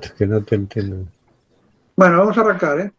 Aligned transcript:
Es 0.00 0.12
que 0.12 0.26
no 0.26 0.42
te 0.42 0.54
entiendo. 0.54 1.06
Bueno, 1.96 2.18
vamos 2.18 2.36
a 2.36 2.40
arrancar, 2.40 2.80
¿eh? 2.80 2.92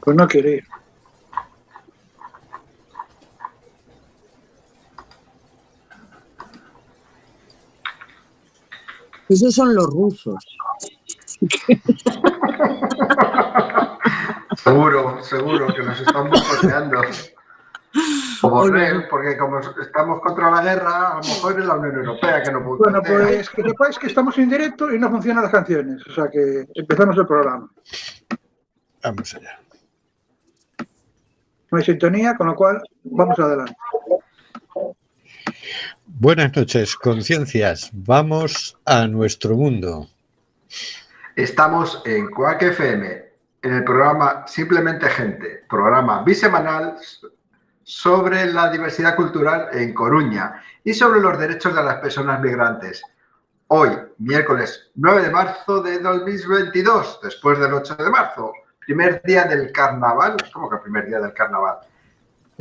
Pues 0.00 0.16
no 0.16 0.26
quiere 0.26 0.64
Esos 9.28 9.54
son 9.54 9.74
los 9.74 9.86
rusos. 9.86 10.44
Seguro, 14.56 15.22
seguro 15.22 15.66
que 15.68 15.82
nos 15.82 16.00
están 16.00 16.28
boicoteando. 16.28 17.00
O 18.42 18.50
Borrell, 18.50 19.08
porque 19.08 19.36
como 19.36 19.60
estamos 19.60 20.20
contra 20.20 20.50
la 20.50 20.62
guerra, 20.62 21.12
a 21.12 21.14
lo 21.16 21.22
mejor 21.22 21.60
es 21.60 21.66
la 21.66 21.74
Unión 21.74 21.96
Europea 21.96 22.42
que 22.42 22.52
no 22.52 22.64
puede. 22.64 22.78
Bueno, 22.78 23.02
pues 23.02 23.48
que 23.50 23.62
sepáis 23.62 23.98
que 23.98 24.06
estamos 24.08 24.36
en 24.38 24.50
directo 24.50 24.92
y 24.92 24.98
no 24.98 25.10
funcionan 25.10 25.44
las 25.44 25.52
canciones. 25.52 26.06
O 26.06 26.12
sea 26.12 26.28
que 26.28 26.66
empezamos 26.74 27.16
el 27.16 27.26
programa. 27.26 27.70
Vamos 29.02 29.34
allá. 29.34 29.60
No 31.70 31.78
hay 31.78 31.84
sintonía, 31.84 32.36
con 32.36 32.48
lo 32.48 32.54
cual 32.54 32.82
vamos 33.04 33.38
adelante. 33.38 33.76
Buenas 36.20 36.56
noches, 36.56 36.96
conciencias. 36.96 37.90
Vamos 37.92 38.76
a 38.84 39.06
nuestro 39.06 39.54
mundo. 39.54 40.08
Estamos 41.36 42.02
en 42.06 42.28
Coac 42.32 42.60
FM, 42.60 43.24
en 43.62 43.72
el 43.72 43.84
programa 43.84 44.44
Simplemente 44.48 45.08
Gente, 45.10 45.62
programa 45.68 46.24
bisemanal 46.24 46.96
sobre 47.84 48.46
la 48.46 48.68
diversidad 48.68 49.14
cultural 49.14 49.68
en 49.70 49.94
Coruña 49.94 50.60
y 50.82 50.92
sobre 50.92 51.20
los 51.20 51.38
derechos 51.38 51.72
de 51.76 51.84
las 51.84 51.98
personas 51.98 52.40
migrantes. 52.40 53.00
Hoy, 53.68 53.90
miércoles 54.18 54.90
9 54.96 55.22
de 55.22 55.30
marzo 55.30 55.80
de 55.82 56.00
2022, 56.00 57.20
después 57.22 57.60
del 57.60 57.74
8 57.74 57.94
de 57.94 58.10
marzo, 58.10 58.52
primer 58.80 59.22
día 59.22 59.44
del 59.44 59.70
carnaval. 59.70 60.36
¿Cómo 60.52 60.68
que 60.68 60.78
primer 60.78 61.06
día 61.06 61.20
del 61.20 61.32
carnaval? 61.32 61.78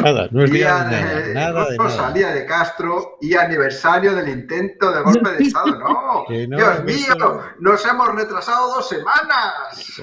Nada, 0.03 0.27
no 0.31 0.43
es 0.43 0.51
día, 0.51 0.59
Día 0.67 0.83
de 0.85 0.91
nada, 1.01 1.19
de 1.21 1.33
nada 1.33 1.69
de 1.71 1.77
nada. 1.77 1.89
Rosalía 1.89 2.27
de 2.31 2.45
Castro 2.45 3.17
y 3.19 3.33
aniversario 3.33 4.13
del 4.15 4.29
intento 4.29 4.91
de 4.91 5.01
golpe 5.01 5.29
de 5.31 5.43
Estado. 5.43 5.79
¡No! 5.79 6.25
No, 6.47 6.57
¡Dios 6.57 6.83
mío! 6.83 6.95
eso- 7.15 7.41
¡Nos 7.59 7.85
hemos 7.85 8.13
retrasado 8.15 8.75
dos 8.75 8.87
semanas! 8.89 9.99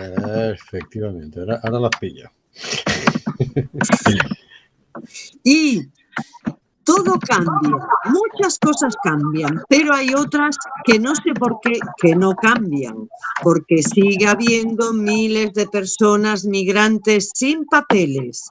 Efectivamente, 0.52 1.38
ahora, 1.40 1.60
ahora 1.62 1.78
las 1.80 1.90
pillo. 2.00 2.28
Y 5.42 5.82
todo 6.84 7.18
cambia, 7.18 7.76
muchas 8.04 8.58
cosas 8.58 8.94
cambian, 9.02 9.62
pero 9.68 9.94
hay 9.94 10.14
otras 10.14 10.56
que 10.84 10.98
no 10.98 11.14
sé 11.16 11.32
por 11.38 11.58
qué 11.62 11.72
que 12.00 12.14
no 12.14 12.34
cambian, 12.34 13.08
porque 13.42 13.82
sigue 13.82 14.26
habiendo 14.26 14.92
miles 14.92 15.52
de 15.54 15.66
personas 15.66 16.44
migrantes 16.44 17.30
sin 17.34 17.64
papeles, 17.66 18.50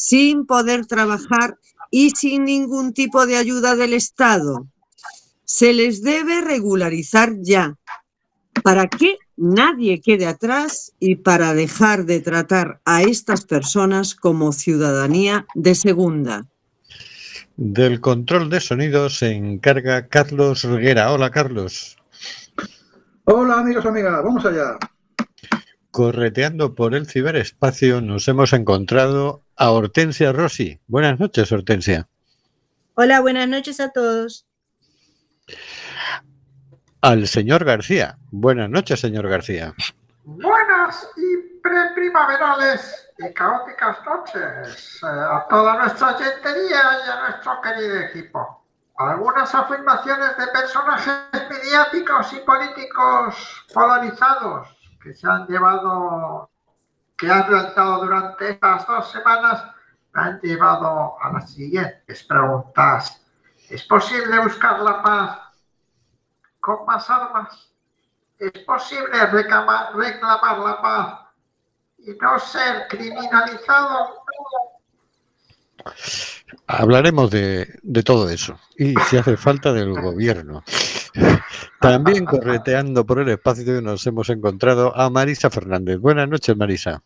sin 0.00 0.46
poder 0.46 0.86
trabajar 0.86 1.58
y 1.90 2.08
sin 2.12 2.46
ningún 2.46 2.94
tipo 2.94 3.26
de 3.26 3.36
ayuda 3.36 3.76
del 3.76 3.92
Estado. 3.92 4.66
Se 5.44 5.74
les 5.74 6.02
debe 6.02 6.40
regularizar 6.40 7.34
ya, 7.42 7.76
para 8.64 8.88
que 8.88 9.18
nadie 9.36 10.00
quede 10.00 10.26
atrás 10.26 10.94
y 11.00 11.16
para 11.16 11.52
dejar 11.52 12.06
de 12.06 12.20
tratar 12.20 12.80
a 12.86 13.02
estas 13.02 13.44
personas 13.44 14.14
como 14.14 14.52
ciudadanía 14.52 15.44
de 15.54 15.74
segunda. 15.74 16.46
Del 17.58 18.00
control 18.00 18.48
de 18.48 18.60
sonido 18.60 19.10
se 19.10 19.32
encarga 19.32 20.08
Carlos 20.08 20.64
Reguera. 20.64 21.12
Hola, 21.12 21.30
Carlos. 21.30 21.98
Hola 23.24 23.60
amigos, 23.60 23.84
amigas, 23.84 24.24
vamos 24.24 24.46
allá. 24.46 24.78
Correteando 25.90 26.76
por 26.76 26.94
el 26.94 27.08
ciberespacio 27.08 28.00
nos 28.00 28.28
hemos 28.28 28.52
encontrado 28.52 29.42
a 29.56 29.72
Hortensia 29.72 30.32
Rossi. 30.32 30.80
Buenas 30.86 31.18
noches, 31.18 31.50
Hortensia. 31.50 32.08
Hola, 32.94 33.20
buenas 33.20 33.48
noches 33.48 33.80
a 33.80 33.90
todos. 33.90 34.46
Al 37.00 37.26
señor 37.26 37.64
García. 37.64 38.18
Buenas 38.30 38.70
noches, 38.70 39.00
señor 39.00 39.28
García. 39.28 39.74
Buenas 40.24 41.08
y 41.16 41.58
preprimaverales 41.60 43.08
y 43.18 43.32
caóticas 43.34 43.98
noches 44.06 45.00
eh, 45.02 45.06
a 45.06 45.44
toda 45.50 45.76
nuestra 45.76 46.14
gentería 46.14 46.82
y 47.04 47.10
a 47.10 47.20
nuestro 47.28 47.60
querido 47.62 47.98
equipo. 47.98 48.64
Algunas 48.96 49.52
afirmaciones 49.52 50.36
de 50.36 50.46
personajes 50.48 51.48
mediáticos 51.50 52.32
y 52.32 52.36
políticos 52.40 53.64
polarizados 53.74 54.79
que 55.02 55.14
se 55.14 55.26
han 55.28 55.46
llevado, 55.46 56.50
que 57.16 57.30
han 57.30 57.46
realizado 57.46 58.04
durante 58.04 58.50
estas 58.50 58.86
dos 58.86 59.10
semanas, 59.10 59.64
han 60.12 60.40
llevado 60.40 61.16
a 61.20 61.32
las 61.32 61.52
siguientes 61.52 62.24
preguntas. 62.24 63.24
¿Es 63.68 63.84
posible 63.84 64.38
buscar 64.40 64.80
la 64.80 65.02
paz 65.02 65.38
con 66.60 66.84
más 66.84 67.08
armas? 67.08 67.70
¿Es 68.38 68.58
posible 68.64 69.26
reclamar, 69.26 69.94
reclamar 69.94 70.58
la 70.58 70.82
paz 70.82 71.20
y 71.98 72.12
no 72.14 72.38
ser 72.38 72.88
criminalizado? 72.88 74.24
Hablaremos 76.66 77.30
de, 77.30 77.78
de 77.82 78.02
todo 78.02 78.28
eso. 78.30 78.58
Y 78.76 78.94
si 79.08 79.16
hace 79.16 79.36
falta 79.36 79.72
del 79.72 79.92
gobierno. 80.00 80.62
También 81.80 82.24
correteando 82.24 83.04
por 83.04 83.20
el 83.20 83.28
espacio 83.28 83.80
nos 83.80 84.06
hemos 84.06 84.28
encontrado 84.30 84.96
a 84.96 85.10
Marisa 85.10 85.50
Fernández. 85.50 85.98
Buenas 85.98 86.28
noches, 86.28 86.56
Marisa. 86.56 87.02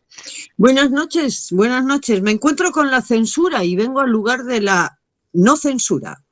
Buenas 0.57 0.91
noches, 0.91 1.49
buenas 1.53 1.85
noches. 1.85 2.21
Me 2.23 2.33
encuentro 2.33 2.71
con 2.73 2.91
la 2.91 3.01
censura 3.01 3.65
y 3.65 3.77
vengo 3.77 4.01
al 4.01 4.11
lugar 4.11 4.45
de 4.45 4.61
la 4.61 4.99
no 5.33 5.57
censura. 5.57 6.23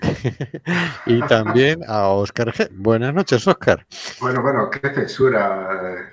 Y 1.06 1.20
también 1.22 1.80
a 1.86 2.08
Óscar 2.08 2.52
G. 2.52 2.68
Buenas 2.72 3.12
noches, 3.12 3.46
Óscar. 3.46 3.86
Bueno, 4.20 4.42
bueno, 4.42 4.70
qué 4.70 4.94
censura. 4.94 6.08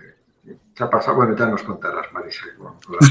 ¿Qué 0.75 0.83
ha 0.83 0.89
pasado? 0.89 1.15
Bueno, 1.17 1.35
ya 1.37 1.45
nos 1.45 1.63
contarás, 1.63 2.11
Marisa. 2.11 2.45
con- 2.57 2.75
la. 2.91 3.07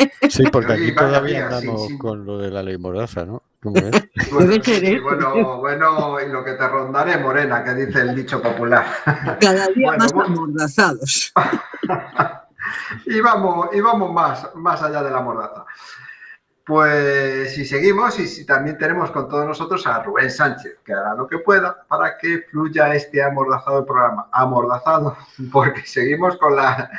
Sí, 0.30 0.42
porque 0.50 0.72
aquí 0.72 0.90
vaya 0.92 0.96
todavía 1.08 1.46
día, 1.48 1.58
andamos 1.58 1.86
sí. 1.86 1.98
con 1.98 2.24
lo 2.26 2.38
de 2.38 2.50
la 2.50 2.62
ley 2.62 2.76
Mordaza, 2.78 3.24
¿no? 3.24 3.42
¿Cómo 3.62 3.76
es? 3.78 4.30
Bueno, 4.32 4.52
sí, 4.64 4.98
bueno, 4.98 5.58
bueno, 5.58 6.20
y 6.20 6.28
lo 6.32 6.42
que 6.44 6.52
te 6.54 6.66
rondaré, 6.68 7.18
Morena, 7.18 7.62
que 7.62 7.74
dice 7.74 8.00
el 8.00 8.14
dicho 8.14 8.42
popular. 8.42 8.86
Cada 9.40 9.66
día 9.68 9.88
Bueno, 9.90 10.04
más 10.04 10.12
amordazados. 10.12 11.32
y 13.06 13.20
vamos, 13.20 13.68
y 13.72 13.80
vamos 13.80 14.12
más, 14.12 14.48
más 14.56 14.82
allá 14.82 15.02
de 15.02 15.10
la 15.10 15.20
mordaza. 15.20 15.64
Pues 16.66 17.54
si 17.54 17.64
seguimos 17.64 18.18
y 18.18 18.26
si 18.26 18.44
también 18.44 18.76
tenemos 18.76 19.12
con 19.12 19.28
todos 19.28 19.46
nosotros 19.46 19.86
a 19.86 20.02
Rubén 20.02 20.28
Sánchez, 20.28 20.78
que 20.84 20.92
hará 20.92 21.14
lo 21.14 21.28
que 21.28 21.38
pueda 21.38 21.86
para 21.86 22.18
que 22.18 22.40
fluya 22.50 22.92
este 22.92 23.22
amordazado 23.22 23.86
programa. 23.86 24.28
Amordazado, 24.32 25.16
porque 25.52 25.86
seguimos 25.86 26.36
con 26.38 26.56
la 26.56 26.90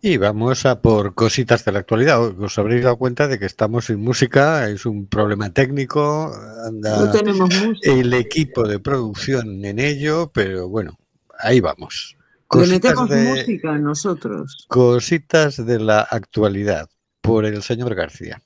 Y 0.00 0.16
vamos 0.16 0.64
a 0.64 0.80
por 0.80 1.14
cositas 1.14 1.64
de 1.64 1.72
la 1.72 1.80
actualidad. 1.80 2.22
Os 2.40 2.56
habréis 2.58 2.84
dado 2.84 2.96
cuenta 2.98 3.26
de 3.26 3.36
que 3.38 3.46
estamos 3.46 3.86
sin 3.86 4.00
música, 4.00 4.68
es 4.68 4.86
un 4.86 5.08
problema 5.08 5.52
técnico, 5.52 6.32
No 6.32 6.66
anda 6.66 7.10
tenemos 7.10 7.50
música. 7.52 7.92
el 7.92 8.14
equipo 8.14 8.68
de 8.68 8.78
producción 8.78 9.64
en 9.64 9.80
ello, 9.80 10.30
pero 10.32 10.68
bueno, 10.68 10.96
ahí 11.38 11.60
vamos. 11.60 12.14
Le 12.14 12.18
Cositas 12.46 12.70
metemos 12.70 13.08
de, 13.10 13.24
música 13.24 13.74
a 13.74 13.78
nosotros. 13.78 14.66
cositas 14.68 15.66
de 15.66 15.80
la 15.80 16.00
actualidad 16.00 16.88
por 17.20 17.44
el 17.44 17.62
señor 17.62 17.94
García. 17.94 18.40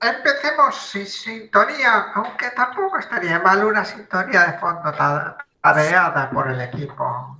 Empecemos 0.00 0.76
sin 0.90 1.06
sintonía, 1.06 2.12
aunque 2.14 2.50
tampoco 2.50 2.98
estaría 2.98 3.38
mal 3.40 3.64
una 3.64 3.84
sintonía 3.84 4.44
de 4.44 4.58
fondo 4.58 4.92
ta- 4.92 5.36
tareada 5.60 6.30
por 6.30 6.48
el 6.48 6.60
equipo. 6.60 7.36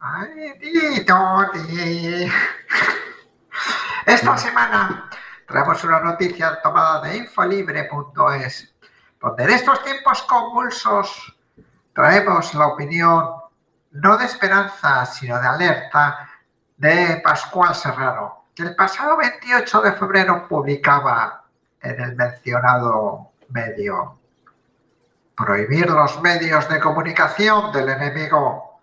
Ay, 0.00 0.58
ti. 0.58 2.32
Esta 4.06 4.36
semana 4.36 5.08
traemos 5.46 5.84
una 5.84 6.00
noticia 6.00 6.60
tomada 6.62 7.02
de 7.02 7.18
infolibre.es, 7.18 8.74
donde 9.20 9.44
en 9.44 9.50
estos 9.50 9.82
tiempos 9.84 10.22
convulsos 10.22 11.36
traemos 11.94 12.54
la 12.54 12.66
opinión 12.68 13.34
no 13.92 14.16
de 14.16 14.24
esperanza, 14.24 15.04
sino 15.06 15.38
de 15.40 15.46
alerta 15.46 16.28
de 16.76 17.20
Pascual 17.22 17.74
Serrano, 17.74 18.46
que 18.54 18.62
el 18.62 18.74
pasado 18.74 19.16
28 19.16 19.82
de 19.82 19.92
febrero 19.92 20.48
publicaba 20.48 21.44
en 21.82 22.00
el 22.00 22.16
mencionado 22.16 23.32
medio 23.48 24.20
prohibir 25.36 25.88
los 25.88 26.20
medios 26.20 26.68
de 26.68 26.80
comunicación 26.80 27.72
del 27.72 27.88
enemigo. 27.88 28.80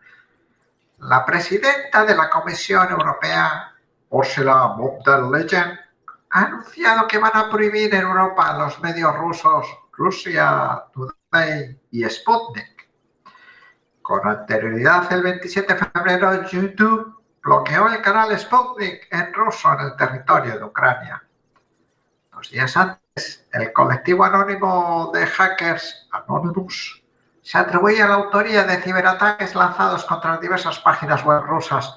La 0.99 1.23
presidenta 1.23 2.03
de 2.03 2.15
la 2.15 2.29
Comisión 2.29 2.89
Europea, 2.89 3.73
Ursula 4.09 4.73
von 4.75 4.99
der 5.05 5.21
Leyen, 5.23 5.79
ha 6.31 6.41
anunciado 6.41 7.07
que 7.07 7.19
van 7.19 7.35
a 7.35 7.49
prohibir 7.49 7.93
en 7.93 8.01
Europa 8.01 8.57
los 8.57 8.79
medios 8.81 9.15
rusos 9.17 9.67
Rusia 9.93 10.83
Today 10.93 11.79
y 11.91 12.09
Sputnik. 12.09 12.89
Con 14.01 14.27
anterioridad, 14.27 15.11
el 15.13 15.21
27 15.21 15.73
de 15.73 15.79
febrero, 15.79 16.47
YouTube 16.47 17.21
bloqueó 17.43 17.87
el 17.87 18.01
canal 18.01 18.37
Sputnik 18.37 19.07
en 19.11 19.33
ruso 19.33 19.73
en 19.73 19.79
el 19.81 19.95
territorio 19.95 20.57
de 20.57 20.63
Ucrania. 20.63 21.26
Dos 22.37 22.51
días 22.51 22.77
antes, 22.77 23.47
el 23.51 23.73
colectivo 23.73 24.23
anónimo 24.23 25.09
de 25.11 25.25
hackers 25.25 26.07
Anonymous 26.11 27.01
se 27.41 27.57
atribuye 27.57 27.97
la 27.97 28.13
autoría 28.13 28.63
de 28.63 28.79
ciberataques 28.79 29.55
lanzados 29.55 30.05
contra 30.05 30.37
diversas 30.37 30.77
páginas 30.81 31.25
web 31.25 31.41
rusas, 31.41 31.95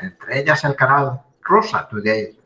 entre 0.00 0.40
ellas 0.40 0.64
el 0.64 0.74
canal 0.74 1.22
Rusa 1.40 1.86
Today. 1.86 2.36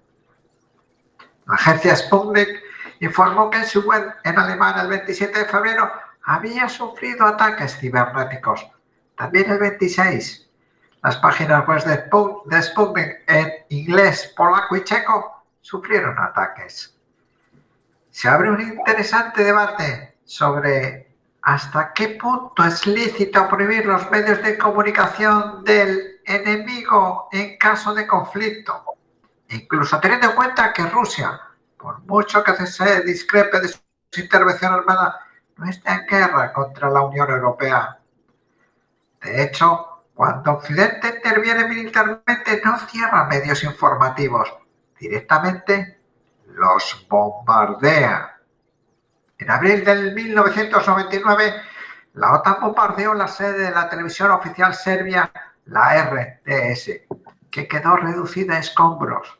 La 1.46 1.54
agencia 1.54 1.96
Sputnik 1.96 2.62
informó 3.00 3.48
que 3.48 3.56
en 3.56 3.66
su 3.66 3.80
web 3.88 4.16
en 4.22 4.38
alemán 4.38 4.78
el 4.78 4.88
27 4.88 5.38
de 5.38 5.44
febrero 5.46 5.90
había 6.24 6.68
sufrido 6.68 7.24
ataques 7.24 7.78
cibernéticos. 7.78 8.70
También 9.16 9.50
el 9.50 9.58
26 9.58 10.46
las 11.02 11.16
páginas 11.16 11.66
web 11.66 11.82
de 12.44 12.62
Sputnik 12.62 13.24
en 13.26 13.50
inglés, 13.70 14.30
polaco 14.36 14.76
y 14.76 14.84
checo 14.84 15.42
sufrieron 15.62 16.18
ataques. 16.18 16.99
Se 18.10 18.28
abre 18.28 18.50
un 18.50 18.60
interesante 18.60 19.44
debate 19.44 20.18
sobre 20.24 21.14
hasta 21.42 21.92
qué 21.92 22.18
punto 22.20 22.64
es 22.64 22.86
lícito 22.86 23.48
prohibir 23.48 23.86
los 23.86 24.10
medios 24.10 24.42
de 24.42 24.58
comunicación 24.58 25.64
del 25.64 26.20
enemigo 26.26 27.28
en 27.32 27.56
caso 27.56 27.94
de 27.94 28.06
conflicto, 28.06 28.84
incluso 29.48 29.98
teniendo 30.00 30.30
en 30.30 30.36
cuenta 30.36 30.72
que 30.72 30.82
Rusia, 30.86 31.40
por 31.78 32.00
mucho 32.00 32.42
que 32.42 32.66
se 32.66 33.02
discrepe 33.02 33.60
de 33.60 33.68
su 33.68 33.80
intervención 34.16 34.72
armada, 34.72 35.20
no 35.56 35.68
está 35.68 35.94
en 35.94 36.06
guerra 36.06 36.52
contra 36.52 36.90
la 36.90 37.02
Unión 37.02 37.30
Europea. 37.30 37.98
De 39.22 39.42
hecho, 39.44 40.02
cuando 40.14 40.52
Occidente 40.52 41.14
interviene 41.16 41.68
militarmente 41.68 42.60
no 42.64 42.78
cierra 42.80 43.24
medios 43.24 43.62
informativos, 43.62 44.52
directamente 44.98 45.99
los 46.60 47.06
bombardea. 47.08 48.36
En 49.38 49.50
abril 49.50 49.82
del 49.82 50.14
1999, 50.14 51.54
la 52.14 52.34
OTAN 52.34 52.56
bombardeó 52.60 53.14
la 53.14 53.26
sede 53.26 53.64
de 53.64 53.70
la 53.70 53.88
televisión 53.88 54.30
oficial 54.30 54.74
serbia, 54.74 55.32
la 55.64 56.04
RTS, 56.04 57.06
que 57.50 57.66
quedó 57.66 57.96
reducida 57.96 58.56
a 58.56 58.58
escombros. 58.58 59.38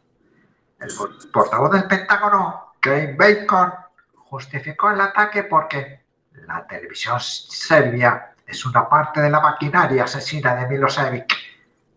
El 0.78 0.90
portavoz 1.30 1.72
del 1.72 1.86
Pentágono, 1.86 2.72
Craig 2.80 3.16
Bacon, 3.18 3.74
justificó 4.14 4.90
el 4.90 5.02
ataque 5.02 5.44
porque 5.44 6.00
la 6.32 6.66
televisión 6.66 7.20
serbia 7.20 8.32
es 8.46 8.64
una 8.64 8.88
parte 8.88 9.20
de 9.20 9.28
la 9.28 9.40
maquinaria 9.40 10.04
asesina 10.04 10.54
de 10.54 10.68
Milosevic. 10.68 11.34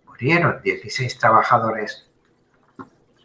Murieron 0.05 0.61
16 0.61 1.17
trabajadores. 1.17 2.09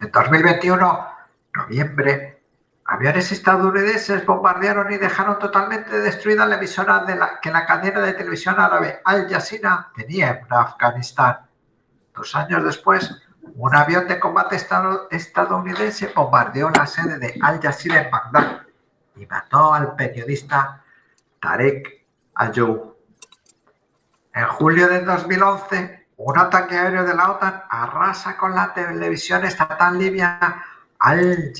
En 0.00 0.12
2021, 0.12 1.17
noviembre, 1.58 2.42
aviones 2.84 3.30
estadounidenses 3.32 4.24
bombardearon 4.24 4.90
y 4.92 4.96
dejaron 4.96 5.38
totalmente 5.38 5.98
destruida 6.00 6.46
la 6.46 6.56
emisora 6.56 7.00
de 7.00 7.16
la, 7.16 7.40
que 7.40 7.50
la 7.50 7.66
cadena 7.66 8.00
de 8.00 8.14
televisión 8.14 8.58
árabe 8.58 9.00
Al 9.04 9.28
Jazeera 9.28 9.90
tenía 9.94 10.30
en 10.30 10.46
Afganistán. 10.48 11.38
Dos 12.14 12.34
años 12.34 12.64
después, 12.64 13.22
un 13.56 13.74
avión 13.74 14.06
de 14.08 14.18
combate 14.18 14.56
estadounidense 15.10 16.12
bombardeó 16.14 16.70
la 16.70 16.86
sede 16.86 17.18
de 17.18 17.38
Al 17.42 17.60
Jazeera 17.60 18.02
en 18.02 18.10
Bagdad 18.10 18.62
y 19.16 19.26
mató 19.26 19.74
al 19.74 19.94
periodista 19.96 20.82
Tarek 21.40 22.06
Ayoub. 22.36 22.96
En 24.32 24.46
julio 24.46 24.88
de 24.88 25.00
2011, 25.00 26.06
un 26.18 26.38
ataque 26.38 26.76
aéreo 26.76 27.04
de 27.04 27.14
la 27.14 27.32
OTAN 27.32 27.62
arrasa 27.68 28.36
con 28.36 28.54
la 28.54 28.72
televisión 28.72 29.44
estatal 29.44 29.98
libia 29.98 30.64
al 30.98 31.52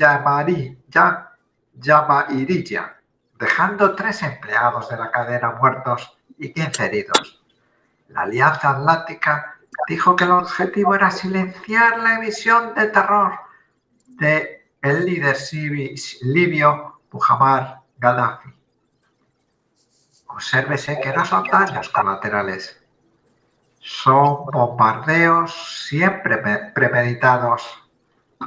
Jabairiyya, 1.81 2.97
dejando 3.39 3.95
tres 3.95 4.23
empleados 4.23 4.89
de 4.89 4.97
la 4.97 5.11
cadena 5.11 5.53
muertos 5.53 6.19
y 6.39 6.53
15 6.53 6.87
heridos. 6.87 7.43
La 8.09 8.23
Alianza 8.23 8.71
Atlántica 8.71 9.59
dijo 9.87 10.17
que 10.17 10.25
el 10.25 10.33
objetivo 10.33 10.95
era 10.95 11.11
silenciar 11.11 11.99
la 12.01 12.17
emisión 12.17 12.75
de 12.75 12.87
terror 12.89 13.33
de 14.07 14.67
el 14.83 15.05
líder 15.05 15.37
libio 16.23 17.01
Muhammad 17.11 17.81
Gaddafi. 17.99 18.51
Obsérvese 20.27 21.01
que 21.01 21.13
no 21.13 21.25
son 21.25 21.45
daños 21.51 21.89
colaterales, 21.89 22.81
son 23.81 24.47
bombardeos 24.47 25.87
siempre 25.87 26.39
premeditados, 26.75 27.88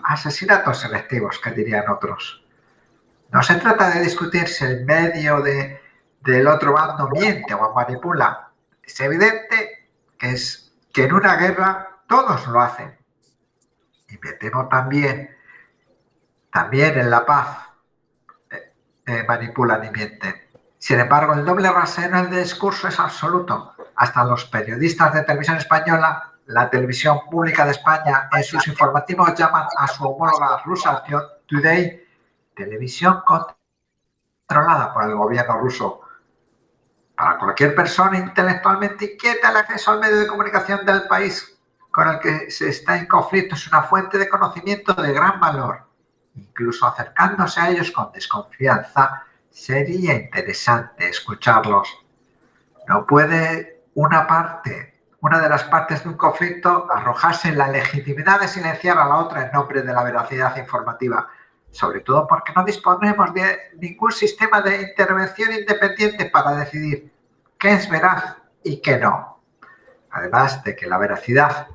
asesinatos 0.03 0.79
selectivos, 0.79 1.39
que 1.39 1.51
dirían 1.51 1.89
otros. 1.89 2.43
No 3.31 3.41
se 3.43 3.55
trata 3.55 3.89
de 3.89 4.01
discutir 4.01 4.47
si 4.47 4.65
el 4.65 4.85
medio 4.85 5.41
de, 5.41 5.81
del 6.21 6.47
otro 6.47 6.73
bando 6.73 7.09
miente 7.09 7.53
o 7.53 7.73
manipula. 7.73 8.49
Es 8.83 8.99
evidente 8.99 9.89
que, 10.17 10.31
es, 10.31 10.73
que 10.93 11.05
en 11.05 11.13
una 11.13 11.35
guerra 11.35 12.01
todos 12.07 12.47
lo 12.47 12.59
hacen. 12.59 12.97
Y 14.09 14.17
me 14.17 14.33
temo 14.33 14.67
también, 14.67 15.35
también 16.51 16.99
en 16.99 17.09
la 17.09 17.25
paz 17.25 17.69
eh, 18.51 18.73
eh, 19.05 19.23
manipulan 19.25 19.85
y 19.85 19.91
mienten. 19.91 20.35
Sin 20.77 20.99
embargo, 20.99 21.33
el 21.33 21.45
doble 21.45 21.71
rasero 21.71 22.17
en 22.17 22.33
el 22.33 22.43
discurso 22.43 22.87
es 22.87 22.99
absoluto. 22.99 23.75
Hasta 23.95 24.25
los 24.25 24.45
periodistas 24.45 25.13
de 25.13 25.23
televisión 25.23 25.57
española, 25.57 26.30
la 26.51 26.69
televisión 26.69 27.19
pública 27.29 27.65
de 27.65 27.71
España, 27.71 28.29
en 28.31 28.43
sus 28.43 28.67
informativos 28.67 29.33
llaman 29.35 29.67
a 29.77 29.87
su 29.87 30.03
homóloga 30.03 30.61
rusa 30.63 31.03
Today 31.45 32.07
televisión 32.55 33.23
controlada 33.25 34.93
por 34.93 35.03
el 35.03 35.15
gobierno 35.15 35.57
ruso. 35.57 36.01
Para 37.15 37.37
cualquier 37.37 37.73
persona 37.73 38.17
intelectualmente 38.17 39.13
inquieta, 39.13 39.49
el 39.49 39.57
acceso 39.57 39.91
al 39.91 39.99
medio 39.99 40.17
de 40.17 40.27
comunicación 40.27 40.85
del 40.85 41.07
país 41.07 41.57
con 41.89 42.07
el 42.07 42.19
que 42.19 42.51
se 42.51 42.69
está 42.69 42.97
en 42.97 43.07
conflicto 43.07 43.55
es 43.55 43.67
una 43.67 43.83
fuente 43.83 44.17
de 44.17 44.29
conocimiento 44.29 44.93
de 44.93 45.13
gran 45.13 45.39
valor. 45.39 45.85
Incluso 46.35 46.87
acercándose 46.87 47.59
a 47.59 47.69
ellos 47.69 47.91
con 47.91 48.11
desconfianza, 48.11 49.25
Sería 49.51 50.13
interesante 50.13 51.09
escucharlos. 51.09 51.89
No 52.87 53.05
puede 53.05 53.83
una 53.95 54.25
parte, 54.25 54.90
una 55.21 55.39
de 55.39 55.49
las 55.49 55.63
partes 55.65 56.03
de 56.03 56.09
un 56.09 56.17
conflicto, 56.17 56.87
arrojarse 56.91 57.51
la 57.51 57.67
legitimidad 57.67 58.41
de 58.41 58.47
silenciar 58.47 58.97
a 58.97 59.05
la 59.05 59.17
otra 59.17 59.45
en 59.45 59.51
nombre 59.51 59.83
de 59.83 59.93
la 59.93 60.03
veracidad 60.03 60.55
informativa, 60.57 61.29
sobre 61.69 62.01
todo 62.01 62.27
porque 62.27 62.51
no 62.55 62.63
disponemos 62.63 63.31
de 63.33 63.71
ningún 63.77 64.11
sistema 64.11 64.61
de 64.61 64.81
intervención 64.81 65.53
independiente 65.53 66.25
para 66.25 66.55
decidir 66.55 67.13
qué 67.59 67.73
es 67.73 67.89
veraz 67.89 68.35
y 68.63 68.81
qué 68.81 68.97
no. 68.97 69.39
Además 70.09 70.63
de 70.63 70.75
que 70.75 70.87
la 70.87 70.97
veracidad 70.97 71.67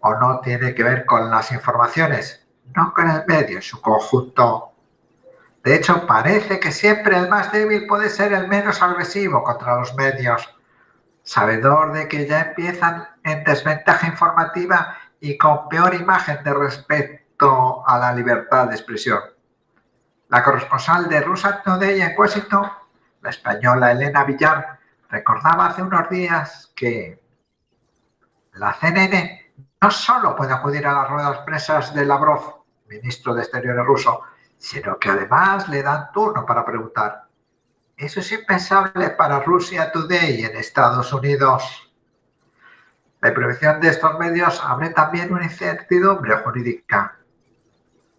o 0.00 0.14
no 0.14 0.40
tiene 0.40 0.74
que 0.74 0.82
ver 0.82 1.04
con 1.04 1.30
las 1.30 1.52
informaciones, 1.52 2.46
no 2.74 2.94
con 2.94 3.10
el 3.10 3.24
medio 3.26 3.56
en 3.56 3.62
su 3.62 3.80
conjunto. 3.80 4.72
De 5.62 5.74
hecho, 5.74 6.06
parece 6.06 6.58
que 6.58 6.72
siempre 6.72 7.18
el 7.18 7.28
más 7.28 7.52
débil 7.52 7.86
puede 7.86 8.08
ser 8.08 8.32
el 8.32 8.48
menos 8.48 8.80
agresivo 8.80 9.42
contra 9.42 9.76
los 9.76 9.94
medios, 9.94 10.55
sabedor 11.26 11.92
de 11.92 12.06
que 12.06 12.26
ya 12.26 12.40
empiezan 12.40 13.08
en 13.24 13.42
desventaja 13.42 14.06
informativa 14.06 14.96
y 15.18 15.36
con 15.36 15.68
peor 15.68 15.94
imagen 15.94 16.42
de 16.44 16.54
respecto 16.54 17.86
a 17.86 17.98
la 17.98 18.12
libertad 18.12 18.68
de 18.68 18.76
expresión. 18.76 19.20
La 20.28 20.44
corresponsal 20.44 21.08
de 21.08 21.20
Russia 21.20 21.62
Today 21.64 22.00
en 22.00 22.14
Washington, 22.16 22.70
la 23.22 23.30
española 23.30 23.90
Elena 23.90 24.22
Villar, 24.22 24.78
recordaba 25.10 25.66
hace 25.66 25.82
unos 25.82 26.08
días 26.08 26.72
que 26.76 27.20
La 28.54 28.72
CNN 28.72 29.52
no 29.82 29.90
solo 29.90 30.36
puede 30.36 30.54
acudir 30.54 30.86
a 30.86 30.92
las 30.92 31.10
ruedas 31.10 31.38
presas 31.38 31.92
de 31.92 32.06
Lavrov, 32.06 32.64
ministro 32.86 33.34
de 33.34 33.42
Exteriores 33.42 33.84
ruso, 33.84 34.22
sino 34.56 34.96
que 34.98 35.10
además 35.10 35.68
le 35.68 35.82
dan 35.82 36.10
turno 36.12 36.46
para 36.46 36.64
preguntar. 36.64 37.25
Eso 37.96 38.20
es 38.20 38.30
impensable 38.30 39.08
para 39.10 39.40
Rusia 39.40 39.90
Today 39.90 40.44
en 40.44 40.54
Estados 40.56 41.14
Unidos. 41.14 41.90
La 43.22 43.32
prohibición 43.32 43.80
de 43.80 43.88
estos 43.88 44.18
medios 44.18 44.60
abre 44.62 44.90
también 44.90 45.32
una 45.32 45.44
incertidumbre 45.44 46.36
jurídica. 46.36 47.16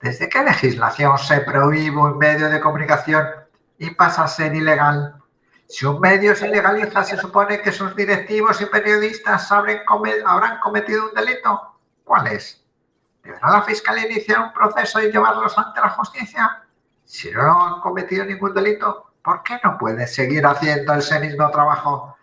¿Desde 0.01 0.29
qué 0.29 0.41
legislación 0.41 1.15
se 1.19 1.41
prohíbe 1.41 1.95
un 1.95 2.17
medio 2.17 2.49
de 2.49 2.59
comunicación 2.59 3.27
y 3.77 3.91
pasa 3.91 4.23
a 4.23 4.27
ser 4.27 4.55
ilegal? 4.55 5.21
Si 5.67 5.85
un 5.85 5.99
medio 5.99 6.35
se 6.35 6.47
ilegaliza, 6.47 7.03
se 7.03 7.15
supone 7.15 7.61
que 7.61 7.71
sus 7.71 7.95
directivos 7.95 8.59
y 8.61 8.65
periodistas 8.65 9.51
habrán 9.51 10.59
cometido 10.59 11.09
un 11.09 11.13
delito. 11.13 11.79
¿Cuál 12.03 12.27
es? 12.27 12.65
¿Deberá 13.21 13.51
la 13.51 13.61
Fiscalía 13.61 14.09
iniciar 14.09 14.39
un 14.39 14.53
proceso 14.53 14.99
y 15.01 15.11
llevarlos 15.11 15.55
ante 15.55 15.81
la 15.81 15.89
justicia? 15.89 16.63
Si 17.05 17.29
no 17.29 17.75
han 17.75 17.81
cometido 17.81 18.25
ningún 18.25 18.55
delito, 18.55 19.06
¿por 19.27 19.43
qué 19.43 19.59
no 19.61 19.77
pueden 19.77 20.07
seguir 20.07 20.45
haciendo 20.45 20.93
ese 20.93 21.19
mismo 21.19 21.51
trabajo? 21.51 22.15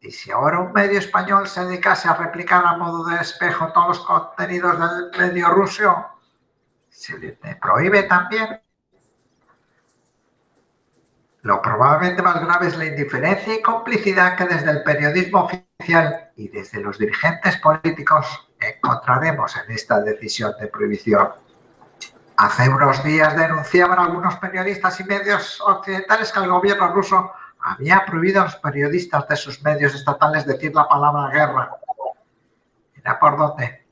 Y 0.00 0.10
si 0.10 0.32
ahora 0.32 0.58
un 0.58 0.72
medio 0.72 0.98
español 0.98 1.46
se 1.46 1.64
dedicase 1.64 2.08
a 2.08 2.14
replicar 2.14 2.66
a 2.66 2.76
modo 2.76 3.04
de 3.04 3.20
espejo 3.20 3.70
todos 3.72 3.98
los 3.98 4.00
contenidos 4.00 4.80
del 4.80 5.30
medio 5.30 5.48
ruso, 5.50 6.08
¿se 6.90 7.16
le 7.18 7.38
prohíbe 7.62 8.02
también? 8.02 8.60
Lo 11.42 11.62
probablemente 11.62 12.20
más 12.20 12.44
grave 12.44 12.66
es 12.66 12.76
la 12.76 12.86
indiferencia 12.86 13.54
y 13.54 13.62
complicidad 13.62 14.36
que 14.36 14.46
desde 14.46 14.72
el 14.72 14.82
periodismo 14.82 15.44
oficial 15.44 16.32
y 16.34 16.48
desde 16.48 16.80
los 16.80 16.98
dirigentes 16.98 17.58
políticos 17.58 18.50
encontraremos 18.58 19.56
en 19.56 19.70
esta 19.70 20.00
decisión 20.00 20.52
de 20.58 20.66
prohibición. 20.66 21.28
Hace 22.38 22.68
unos 22.68 23.02
días 23.02 23.36
denunciaban 23.36 23.98
algunos 23.98 24.36
periodistas 24.36 25.00
y 25.00 25.04
medios 25.04 25.60
occidentales 25.60 26.30
que 26.30 26.38
el 26.38 26.48
gobierno 26.48 26.86
ruso 26.94 27.32
había 27.60 28.06
prohibido 28.06 28.40
a 28.40 28.44
los 28.44 28.54
periodistas 28.54 29.26
de 29.26 29.34
sus 29.34 29.60
medios 29.64 29.92
estatales 29.92 30.46
decir 30.46 30.72
la 30.72 30.86
palabra 30.86 31.30
guerra. 31.32 31.76
Mira 32.94 33.18
por 33.18 33.36
dónde. 33.36 33.84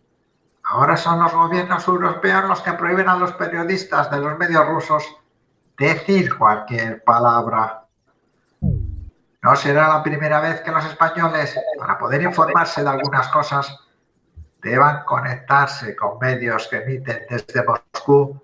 Ahora 0.63 0.97
son 0.97 1.19
los 1.19 1.35
gobiernos 1.35 1.89
europeos 1.89 2.45
los 2.45 2.61
que 2.61 2.73
prohíben 2.75 3.09
a 3.09 3.17
los 3.17 3.33
periodistas 3.33 4.13
de 4.13 4.19
los 4.19 4.39
medios 4.39 4.65
rusos 4.69 5.05
decir 5.77 6.39
cualquier 6.39 7.03
palabra. 7.03 7.83
No 8.61 9.57
será 9.57 9.89
la 9.89 10.05
primera 10.05 10.39
vez 10.39 10.61
que 10.61 10.71
los 10.71 10.85
españoles, 10.85 11.59
para 11.81 11.99
poder 11.99 12.23
informarse 12.23 12.85
de 12.85 12.91
algunas 12.91 13.27
cosas, 13.27 13.77
deban 14.63 15.05
conectarse 15.05 15.95
con 15.95 16.19
medios 16.19 16.69
que 16.69 16.79
emiten 16.79 17.27
desde 17.29 17.65
Moscú, 17.65 18.41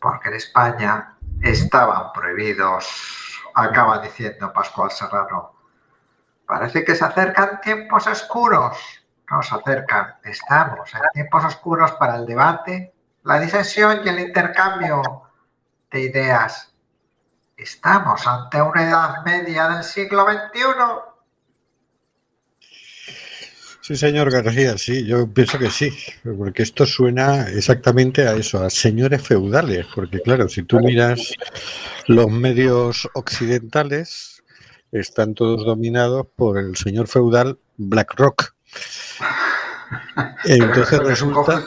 porque 0.00 0.28
en 0.28 0.34
España 0.34 1.14
estaban 1.42 2.12
prohibidos, 2.12 3.40
acaba 3.54 3.98
diciendo 3.98 4.52
Pascual 4.52 4.90
Serrano. 4.90 5.52
Parece 6.46 6.84
que 6.84 6.94
se 6.94 7.04
acercan 7.04 7.60
tiempos 7.60 8.06
oscuros. 8.06 8.76
Nos 9.30 9.52
acercan, 9.52 10.14
estamos 10.22 10.94
en 10.94 11.00
tiempos 11.12 11.44
oscuros 11.44 11.92
para 11.92 12.16
el 12.16 12.26
debate, 12.26 12.94
la 13.24 13.40
disensión 13.40 14.02
y 14.04 14.08
el 14.08 14.20
intercambio 14.20 15.02
de 15.90 16.00
ideas. 16.00 16.72
¿Estamos 17.56 18.24
ante 18.26 18.62
una 18.62 18.84
edad 18.84 19.24
media 19.24 19.68
del 19.68 19.82
siglo 19.82 20.24
XXI? 20.24 21.15
Sí, 23.86 23.94
señor 23.94 24.32
García, 24.32 24.76
sí, 24.78 25.06
yo 25.06 25.32
pienso 25.32 25.60
que 25.60 25.70
sí, 25.70 25.96
porque 26.36 26.64
esto 26.64 26.84
suena 26.84 27.48
exactamente 27.50 28.26
a 28.26 28.34
eso, 28.34 28.60
a 28.60 28.68
señores 28.68 29.22
feudales, 29.22 29.86
porque 29.94 30.20
claro, 30.20 30.48
si 30.48 30.64
tú 30.64 30.80
miras 30.80 31.34
los 32.08 32.28
medios 32.28 33.08
occidentales, 33.14 34.42
están 34.90 35.34
todos 35.34 35.64
dominados 35.64 36.26
por 36.34 36.58
el 36.58 36.76
señor 36.76 37.06
feudal 37.06 37.60
BlackRock. 37.76 38.56
Entonces 40.46 40.98
resulta... 40.98 41.62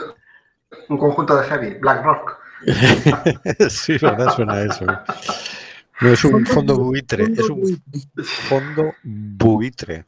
Un 0.89 0.97
conjunto 0.97 1.37
de 1.37 1.47
heavy, 1.47 1.75
BlackRock. 1.75 2.37
sí, 3.69 3.97
verdad, 3.97 4.35
suena 4.35 4.61
eso. 4.63 4.85
No 6.01 6.09
es 6.09 6.25
un 6.25 6.45
fondo 6.45 6.75
buitre, 6.75 7.31
es 7.31 7.49
un 7.49 7.81
fondo 8.49 8.93
buitre. 9.03 10.03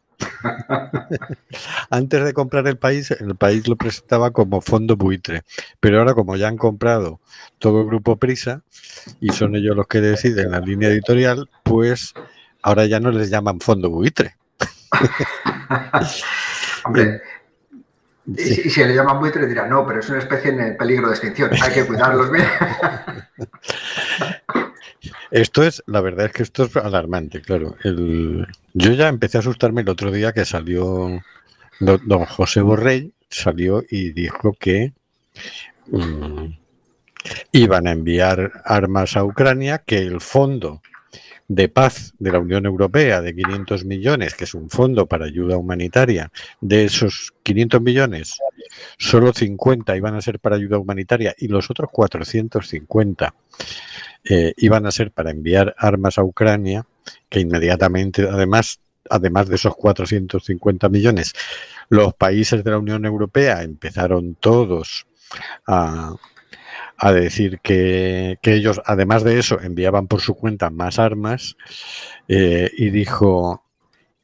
Antes 1.90 2.24
de 2.24 2.34
comprar 2.34 2.68
el 2.68 2.78
país, 2.78 3.12
el 3.12 3.36
país 3.36 3.68
lo 3.68 3.76
presentaba 3.76 4.32
como 4.32 4.62
fondo 4.62 4.96
buitre, 4.96 5.44
pero 5.80 6.00
ahora 6.00 6.14
como 6.14 6.36
ya 6.36 6.48
han 6.48 6.58
comprado 6.58 7.20
todo 7.60 7.82
el 7.82 7.88
grupo 7.88 8.18
Prisa 8.18 8.62
y 9.20 9.30
son 9.30 9.56
ellos 9.56 9.76
los 9.76 9.88
que 9.88 10.02
deciden 10.02 10.52
la 10.52 10.60
línea 10.60 10.90
editorial, 10.90 11.50
pues 11.64 12.14
ahora 12.62 12.86
ya 12.86 13.00
no 13.00 13.12
les 13.12 13.30
llaman 13.30 13.60
fondo 13.60 13.90
buitre. 13.90 14.36
Hombre, 16.84 17.22
y, 18.28 18.70
si, 18.70 18.84
le 18.84 18.94
llaman 18.94 19.20
buitre 19.20 19.48
dirán, 19.48 19.70
no, 19.70 19.86
pero 19.86 20.00
es 20.00 20.10
una 20.10 20.20
especie 20.20 20.52
en 20.52 20.78
peligro 20.78 21.08
de 21.08 21.14
extinción, 21.14 21.52
hay 21.62 21.74
que 21.74 21.86
cuidarlos 21.86 22.32
bien. 22.32 22.46
Esto 25.32 25.64
es, 25.64 25.84
la 25.88 26.02
verdad 26.02 26.28
es 26.28 26.34
que 26.34 26.44
esto 26.44 26.64
es 26.66 26.76
alarmante, 26.76 27.42
claro. 27.42 27.76
El, 27.84 28.48
yo 28.74 28.94
ya 28.94 29.08
empecé 29.08 29.38
a 29.38 29.42
asustarme 29.42 29.82
el 29.82 29.90
otro 29.90 30.12
día 30.12 30.34
que 30.34 30.46
salió 30.46 31.22
don, 31.80 32.26
José 32.26 32.62
Borrell, 32.62 33.14
salió 33.30 33.84
y 33.90 34.12
dijo 34.12 34.54
que 34.60 34.94
mm, 35.88 36.46
iban 37.52 37.88
a 37.88 37.92
enviar 37.92 38.52
armas 38.66 39.18
a 39.18 39.24
Ucrania, 39.24 39.80
que 39.80 39.98
el 39.98 40.22
fondo 40.22 40.82
de 41.54 41.68
paz 41.68 42.14
de 42.18 42.32
la 42.32 42.40
Unión 42.40 42.66
Europea 42.66 43.20
de 43.20 43.36
500 43.36 43.84
millones, 43.84 44.36
que 44.36 44.46
es 44.46 44.54
un 44.54 44.70
fondo 44.70 45.06
para 45.06 45.26
ayuda 45.26 45.58
humanitaria, 45.58 46.32
de 46.62 46.86
esos 46.86 47.34
500 47.44 47.82
millones, 47.82 48.38
solo 48.98 49.34
50 49.34 49.98
iban 49.98 50.16
a 50.16 50.22
ser 50.22 50.40
para 50.40 50.56
ayuda 50.56 50.78
humanitaria 50.78 51.36
y 51.38 51.50
los 51.50 51.70
otros 51.70 51.90
450 51.92 53.36
eh, 54.24 54.54
iban 54.56 54.86
a 54.86 54.92
ser 54.92 55.12
para 55.12 55.32
enviar 55.32 55.76
armas 55.78 56.18
a 56.18 56.24
Ucrania, 56.24 56.86
que 57.28 57.42
inmediatamente, 57.42 58.30
además, 58.32 58.80
además 59.10 59.50
de 59.50 59.56
esos 59.56 59.76
450 59.76 60.88
millones, 60.88 61.34
los 61.90 62.14
países 62.14 62.64
de 62.64 62.72
la 62.72 62.78
Unión 62.78 63.04
Europea 63.04 63.62
empezaron 63.64 64.36
todos 64.36 65.06
a, 65.68 66.16
decir 67.12 67.60
que, 67.62 68.38
ellos, 68.44 68.82
además 68.86 69.24
de 69.24 69.40
eso, 69.40 69.60
enviaban 69.60 70.08
por 70.08 70.22
su 70.22 70.36
cuenta 70.36 70.70
más 70.70 71.00
armas 71.00 71.58
eh, 72.28 72.70
y 72.78 72.92
dijo, 72.92 73.64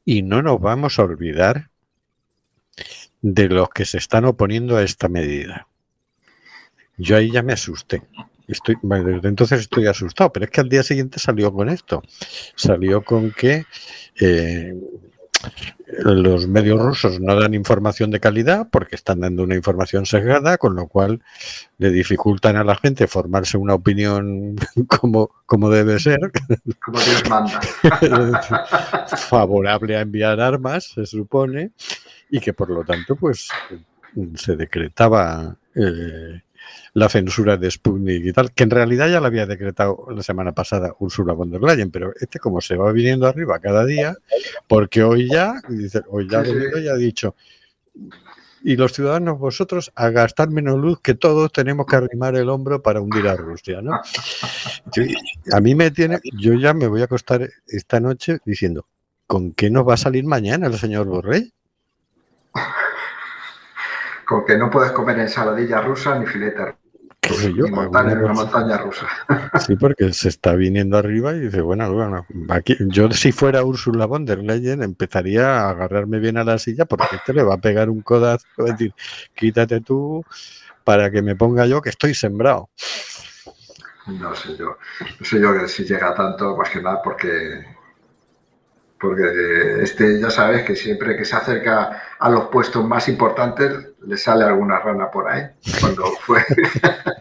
y 0.05 0.21
no 0.21 0.41
nos 0.43 0.61
vamos 0.61 0.99
a 0.99 1.03
olvidar 1.03 1.69
de 3.21 3.49
los 3.49 3.69
que 3.69 3.85
se 3.85 3.97
están 3.97 4.25
oponiendo 4.25 4.77
a 4.77 4.83
esta 4.83 5.07
medida. 5.07 5.67
Yo 6.97 7.17
ahí 7.17 7.31
ya 7.31 7.41
me 7.41 7.53
asusté. 7.53 8.03
Estoy, 8.47 8.77
desde 8.81 9.27
entonces 9.27 9.61
estoy 9.61 9.87
asustado, 9.87 10.31
pero 10.31 10.45
es 10.45 10.51
que 10.51 10.61
al 10.61 10.69
día 10.69 10.83
siguiente 10.83 11.19
salió 11.19 11.51
con 11.51 11.69
esto. 11.69 12.01
Salió 12.55 13.03
con 13.03 13.31
que 13.31 13.65
eh, 14.21 14.73
los 15.87 16.47
medios 16.47 16.79
rusos 16.79 17.19
no 17.19 17.39
dan 17.39 17.53
información 17.53 18.11
de 18.11 18.19
calidad 18.19 18.67
porque 18.69 18.95
están 18.95 19.21
dando 19.21 19.43
una 19.43 19.55
información 19.55 20.05
sesgada, 20.05 20.57
con 20.57 20.75
lo 20.75 20.87
cual 20.87 21.21
le 21.77 21.91
dificultan 21.91 22.55
a 22.55 22.63
la 22.63 22.75
gente 22.75 23.07
formarse 23.07 23.57
una 23.57 23.73
opinión 23.73 24.55
como, 24.87 25.31
como 25.45 25.69
debe 25.69 25.99
ser. 25.99 26.19
Como 26.83 26.99
Dios 26.99 27.23
manda. 27.29 27.59
favorable 29.29 29.95
a 29.95 30.01
enviar 30.01 30.39
armas, 30.39 30.85
se 30.95 31.05
supone, 31.05 31.71
y 32.29 32.39
que 32.39 32.53
por 32.53 32.69
lo 32.69 32.83
tanto, 32.83 33.15
pues 33.15 33.49
se 34.35 34.55
decretaba 34.55 35.55
eh, 35.75 36.41
la 36.93 37.09
censura 37.09 37.57
de 37.57 37.69
Sputnik 37.69 38.25
y 38.25 38.33
tal, 38.33 38.51
que 38.51 38.63
en 38.63 38.69
realidad 38.69 39.09
ya 39.09 39.19
la 39.19 39.27
había 39.27 39.45
decretado 39.45 40.07
la 40.09 40.23
semana 40.23 40.53
pasada 40.53 40.93
Ursula 40.99 41.33
von 41.33 41.51
der 41.51 41.61
Leyen, 41.61 41.91
pero 41.91 42.11
este 42.19 42.39
como 42.39 42.61
se 42.61 42.75
va 42.75 42.91
viniendo 42.91 43.27
arriba 43.27 43.59
cada 43.59 43.85
día, 43.85 44.15
porque 44.67 45.03
hoy 45.03 45.29
ya, 45.29 45.61
dice, 45.69 46.01
hoy 46.09 46.27
ya, 46.29 46.43
ya 46.43 46.91
ha 46.91 46.97
dicho, 46.97 47.35
y 48.63 48.75
los 48.75 48.93
ciudadanos 48.93 49.39
vosotros 49.39 49.91
a 49.95 50.09
gastar 50.09 50.49
menos 50.49 50.77
luz 50.77 50.99
que 51.01 51.13
todos 51.13 51.51
tenemos 51.51 51.85
que 51.85 51.95
arrimar 51.95 52.35
el 52.35 52.49
hombro 52.49 52.81
para 52.81 53.01
hundir 53.01 53.27
a 53.27 53.35
Rusia, 53.35 53.81
¿no? 53.81 53.93
a 55.51 55.61
mí 55.61 55.75
me 55.75 55.91
tiene, 55.91 56.19
yo 56.37 56.53
ya 56.53 56.73
me 56.73 56.87
voy 56.87 57.01
a 57.01 57.05
acostar 57.05 57.47
esta 57.67 57.99
noche 57.99 58.39
diciendo, 58.45 58.87
¿con 59.25 59.53
qué 59.53 59.69
nos 59.69 59.87
va 59.87 59.93
a 59.93 59.97
salir 59.97 60.25
mañana 60.25 60.67
el 60.67 60.77
señor 60.77 61.07
Borrell? 61.07 61.53
Con 64.27 64.45
que 64.45 64.57
no 64.57 64.69
puedes 64.69 64.91
comer 64.91 65.19
ensaladilla 65.19 65.81
rusa 65.81 66.19
ni 66.19 66.25
filete 66.25 66.75
yo, 67.55 67.67
y 67.67 67.71
montar 67.71 68.09
en 68.09 68.23
una 68.23 68.33
montaña 68.33 68.77
rusa. 68.77 69.07
Sí, 69.65 69.75
porque 69.75 70.13
se 70.13 70.29
está 70.29 70.55
viniendo 70.55 70.97
arriba 70.97 71.33
y 71.33 71.39
dice, 71.41 71.61
bueno, 71.61 71.91
bueno, 71.91 72.25
aquí, 72.49 72.77
yo 72.79 73.11
si 73.11 73.31
fuera 73.31 73.63
Úrsula 73.63 74.05
von 74.05 74.25
der 74.25 74.39
Leyen 74.39 74.83
empezaría 74.83 75.61
a 75.61 75.69
agarrarme 75.71 76.19
bien 76.19 76.37
a 76.37 76.43
la 76.43 76.57
silla 76.57 76.85
porque 76.85 77.15
este 77.15 77.33
le 77.33 77.43
va 77.43 77.55
a 77.55 77.59
pegar 77.59 77.89
un 77.89 78.01
codazo, 78.01 78.45
va 78.59 78.69
a 78.69 78.71
decir, 78.71 78.93
quítate 79.33 79.81
tú 79.81 80.23
para 80.83 81.11
que 81.11 81.21
me 81.21 81.35
ponga 81.35 81.65
yo 81.65 81.81
que 81.81 81.89
estoy 81.89 82.13
sembrado. 82.13 82.69
No 84.07 84.33
sé 84.35 84.55
yo, 84.55 84.77
no 85.19 85.25
sé 85.25 85.41
yo 85.41 85.53
que 85.53 85.67
si 85.67 85.83
llega 85.83 86.13
tanto, 86.13 86.55
más 86.55 86.69
que 86.69 86.81
nada 86.81 87.01
porque, 87.01 87.65
porque 88.99 89.81
este 89.81 90.21
ya 90.21 90.29
sabes 90.29 90.63
que 90.63 90.75
siempre 90.75 91.17
que 91.17 91.25
se 91.25 91.35
acerca 91.35 92.03
a 92.17 92.29
los 92.29 92.45
puestos 92.45 92.85
más 92.85 93.09
importantes 93.09 93.96
le 94.07 94.17
sale 94.17 94.45
alguna 94.45 94.79
rana 94.79 95.11
por 95.11 95.27
ahí. 95.29 95.43
Cuando 95.79 96.05
fue 96.21 96.43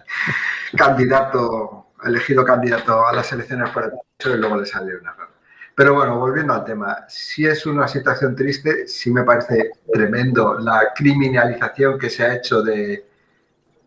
candidato, 0.76 1.88
elegido 2.04 2.44
candidato 2.44 3.06
a 3.06 3.12
las 3.12 3.32
elecciones 3.32 3.70
por 3.70 3.84
el 3.84 3.92
y 4.32 4.36
luego 4.38 4.56
le 4.56 4.66
salió 4.66 4.98
una 5.00 5.12
rana. 5.12 5.30
Pero 5.74 5.94
bueno, 5.94 6.18
volviendo 6.18 6.54
al 6.54 6.64
tema, 6.64 7.04
si 7.08 7.44
es 7.44 7.66
una 7.66 7.86
situación 7.86 8.34
triste, 8.34 8.86
sí 8.86 9.10
me 9.10 9.24
parece 9.24 9.72
tremendo 9.92 10.58
la 10.58 10.92
criminalización 10.94 11.98
que 11.98 12.08
se 12.08 12.24
ha 12.24 12.34
hecho 12.34 12.62
de, 12.62 13.06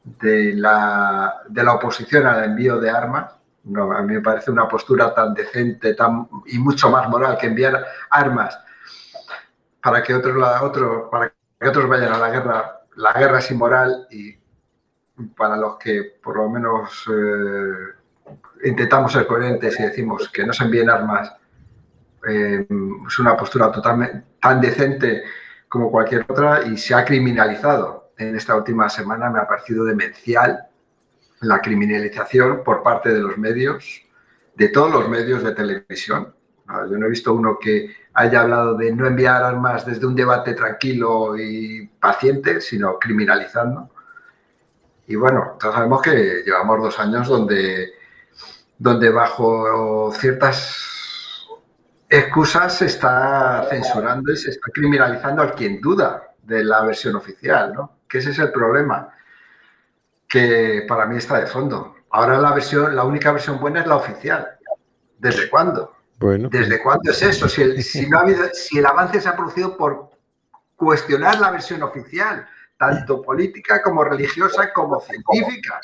de, 0.03 0.53
la, 0.53 1.41
de 1.47 1.63
la 1.63 1.73
oposición 1.73 2.27
al 2.27 2.43
envío 2.43 2.79
de 2.79 2.89
armas. 2.89 3.31
No, 3.63 3.91
a 3.91 4.01
mí 4.03 4.13
me 4.13 4.21
parece 4.21 4.51
una 4.51 4.67
postura 4.67 5.13
tan 5.13 5.33
decente 5.33 5.93
tan, 5.93 6.27
y 6.47 6.59
mucho 6.59 6.89
más 6.89 7.09
moral 7.09 7.37
que 7.37 7.47
enviar 7.47 7.83
armas 8.09 8.59
para 9.81 10.03
que 10.03 10.13
otros, 10.13 10.35
la, 10.35 10.61
otro, 10.61 11.09
para 11.09 11.33
que 11.59 11.67
otros 11.67 11.87
vayan 11.87 12.13
a 12.13 12.17
la 12.17 12.29
guerra. 12.29 12.78
La 12.99 13.13
guerra 13.13 13.39
es 13.39 13.49
inmoral 13.49 14.07
y 14.11 14.35
para 15.35 15.55
los 15.55 15.77
que 15.77 16.17
por 16.21 16.35
lo 16.35 16.49
menos 16.49 17.09
eh, 17.09 18.33
intentamos 18.65 19.13
ser 19.13 19.25
coherentes 19.25 19.79
y 19.79 19.83
decimos 19.83 20.27
que 20.27 20.45
no 20.45 20.51
se 20.51 20.65
envíen 20.65 20.89
armas, 20.89 21.33
eh, 22.27 22.67
es 23.07 23.19
una 23.19 23.37
postura 23.37 23.71
totalmente 23.71 24.23
tan 24.41 24.59
decente 24.59 25.23
como 25.69 25.89
cualquier 25.89 26.25
otra 26.27 26.63
y 26.63 26.75
se 26.75 26.93
ha 26.93 27.05
criminalizado. 27.05 28.11
En 28.17 28.35
esta 28.35 28.57
última 28.57 28.89
semana 28.89 29.29
me 29.29 29.39
ha 29.39 29.47
parecido 29.47 29.85
demencial 29.85 30.67
la 31.39 31.61
criminalización 31.61 32.65
por 32.65 32.83
parte 32.83 33.13
de 33.13 33.21
los 33.21 33.37
medios, 33.37 34.01
de 34.55 34.67
todos 34.67 34.91
los 34.91 35.07
medios 35.07 35.41
de 35.41 35.53
televisión. 35.53 36.35
Yo 36.89 36.97
no 36.97 37.07
he 37.07 37.09
visto 37.09 37.33
uno 37.33 37.57
que 37.59 37.95
haya 38.13 38.41
hablado 38.41 38.75
de 38.75 38.93
no 38.93 39.07
enviar 39.07 39.43
armas 39.43 39.85
desde 39.85 40.05
un 40.05 40.15
debate 40.15 40.53
tranquilo 40.53 41.37
y 41.37 41.87
paciente, 41.87 42.61
sino 42.61 42.99
criminalizando. 42.99 43.89
Y 45.07 45.15
bueno, 45.15 45.57
todos 45.59 45.73
sabemos 45.73 46.01
que 46.01 46.43
llevamos 46.45 46.81
dos 46.81 46.99
años 46.99 47.27
donde, 47.27 47.93
donde 48.77 49.09
bajo 49.09 50.11
ciertas 50.13 51.47
excusas 52.07 52.77
se 52.77 52.85
está 52.85 53.65
censurando 53.69 54.31
y 54.31 54.37
se 54.37 54.51
está 54.51 54.71
criminalizando 54.71 55.41
a 55.41 55.51
quien 55.53 55.81
duda 55.81 56.33
de 56.43 56.63
la 56.63 56.81
versión 56.81 57.15
oficial, 57.15 57.73
¿no? 57.73 57.99
Que 58.07 58.19
ese 58.19 58.31
es 58.31 58.39
el 58.39 58.51
problema, 58.51 59.09
que 60.27 60.85
para 60.87 61.05
mí 61.05 61.17
está 61.17 61.39
de 61.39 61.47
fondo. 61.47 61.95
Ahora 62.11 62.39
la 62.39 62.51
versión, 62.51 62.95
la 62.95 63.03
única 63.03 63.31
versión 63.31 63.59
buena 63.59 63.81
es 63.81 63.87
la 63.87 63.95
oficial. 63.95 64.47
¿Desde 65.17 65.49
cuándo? 65.49 65.98
Bueno, 66.19 66.49
¿Desde 66.51 66.81
cuándo 66.81 67.11
es 67.11 67.21
eso? 67.21 67.47
Si 67.47 67.61
el, 67.61 67.81
si 67.83 68.07
no 68.09 68.17
ha 68.19 68.21
habido, 68.21 68.43
si 68.53 68.77
el 68.79 68.85
avance 68.85 69.21
se 69.21 69.29
ha 69.29 69.35
producido 69.35 69.77
por 69.77 70.09
cuestionar 70.75 71.39
la 71.39 71.51
versión 71.51 71.81
oficial, 71.83 72.45
tanto 72.77 73.21
política 73.21 73.81
como 73.81 74.03
religiosa 74.03 74.71
como 74.73 74.99
científica. 75.01 75.79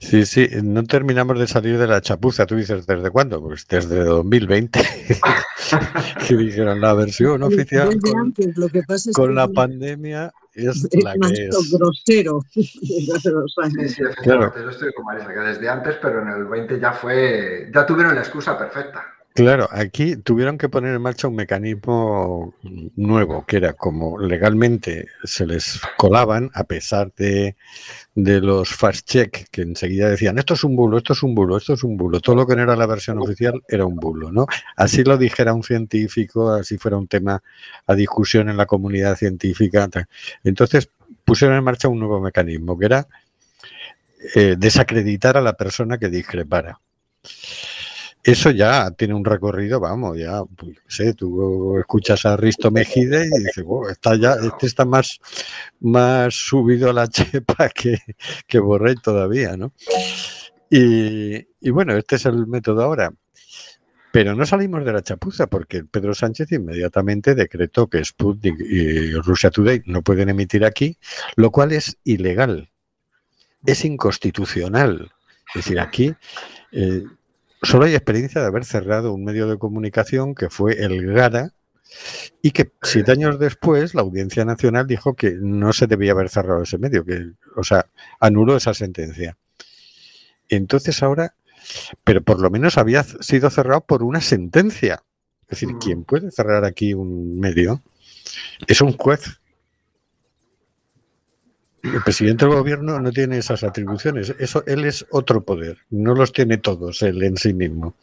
sí, 0.00 0.24
sí, 0.26 0.48
no 0.62 0.82
terminamos 0.84 1.38
de 1.38 1.46
salir 1.46 1.78
de 1.78 1.86
la 1.86 2.00
chapuza. 2.00 2.46
Tú 2.46 2.56
dices, 2.56 2.86
¿desde 2.86 3.10
cuándo? 3.10 3.40
Pues 3.42 3.66
desde 3.68 4.02
2020, 4.04 4.80
que 6.26 6.36
dijeron 6.36 6.80
la 6.80 6.94
versión 6.94 7.42
oficial 7.42 7.90
Desde 7.90 8.00
con, 8.00 8.20
antes, 8.20 8.56
lo 8.56 8.68
que 8.68 8.82
pasa 8.82 9.10
es 9.10 9.16
con 9.16 9.28
que 9.28 9.34
la 9.34 9.44
es 9.44 9.50
pandemia 9.54 10.34
es 10.54 10.88
es 10.90 11.02
la 11.02 11.14
más 11.16 11.32
que 11.32 11.48
es. 11.48 11.70
grosero 11.70 12.40
desde 12.54 13.16
hace 13.16 13.30
dos 13.30 13.54
Sí, 13.56 13.62
años. 13.62 13.92
sí, 13.92 14.02
efectivamente, 14.02 14.62
yo 14.62 14.70
estoy 14.70 14.92
con 14.94 15.04
Marisa, 15.04 15.32
que 15.34 15.40
desde 15.40 15.68
antes, 15.68 15.96
pero 16.00 16.22
en 16.22 16.28
el 16.28 16.44
20 16.46 16.80
ya 16.80 16.92
fue, 16.92 17.70
ya 17.74 17.84
tuvieron 17.86 18.14
la 18.14 18.22
excusa 18.22 18.58
perfecta. 18.58 19.04
Claro, 19.36 19.68
aquí 19.70 20.16
tuvieron 20.16 20.56
que 20.56 20.70
poner 20.70 20.94
en 20.94 21.02
marcha 21.02 21.28
un 21.28 21.34
mecanismo 21.34 22.54
nuevo, 22.96 23.44
que 23.44 23.58
era 23.58 23.74
como 23.74 24.18
legalmente 24.18 25.08
se 25.24 25.44
les 25.44 25.78
colaban, 25.98 26.50
a 26.54 26.64
pesar 26.64 27.12
de, 27.18 27.54
de 28.14 28.40
los 28.40 28.70
fast 28.70 29.06
check 29.06 29.46
que 29.50 29.60
enseguida 29.60 30.08
decían, 30.08 30.38
esto 30.38 30.54
es 30.54 30.64
un 30.64 30.74
bulo, 30.74 30.96
esto 30.96 31.12
es 31.12 31.22
un 31.22 31.34
bulo, 31.34 31.58
esto 31.58 31.74
es 31.74 31.84
un 31.84 31.98
bulo. 31.98 32.20
Todo 32.20 32.34
lo 32.34 32.46
que 32.46 32.56
no 32.56 32.62
era 32.62 32.76
la 32.76 32.86
versión 32.86 33.18
oficial 33.18 33.62
era 33.68 33.84
un 33.84 33.96
bulo, 33.96 34.32
¿no? 34.32 34.46
Así 34.74 35.04
lo 35.04 35.18
dijera 35.18 35.52
un 35.52 35.62
científico, 35.62 36.50
así 36.50 36.78
fuera 36.78 36.96
un 36.96 37.06
tema 37.06 37.42
a 37.86 37.94
discusión 37.94 38.48
en 38.48 38.56
la 38.56 38.64
comunidad 38.64 39.16
científica. 39.16 39.86
Entonces 40.44 40.88
pusieron 41.26 41.58
en 41.58 41.64
marcha 41.64 41.88
un 41.88 41.98
nuevo 41.98 42.22
mecanismo, 42.22 42.78
que 42.78 42.86
era 42.86 43.06
eh, 44.34 44.56
desacreditar 44.56 45.36
a 45.36 45.42
la 45.42 45.52
persona 45.52 45.98
que 45.98 46.08
discrepara. 46.08 46.80
Eso 48.26 48.50
ya 48.50 48.90
tiene 48.90 49.14
un 49.14 49.24
recorrido, 49.24 49.78
vamos, 49.78 50.18
ya, 50.18 50.42
pues, 50.56 50.78
sé, 50.88 51.14
tú 51.14 51.78
escuchas 51.78 52.26
a 52.26 52.36
Risto 52.36 52.72
Mejide 52.72 53.24
y 53.26 53.44
dices, 53.44 53.62
"Wow, 53.62 53.88
está 53.88 54.16
ya, 54.16 54.34
este 54.34 54.66
está 54.66 54.84
más, 54.84 55.20
más 55.78 56.34
subido 56.34 56.90
a 56.90 56.92
la 56.92 57.06
chepa 57.08 57.68
que, 57.68 57.98
que 58.48 58.58
Borrell 58.58 59.00
todavía, 59.00 59.56
¿no? 59.56 59.72
Y, 60.68 61.36
y 61.60 61.70
bueno, 61.70 61.96
este 61.96 62.16
es 62.16 62.26
el 62.26 62.48
método 62.48 62.82
ahora. 62.82 63.12
Pero 64.10 64.34
no 64.34 64.44
salimos 64.44 64.84
de 64.84 64.92
la 64.92 65.02
chapuza 65.02 65.46
porque 65.46 65.84
Pedro 65.84 66.12
Sánchez 66.12 66.50
inmediatamente 66.50 67.36
decretó 67.36 67.86
que 67.86 68.04
Sputnik 68.04 68.58
y 68.58 69.12
Russia 69.12 69.50
Today 69.50 69.82
no 69.86 70.02
pueden 70.02 70.30
emitir 70.30 70.64
aquí, 70.64 70.98
lo 71.36 71.52
cual 71.52 71.72
es 71.72 71.98
ilegal, 72.02 72.70
es 73.64 73.84
inconstitucional. 73.84 75.12
Es 75.54 75.62
decir, 75.62 75.78
aquí 75.78 76.12
eh, 76.72 77.04
solo 77.62 77.84
hay 77.84 77.94
experiencia 77.94 78.40
de 78.40 78.46
haber 78.46 78.64
cerrado 78.64 79.12
un 79.12 79.24
medio 79.24 79.48
de 79.48 79.58
comunicación 79.58 80.34
que 80.34 80.50
fue 80.50 80.82
el 80.84 81.12
Gara 81.12 81.52
y 82.42 82.50
que 82.50 82.72
siete 82.82 83.12
años 83.12 83.38
después 83.38 83.94
la 83.94 84.02
Audiencia 84.02 84.44
Nacional 84.44 84.86
dijo 84.86 85.14
que 85.14 85.32
no 85.38 85.72
se 85.72 85.86
debía 85.86 86.12
haber 86.12 86.28
cerrado 86.28 86.62
ese 86.62 86.78
medio, 86.78 87.04
que, 87.04 87.32
o 87.56 87.64
sea, 87.64 87.86
anuló 88.20 88.56
esa 88.56 88.74
sentencia. 88.74 89.36
Entonces 90.48 91.02
ahora, 91.02 91.34
pero 92.04 92.22
por 92.22 92.40
lo 92.40 92.50
menos 92.50 92.78
había 92.78 93.02
sido 93.02 93.50
cerrado 93.50 93.82
por 93.82 94.02
una 94.02 94.20
sentencia. 94.20 95.02
Es 95.42 95.60
decir, 95.60 95.76
¿quién 95.80 96.04
puede 96.04 96.30
cerrar 96.30 96.64
aquí 96.64 96.92
un 96.94 97.38
medio? 97.38 97.82
Es 98.66 98.80
un 98.80 98.96
juez. 98.96 99.40
El 101.94 102.02
presidente 102.02 102.46
del 102.46 102.54
gobierno 102.54 103.00
no 103.00 103.12
tiene 103.12 103.38
esas 103.38 103.62
atribuciones. 103.62 104.34
Eso, 104.38 104.64
él 104.66 104.84
es 104.84 105.06
otro 105.10 105.44
poder. 105.44 105.78
No 105.90 106.14
los 106.14 106.32
tiene 106.32 106.58
todos 106.58 107.02
él 107.02 107.22
en 107.22 107.36
sí 107.36 107.54
mismo. 107.54 107.96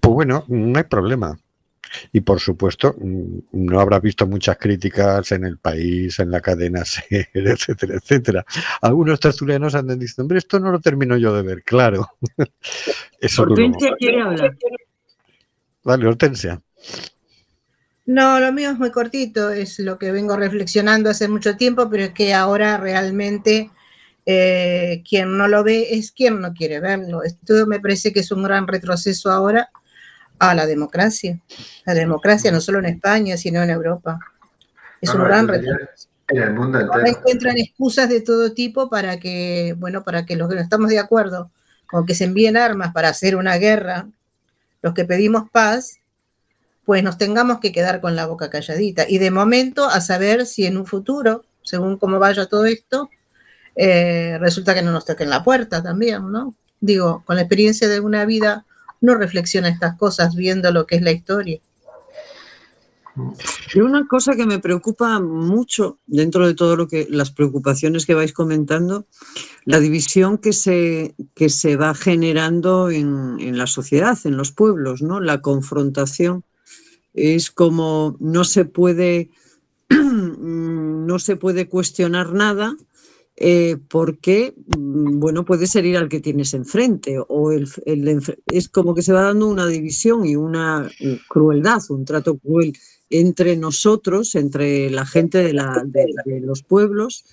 Pues 0.00 0.14
bueno, 0.14 0.44
no 0.48 0.78
hay 0.78 0.84
problema. 0.84 1.38
Y 2.12 2.20
por 2.20 2.40
supuesto, 2.40 2.94
mm, 2.98 3.38
no 3.52 3.80
habrá 3.80 3.98
visto 4.00 4.26
muchas 4.26 4.58
críticas 4.58 5.32
en 5.32 5.44
el 5.44 5.58
país, 5.58 6.18
en 6.18 6.30
la 6.30 6.40
cadena 6.40 6.84
SER, 6.84 7.28
etcétera, 7.32 7.94
etcétera. 7.96 8.44
Algunos 8.82 9.20
tertulianos 9.20 9.74
andan 9.74 9.98
diciendo, 9.98 10.22
hombre, 10.22 10.38
esto 10.38 10.60
no 10.60 10.70
lo 10.70 10.80
termino 10.80 11.16
yo 11.16 11.34
de 11.34 11.42
ver, 11.42 11.62
claro. 11.62 12.08
Eso. 13.20 13.42
Hortensia 13.42 13.92
quiere 13.98 14.22
hablar. 14.22 14.56
Vale, 15.84 16.06
Hortensia. 16.06 16.60
No, 18.08 18.40
lo 18.40 18.52
mío 18.54 18.70
es 18.70 18.78
muy 18.78 18.90
cortito, 18.90 19.50
es 19.50 19.78
lo 19.80 19.98
que 19.98 20.10
vengo 20.12 20.34
reflexionando 20.34 21.10
hace 21.10 21.28
mucho 21.28 21.56
tiempo, 21.56 21.90
pero 21.90 22.04
es 22.04 22.12
que 22.14 22.32
ahora 22.32 22.78
realmente 22.78 23.70
eh, 24.24 25.02
quien 25.06 25.36
no 25.36 25.46
lo 25.46 25.62
ve 25.62 25.88
es 25.90 26.10
quien 26.12 26.40
no 26.40 26.54
quiere 26.54 26.80
verlo. 26.80 27.22
Esto 27.22 27.66
me 27.66 27.80
parece 27.80 28.10
que 28.12 28.20
es 28.20 28.32
un 28.32 28.42
gran 28.42 28.66
retroceso 28.66 29.30
ahora 29.30 29.68
a 30.38 30.54
la 30.54 30.64
democracia. 30.64 31.38
La 31.84 31.92
democracia 31.92 32.50
no 32.50 32.62
solo 32.62 32.78
en 32.78 32.86
España, 32.86 33.36
sino 33.36 33.62
en 33.62 33.70
Europa. 33.70 34.18
Es 35.02 35.14
No, 35.14 35.20
un 35.20 35.24
gran 35.26 35.46
retroceso. 35.48 36.08
En 36.28 36.42
el 36.42 36.54
mundo 36.54 36.78
Ahora 36.78 37.08
entero. 37.08 37.18
encuentran 37.18 37.58
excusas 37.58 38.08
de 38.08 38.22
todo 38.22 38.52
tipo 38.54 38.88
para 38.88 39.18
que, 39.18 39.74
bueno, 39.78 40.02
para 40.02 40.24
que 40.26 40.36
los 40.36 40.48
que 40.48 40.54
no 40.56 40.62
estamos 40.62 40.88
de 40.90 40.98
acuerdo 40.98 41.50
con 41.88 42.06
que 42.06 42.14
se 42.14 42.24
envíen 42.24 42.56
armas 42.56 42.92
para 42.94 43.10
hacer 43.10 43.36
una 43.36 43.56
guerra, 43.56 44.08
los 44.82 44.94
que 44.94 45.04
pedimos 45.04 45.50
paz, 45.50 45.97
pues 46.88 47.02
nos 47.02 47.18
tengamos 47.18 47.60
que 47.60 47.70
quedar 47.70 48.00
con 48.00 48.16
la 48.16 48.24
boca 48.24 48.48
calladita. 48.48 49.04
Y 49.06 49.18
de 49.18 49.30
momento 49.30 49.84
a 49.84 50.00
saber 50.00 50.46
si 50.46 50.64
en 50.64 50.78
un 50.78 50.86
futuro, 50.86 51.44
según 51.62 51.98
cómo 51.98 52.18
vaya 52.18 52.46
todo 52.46 52.64
esto, 52.64 53.10
eh, 53.76 54.38
resulta 54.40 54.74
que 54.74 54.80
no 54.80 54.90
nos 54.90 55.04
toquen 55.04 55.28
la 55.28 55.44
puerta 55.44 55.82
también, 55.82 56.32
¿no? 56.32 56.54
Digo, 56.80 57.22
con 57.26 57.36
la 57.36 57.42
experiencia 57.42 57.88
de 57.88 58.00
una 58.00 58.24
vida, 58.24 58.64
no 59.02 59.16
reflexiona 59.16 59.68
estas 59.68 59.98
cosas 59.98 60.34
viendo 60.34 60.72
lo 60.72 60.86
que 60.86 60.96
es 60.96 61.02
la 61.02 61.12
historia. 61.12 61.60
Y 63.74 63.80
una 63.80 64.06
cosa 64.06 64.34
que 64.34 64.46
me 64.46 64.58
preocupa 64.58 65.20
mucho 65.20 65.98
dentro 66.06 66.46
de 66.46 66.54
todo 66.54 66.74
lo 66.74 66.88
que 66.88 67.06
las 67.10 67.30
preocupaciones 67.30 68.06
que 68.06 68.14
vais 68.14 68.32
comentando, 68.32 69.04
la 69.66 69.78
división 69.78 70.38
que 70.38 70.54
se, 70.54 71.14
que 71.34 71.50
se 71.50 71.76
va 71.76 71.94
generando 71.94 72.88
en, 72.88 73.36
en 73.40 73.58
la 73.58 73.66
sociedad, 73.66 74.16
en 74.24 74.38
los 74.38 74.52
pueblos, 74.52 75.02
¿no? 75.02 75.20
La 75.20 75.42
confrontación 75.42 76.44
es 77.18 77.50
como 77.50 78.16
no 78.20 78.44
se 78.44 78.64
puede 78.64 79.30
no 79.88 81.18
se 81.18 81.36
puede 81.36 81.68
cuestionar 81.68 82.32
nada 82.32 82.76
eh, 83.40 83.76
porque, 83.88 84.52
mm, 84.76 85.20
bueno, 85.20 85.44
puedes 85.44 85.74
herir 85.76 85.96
al 85.96 86.08
que 86.08 86.18
tienes 86.18 86.54
enfrente 86.54 87.18
o 87.28 87.52
el, 87.52 87.68
es 88.46 88.68
como 88.68 88.96
que 88.96 89.02
se 89.02 89.12
va 89.12 89.22
dando 89.22 89.46
una 89.46 89.68
división 89.68 90.26
y 90.26 90.34
una 90.34 90.90
eh, 90.98 91.20
crueldad, 91.28 91.80
un 91.90 92.04
trato 92.04 92.36
cruel 92.36 92.72
entre 93.10 93.56
nosotros, 93.56 94.34
entre 94.34 94.90
la 94.90 95.06
gente 95.06 95.38
de 95.38 96.40
los 96.40 96.64
pueblos, 96.64 97.24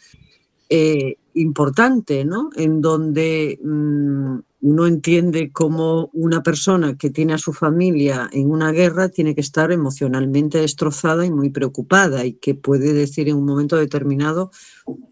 eh, 0.70 1.16
importante, 1.34 2.24
¿no? 2.24 2.52
En 2.56 2.82
donde 2.82 3.60
mm, 3.64 4.38
uno 4.66 4.88
entiende 4.88 5.52
cómo 5.52 6.10
una 6.14 6.42
persona 6.42 6.98
que 6.98 7.12
tiene 7.12 7.34
a 7.34 7.38
su 7.38 7.54
familia 7.54 8.28
en 8.32 8.50
una 8.50 8.72
guerra 8.72 9.10
tiene 9.10 9.36
que 9.36 9.42
estar 9.42 9.72
emocionalmente 9.72 10.58
destrozada 10.58 11.24
y 11.24 11.30
muy 11.30 11.52
preocupada 11.52 12.26
y 12.26 12.34
que 12.34 12.56
puede 12.56 12.92
decir 12.92 13.30
en 13.30 13.36
un 13.36 13.46
momento 13.46 13.76
determinado 13.76 14.50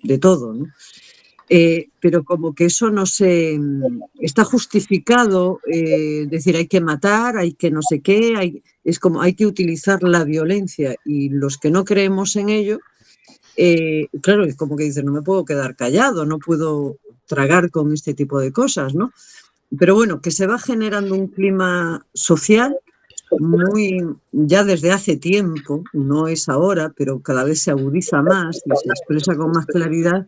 de 0.02 0.18
todo, 0.18 0.56
¿no? 0.56 0.66
Eh, 1.50 1.90
pero 2.00 2.24
como 2.24 2.56
que 2.56 2.66
eso 2.66 2.90
no 2.90 3.06
se 3.06 3.60
mm, 3.60 4.02
está 4.22 4.44
justificado, 4.44 5.60
eh, 5.72 6.26
decir 6.28 6.56
hay 6.56 6.66
que 6.66 6.82
matar, 6.82 7.38
hay 7.38 7.54
que 7.54 7.70
no 7.70 7.84
sé 7.84 8.02
qué, 8.02 8.34
hay, 8.36 8.64
es 8.84 8.98
como 8.98 9.22
hay 9.22 9.36
que 9.36 9.46
utilizar 9.46 10.02
la 10.02 10.24
violencia 10.24 10.96
y 11.06 11.30
los 11.30 11.60
que 11.60 11.70
no 11.70 11.86
creemos 11.86 12.36
en 12.38 12.50
ello, 12.50 12.80
eh, 13.56 14.08
claro, 14.24 14.46
es 14.46 14.56
como 14.56 14.76
que 14.76 14.86
dicen, 14.86 15.06
no 15.06 15.12
me 15.12 15.22
puedo 15.22 15.46
quedar 15.46 15.76
callado, 15.76 16.26
no 16.26 16.40
puedo 16.40 16.98
tragar 17.28 17.70
con 17.70 17.94
este 17.94 18.16
tipo 18.16 18.40
de 18.40 18.52
cosas, 18.52 18.96
¿no? 18.96 19.12
Pero 19.78 19.96
bueno, 19.96 20.22
que 20.22 20.32
se 20.32 20.48
va 20.48 20.60
generando 20.60 21.16
un 21.16 21.28
clima 21.28 22.06
social 22.14 22.78
muy, 23.40 24.00
ya 24.32 24.64
desde 24.64 24.92
hace 24.92 25.18
tiempo, 25.18 25.84
no 25.94 26.28
es 26.28 26.50
ahora, 26.50 26.94
pero 26.96 27.22
cada 27.22 27.44
vez 27.44 27.62
se 27.62 27.72
agudiza 27.72 28.22
más 28.22 28.58
y 28.58 28.70
se 28.76 28.90
expresa 28.90 29.36
con 29.36 29.52
más 29.52 29.66
claridad, 29.66 30.28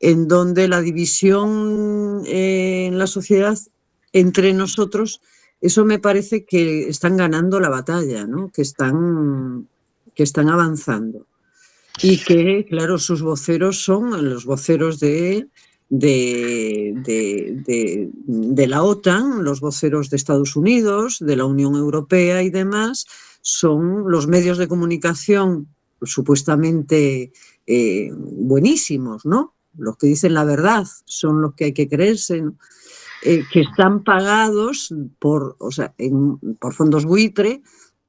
en 0.00 0.26
donde 0.26 0.68
la 0.68 0.80
división 0.80 2.22
eh, 2.26 2.86
en 2.86 2.98
la 2.98 3.06
sociedad 3.06 3.56
entre 4.12 4.52
nosotros, 4.52 5.20
eso 5.60 5.84
me 5.84 5.98
parece 5.98 6.44
que 6.44 6.88
están 6.88 7.16
ganando 7.16 7.60
la 7.60 7.68
batalla, 7.68 8.26
¿no? 8.26 8.50
que, 8.52 8.62
están, 8.62 9.68
que 10.14 10.22
están 10.22 10.48
avanzando. 10.48 11.26
Y 12.02 12.18
que, 12.18 12.66
claro, 12.68 12.98
sus 12.98 13.22
voceros 13.22 13.84
son 13.84 14.28
los 14.28 14.44
voceros 14.44 14.98
de, 14.98 15.46
de, 15.98 18.10
la 18.68 18.82
OTAN, 18.82 19.44
los 19.44 19.60
voceros 19.60 20.10
de 20.10 20.16
Estados 20.16 20.56
Unidos, 20.56 21.18
de 21.20 21.36
la 21.36 21.44
Unión 21.44 21.76
Europea 21.76 22.42
y 22.42 22.50
demás, 22.50 23.06
son 23.42 24.10
los 24.10 24.26
medios 24.26 24.58
de 24.58 24.68
comunicación 24.68 25.68
supuestamente 26.02 27.32
eh, 27.66 28.10
buenísimos, 28.12 29.24
¿no? 29.24 29.54
Los 29.76 29.96
que 29.96 30.06
dicen 30.06 30.34
la 30.34 30.44
verdad 30.44 30.86
son 31.04 31.42
los 31.42 31.54
que 31.54 31.66
hay 31.66 31.72
que 31.72 31.88
creerse, 31.88 32.44
eh, 33.22 33.42
que 33.52 33.60
están 33.60 34.04
pagados 34.04 34.94
por, 35.18 35.56
o 35.58 35.70
sea, 35.70 35.94
en, 35.98 36.38
por 36.60 36.74
fondos 36.74 37.04
buitre 37.04 37.62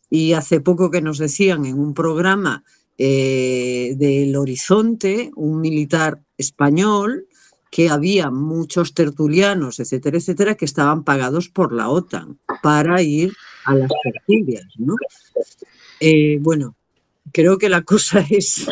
y 0.09 0.33
hace 0.33 0.59
poco 0.59 0.91
que 0.91 1.01
nos 1.01 1.17
decían 1.17 1.65
en 1.65 1.79
un 1.79 1.93
programa 1.93 2.63
eh, 2.97 3.95
del 3.97 4.35
Horizonte, 4.35 5.31
un 5.35 5.59
militar 5.59 6.21
español, 6.37 7.27
que 7.71 7.89
había 7.89 8.31
muchos 8.31 8.93
tertulianos, 8.93 9.79
etcétera, 9.79 10.17
etcétera, 10.17 10.55
que 10.55 10.65
estaban 10.65 11.03
pagados 11.03 11.49
por 11.49 11.73
la 11.73 11.89
OTAN 11.89 12.39
para 12.63 13.01
ir 13.01 13.33
a 13.65 13.75
las 13.75 13.91
tertulias, 14.03 14.67
¿no? 14.77 14.95
Eh, 15.99 16.37
bueno, 16.41 16.75
creo 17.31 17.57
que 17.57 17.69
la 17.69 17.81
cosa 17.81 18.19
es, 18.29 18.67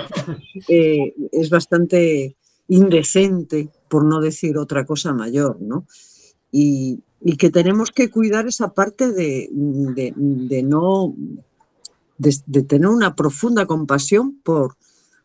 eh, 0.68 1.14
es 1.32 1.50
bastante 1.50 2.36
indecente, 2.68 3.70
por 3.90 4.06
no 4.06 4.22
decir 4.22 4.58
otra 4.58 4.86
cosa 4.86 5.14
mayor, 5.14 5.62
¿no? 5.62 5.86
Y, 6.52 7.00
y 7.22 7.38
que 7.38 7.50
tenemos 7.50 7.92
que 7.92 8.10
cuidar 8.10 8.48
esa 8.48 8.74
parte 8.74 9.12
de, 9.12 9.50
de, 9.52 10.64
no, 10.64 11.16
de, 12.18 12.64
tener 12.64 12.88
una 12.88 13.16
profunda 13.16 13.66
compasión 13.66 14.40
por, 14.44 14.76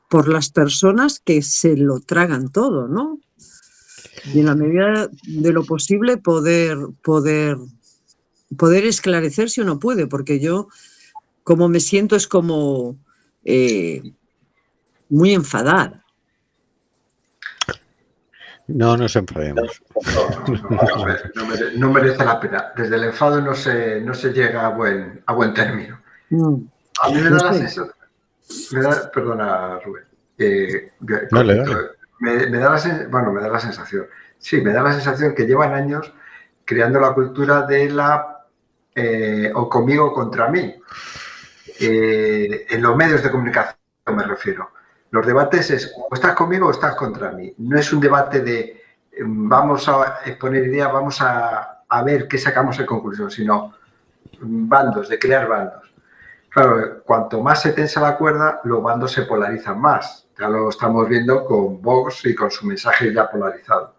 por 0.08 0.28
las 0.28 0.50
personas 0.50 1.20
que 1.20 1.42
se 1.42 1.76
lo 1.76 2.00
tragan 2.00 2.50
todo, 2.50 2.88
¿no? 2.88 3.18
Y 4.32 4.40
en 4.40 4.46
la 4.46 4.54
medida 4.54 5.08
de 5.22 5.52
lo 5.52 5.64
posible 5.64 6.16
poder, 6.16 6.78
poder, 7.02 7.56
poder 8.56 8.84
esclarecer 8.84 9.50
si 9.50 9.60
uno 9.60 9.78
puede, 9.78 10.06
porque 10.06 10.40
yo 10.40 10.68
como 11.42 11.68
me 11.68 11.80
siento 11.80 12.14
es 12.14 12.28
como 12.28 12.98
eh, 13.44 14.02
muy 15.08 15.32
enfadada. 15.32 16.04
No 18.66 18.98
nos 18.98 19.16
enfademos. 19.16 19.82
No, 20.14 20.54
no, 20.54 20.78
no, 21.34 21.46
mere, 21.46 21.78
no, 21.78 21.90
merece 21.90 22.22
la 22.22 22.38
pena. 22.38 22.72
Desde 22.76 22.96
el 22.96 23.04
enfado 23.04 23.40
no 23.40 23.54
se, 23.54 24.02
no 24.02 24.12
se 24.12 24.30
llega 24.30 24.66
a 24.66 24.68
buen, 24.68 25.22
a 25.24 25.32
buen 25.32 25.54
término. 25.54 25.98
Mm. 26.28 26.64
A 27.02 27.08
mí 27.08 27.14
me 27.22 27.30
da 27.30 27.44
la 27.44 27.54
sensación. 27.54 27.90
Me 28.72 28.82
da, 28.82 29.10
perdona, 29.10 29.78
Rubén. 29.80 30.04
Eh, 30.36 30.92
dale, 31.30 31.56
dale. 31.56 31.97
Me, 32.20 32.58
da 32.58 32.70
la, 32.70 33.06
bueno, 33.08 33.32
me 33.32 33.40
da 33.40 33.48
la 33.48 33.60
sensación. 33.60 34.06
Sí, 34.38 34.60
me 34.60 34.72
da 34.72 34.82
la 34.82 34.92
sensación 34.92 35.34
que 35.34 35.46
llevan 35.46 35.72
años 35.72 36.12
creando 36.64 37.00
la 37.00 37.14
cultura 37.14 37.62
de 37.62 37.90
la 37.90 38.44
eh, 38.94 39.50
o 39.54 39.68
conmigo 39.68 40.06
o 40.06 40.12
contra 40.12 40.48
mí. 40.48 40.74
Eh, 41.80 42.66
en 42.68 42.82
los 42.82 42.96
medios 42.96 43.22
de 43.22 43.30
comunicación 43.30 43.76
me 44.14 44.24
refiero. 44.24 44.70
Los 45.10 45.26
debates 45.26 45.70
es 45.70 45.94
o 45.96 46.14
estás 46.14 46.34
conmigo 46.34 46.66
o 46.66 46.70
estás 46.70 46.94
contra 46.94 47.30
mí. 47.32 47.54
No 47.58 47.78
es 47.78 47.92
un 47.92 48.00
debate 48.00 48.40
de 48.40 48.82
vamos 49.20 49.88
a 49.88 50.20
exponer 50.24 50.64
ideas, 50.64 50.92
vamos 50.92 51.20
a, 51.22 51.82
a 51.88 52.02
ver 52.02 52.28
qué 52.28 52.38
sacamos 52.38 52.78
en 52.78 52.86
conclusión, 52.86 53.30
sino 53.30 53.74
bandos, 54.40 55.08
de 55.08 55.18
crear 55.18 55.48
bandos. 55.48 55.87
Claro, 56.50 57.02
cuanto 57.04 57.42
más 57.42 57.62
se 57.62 57.72
tensa 57.72 58.00
la 58.00 58.16
cuerda, 58.16 58.60
los 58.64 58.82
bandos 58.82 59.12
se 59.12 59.22
polarizan 59.22 59.80
más. 59.80 60.26
Ya 60.38 60.48
lo 60.48 60.68
estamos 60.68 61.08
viendo 61.08 61.44
con 61.44 61.82
Vox 61.82 62.24
y 62.26 62.34
con 62.34 62.50
su 62.50 62.66
mensaje 62.66 63.12
ya 63.12 63.30
polarizado. 63.30 63.94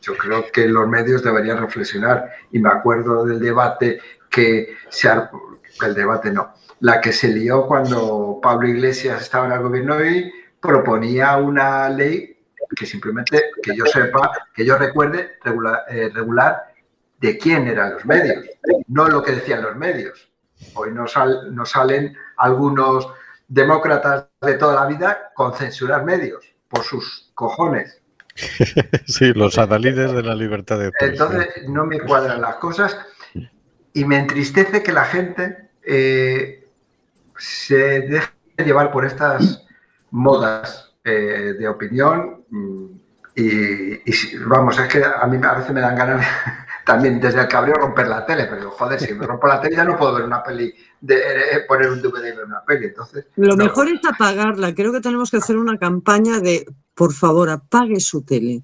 Yo 0.00 0.16
creo 0.16 0.50
que 0.50 0.66
los 0.66 0.88
medios 0.88 1.22
deberían 1.22 1.58
reflexionar 1.58 2.30
y 2.50 2.58
me 2.58 2.70
acuerdo 2.70 3.24
del 3.24 3.38
debate 3.38 4.00
que 4.28 4.76
se 4.88 5.08
el 5.08 5.94
debate 5.94 6.30
no, 6.30 6.54
la 6.80 7.00
que 7.00 7.12
se 7.12 7.28
lió 7.28 7.66
cuando 7.66 8.38
Pablo 8.42 8.68
Iglesias 8.68 9.22
estaba 9.22 9.46
en 9.46 9.52
el 9.52 9.62
gobierno 9.62 10.04
y 10.04 10.32
proponía 10.60 11.36
una 11.36 11.88
ley 11.88 12.36
que 12.74 12.86
simplemente, 12.86 13.50
que 13.62 13.76
yo 13.76 13.84
sepa, 13.86 14.30
que 14.54 14.64
yo 14.64 14.78
recuerde 14.78 15.32
regular, 15.42 15.84
eh, 15.88 16.10
regular 16.12 16.72
de 17.18 17.38
quién 17.38 17.68
eran 17.68 17.94
los 17.94 18.04
medios, 18.06 18.44
no 18.88 19.08
lo 19.08 19.22
que 19.22 19.32
decían 19.32 19.62
los 19.62 19.76
medios. 19.76 20.31
Hoy 20.74 20.92
nos, 20.92 21.12
sal, 21.12 21.54
nos 21.54 21.70
salen 21.70 22.16
algunos 22.36 23.08
demócratas 23.48 24.26
de 24.40 24.54
toda 24.54 24.74
la 24.74 24.86
vida 24.86 25.32
con 25.34 25.54
censurar 25.54 26.04
medios 26.04 26.44
por 26.68 26.82
sus 26.82 27.30
cojones. 27.34 28.00
Sí, 29.06 29.32
los 29.34 29.58
adalides 29.58 30.12
de 30.12 30.22
la 30.22 30.34
libertad 30.34 30.78
de 30.78 30.90
prensa. 30.90 31.24
Entonces 31.24 31.68
no 31.68 31.84
me 31.84 32.00
cuadran 32.00 32.40
las 32.40 32.56
cosas 32.56 32.96
y 33.92 34.04
me 34.04 34.18
entristece 34.18 34.82
que 34.82 34.92
la 34.92 35.04
gente 35.04 35.70
eh, 35.84 36.66
se 37.36 38.00
deje 38.00 38.30
llevar 38.58 38.90
por 38.90 39.04
estas 39.04 39.66
modas 40.10 40.94
eh, 41.04 41.54
de 41.58 41.68
opinión 41.68 42.44
y, 43.34 44.10
y, 44.10 44.36
vamos, 44.46 44.78
es 44.78 44.88
que 44.88 45.02
a 45.04 45.26
mí 45.26 45.38
a 45.42 45.54
veces 45.54 45.72
me 45.72 45.80
dan 45.80 45.96
ganas 45.96 46.26
también 46.84 47.20
desde 47.20 47.40
el 47.40 47.48
cabreo 47.48 47.74
romper 47.74 48.08
la 48.08 48.24
tele, 48.26 48.46
pero 48.46 48.70
joder, 48.70 49.00
si 49.00 49.14
me 49.14 49.26
rompo 49.26 49.46
la 49.46 49.60
tele 49.60 49.76
ya 49.76 49.84
no 49.84 49.96
puedo 49.96 50.14
ver 50.14 50.24
una 50.24 50.42
peli, 50.42 50.74
de, 51.00 51.16
eh, 51.16 51.60
poner 51.66 51.90
un 51.90 52.00
DVD 52.00 52.32
y 52.32 52.36
ver 52.36 52.44
una 52.44 52.62
peli, 52.64 52.86
entonces... 52.86 53.26
Lo 53.36 53.56
no. 53.56 53.64
mejor 53.64 53.88
es 53.88 54.00
apagarla, 54.04 54.74
creo 54.74 54.92
que 54.92 55.00
tenemos 55.00 55.30
que 55.30 55.36
hacer 55.38 55.56
una 55.56 55.78
campaña 55.78 56.40
de, 56.40 56.66
por 56.94 57.12
favor, 57.12 57.50
apague 57.50 58.00
su 58.00 58.22
tele. 58.22 58.62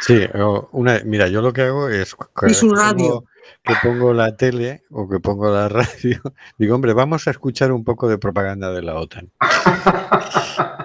Sí, 0.00 0.26
una, 0.72 1.00
mira, 1.04 1.28
yo 1.28 1.42
lo 1.42 1.52
que 1.52 1.62
hago 1.62 1.88
es... 1.88 2.16
Y 2.46 2.54
su 2.54 2.74
radio. 2.74 3.24
que 3.62 3.74
pongo 3.82 4.12
la 4.12 4.36
tele 4.36 4.84
o 4.90 5.08
que 5.08 5.20
pongo 5.20 5.50
la 5.52 5.68
radio, 5.68 6.20
digo, 6.58 6.74
hombre, 6.74 6.92
vamos 6.92 7.26
a 7.26 7.30
escuchar 7.30 7.72
un 7.72 7.84
poco 7.84 8.08
de 8.08 8.18
propaganda 8.18 8.72
de 8.72 8.82
la 8.82 8.94
OTAN. 8.96 9.30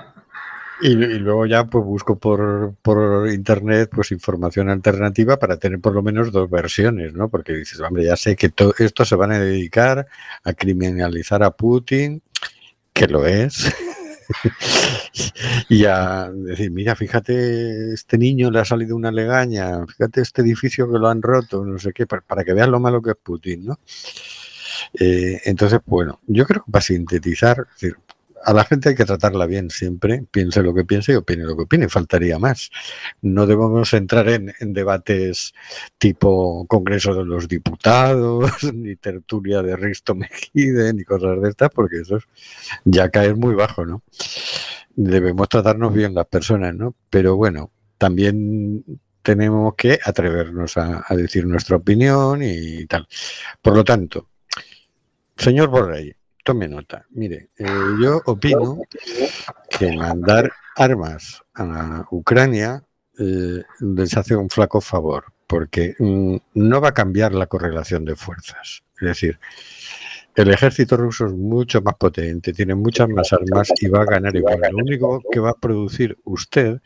Y, 0.84 0.92
y 0.92 1.20
luego 1.20 1.46
ya 1.46 1.66
pues 1.66 1.86
busco 1.86 2.20
por, 2.20 2.76
por 2.82 3.30
internet 3.30 3.90
pues 3.96 4.12
información 4.12 4.70
alternativa 4.70 5.40
para 5.40 5.56
tener 5.56 5.80
por 5.80 5.94
lo 5.94 6.04
menos 6.04 6.34
dos 6.34 6.50
versiones, 6.50 7.14
¿no? 7.14 7.30
Porque 7.30 7.54
dices, 7.54 7.80
hombre, 7.80 8.04
ya 8.04 8.18
sé 8.18 8.36
que 8.36 8.50
todo 8.50 8.74
esto 8.78 9.06
se 9.06 9.16
van 9.16 9.32
a 9.32 9.40
dedicar 9.40 10.06
a 10.44 10.54
criminalizar 10.54 11.42
a 11.42 11.52
Putin, 11.52 12.22
que 12.92 13.08
lo 13.08 13.26
es. 13.26 13.74
y 15.70 15.86
a 15.86 16.30
decir, 16.34 16.70
mira, 16.70 16.98
fíjate, 16.98 17.94
este 17.94 18.18
niño 18.18 18.52
le 18.52 18.60
ha 18.60 18.66
salido 18.66 18.98
una 18.98 19.12
legaña, 19.12 19.88
fíjate 19.88 20.20
este 20.20 20.42
edificio 20.42 20.92
que 20.92 21.00
lo 21.00 21.08
han 21.08 21.22
roto, 21.22 21.64
no 21.64 21.80
sé 21.80 21.94
qué, 21.94 22.06
para, 22.06 22.24
para 22.24 22.44
que 22.44 22.52
vean 22.52 22.72
lo 22.72 22.82
malo 22.82 23.02
que 23.02 23.12
es 23.12 23.18
Putin, 23.24 23.68
¿no? 23.68 23.80
Eh, 25.00 25.42
entonces, 25.46 25.80
bueno, 25.86 26.20
yo 26.28 26.46
creo 26.46 26.64
que 26.66 26.72
para 26.72 26.82
sintetizar, 26.82 27.68
a 28.44 28.54
la 28.54 28.66
gente 28.66 28.90
hay 28.90 28.96
que 28.96 29.06
tratarla 29.06 29.46
bien 29.46 29.70
siempre, 29.70 30.26
piense 30.30 30.62
lo 30.62 30.74
que 30.74 30.84
piense 30.84 31.14
y 31.14 31.16
opine 31.16 31.44
lo 31.44 31.56
que 31.56 31.64
opine, 31.64 31.88
faltaría 31.88 32.40
más. 32.40 32.70
No 33.22 33.46
debemos 33.48 33.94
entrar 33.94 34.28
en, 34.30 34.54
debates 34.60 35.54
tipo 35.98 36.66
Congreso 36.68 37.14
de 37.16 37.26
los 37.26 37.48
Diputados, 37.48 38.52
ni 38.74 38.96
tertulia 38.96 39.62
de 39.62 39.76
Risto 39.76 40.16
Mejide, 40.16 40.94
ni 40.94 41.04
cosas 41.04 41.42
de 41.42 41.50
estas, 41.50 41.70
porque 41.70 42.02
eso 42.02 42.18
es 42.18 42.24
ya 42.84 43.10
caer 43.10 43.36
muy 43.36 43.56
bajo, 43.56 43.86
¿no? 43.86 44.04
Debemos 44.96 45.50
tratarnos 45.50 45.94
bien 45.94 46.14
las 46.14 46.28
personas, 46.28 46.76
¿no? 46.76 46.96
Pero 47.10 47.36
bueno, 47.36 47.72
también 47.98 48.84
tenemos 49.22 49.76
que 49.76 50.00
atrevernos 50.04 50.78
a, 50.78 51.06
a 51.08 51.16
decir 51.16 51.48
nuestra 51.48 51.78
opinión 51.78 52.42
y 52.44 52.86
tal. 52.86 53.08
Por 53.62 53.76
lo 53.76 53.84
tanto, 53.84 54.30
señor 55.38 55.70
Borrell, 55.70 56.16
tome 56.44 56.68
nota. 56.68 57.06
Mire, 57.12 57.50
eh, 57.58 57.66
yo 58.02 58.22
opino 58.26 58.80
que 59.70 59.96
mandar 59.96 60.52
armas 60.76 61.42
a 61.56 62.06
Ucrania 62.12 62.84
eh, 63.18 63.64
les 63.80 64.18
hace 64.18 64.36
un 64.36 64.50
flaco 64.50 64.82
favor, 64.82 65.26
porque 65.48 65.96
mm, 65.98 66.36
no 66.56 66.82
va 66.82 66.90
a 66.90 66.94
cambiar 66.94 67.34
la 67.34 67.48
correlación 67.48 68.06
de 68.06 68.16
fuerzas. 68.16 68.84
Es 69.00 69.08
decir, 69.08 69.40
el 70.36 70.50
ejército 70.50 70.98
ruso 70.98 71.28
es 71.28 71.34
mucho 71.34 71.82
más 71.82 71.96
potente, 71.96 72.54
tiene 72.54 72.74
muchas 72.74 73.08
más 73.08 73.32
armas 73.34 73.72
y 73.80 73.88
va 73.88 74.02
a 74.02 74.06
ganar 74.06 74.36
igual. 74.36 74.60
Lo 74.72 74.78
único 74.78 75.22
que 75.32 75.40
va 75.40 75.52
a 75.52 75.60
producir 75.60 76.18
usted 76.24 76.80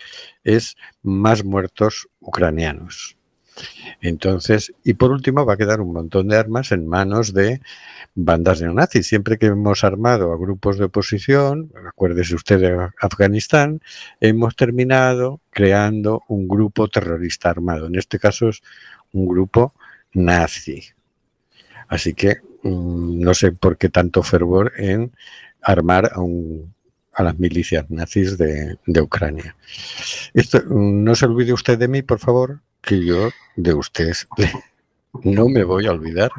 es 0.43 0.75
más 1.01 1.45
muertos 1.45 2.09
ucranianos. 2.19 3.16
Entonces, 4.01 4.73
y 4.83 4.93
por 4.93 5.11
último, 5.11 5.45
va 5.45 5.53
a 5.53 5.57
quedar 5.57 5.81
un 5.81 5.93
montón 5.93 6.27
de 6.27 6.37
armas 6.37 6.71
en 6.71 6.87
manos 6.87 7.33
de 7.33 7.61
bandas 8.15 8.61
neonazis. 8.61 9.07
Siempre 9.07 9.37
que 9.37 9.47
hemos 9.47 9.83
armado 9.83 10.31
a 10.31 10.37
grupos 10.37 10.77
de 10.77 10.85
oposición, 10.85 11.71
acuérdese 11.87 12.35
usted 12.35 12.59
de 12.59 12.89
Afganistán, 13.01 13.81
hemos 14.19 14.55
terminado 14.55 15.41
creando 15.51 16.23
un 16.27 16.47
grupo 16.47 16.87
terrorista 16.87 17.49
armado. 17.49 17.87
En 17.87 17.95
este 17.95 18.19
caso 18.19 18.49
es 18.49 18.61
un 19.13 19.27
grupo 19.27 19.73
nazi. 20.13 20.83
Así 21.87 22.13
que 22.13 22.37
mmm, 22.63 23.19
no 23.19 23.33
sé 23.33 23.51
por 23.51 23.77
qué 23.77 23.89
tanto 23.89 24.23
fervor 24.23 24.73
en 24.77 25.11
armar 25.61 26.11
a, 26.13 26.21
un, 26.21 26.73
a 27.13 27.23
las 27.23 27.39
milicias 27.39 27.89
nazis 27.89 28.37
de, 28.37 28.77
de 28.85 29.01
Ucrania. 29.01 29.55
Esto, 30.33 30.61
no 30.65 31.15
se 31.15 31.25
olvide 31.25 31.53
usted 31.53 31.77
de 31.77 31.87
mí, 31.87 32.01
por 32.03 32.19
favor, 32.19 32.61
que 32.81 33.03
yo 33.05 33.29
de 33.55 33.73
usted 33.73 34.13
no 35.23 35.49
me 35.49 35.63
voy 35.63 35.87
a 35.87 35.91
olvidar. 35.91 36.31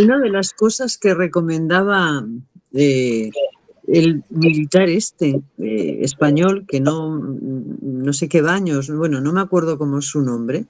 Una 0.00 0.18
de 0.18 0.30
las 0.30 0.52
cosas 0.52 0.96
que 0.98 1.14
recomendaba 1.14 2.24
eh, 2.72 3.30
el 3.88 4.22
militar 4.30 4.88
este 4.88 5.40
eh, 5.58 5.98
español, 6.02 6.64
que 6.68 6.80
no, 6.80 7.18
no 7.18 8.12
sé 8.12 8.28
qué 8.28 8.40
baños, 8.40 8.88
bueno, 8.90 9.20
no 9.20 9.32
me 9.32 9.40
acuerdo 9.40 9.78
cómo 9.78 9.98
es 9.98 10.06
su 10.06 10.22
nombre, 10.22 10.66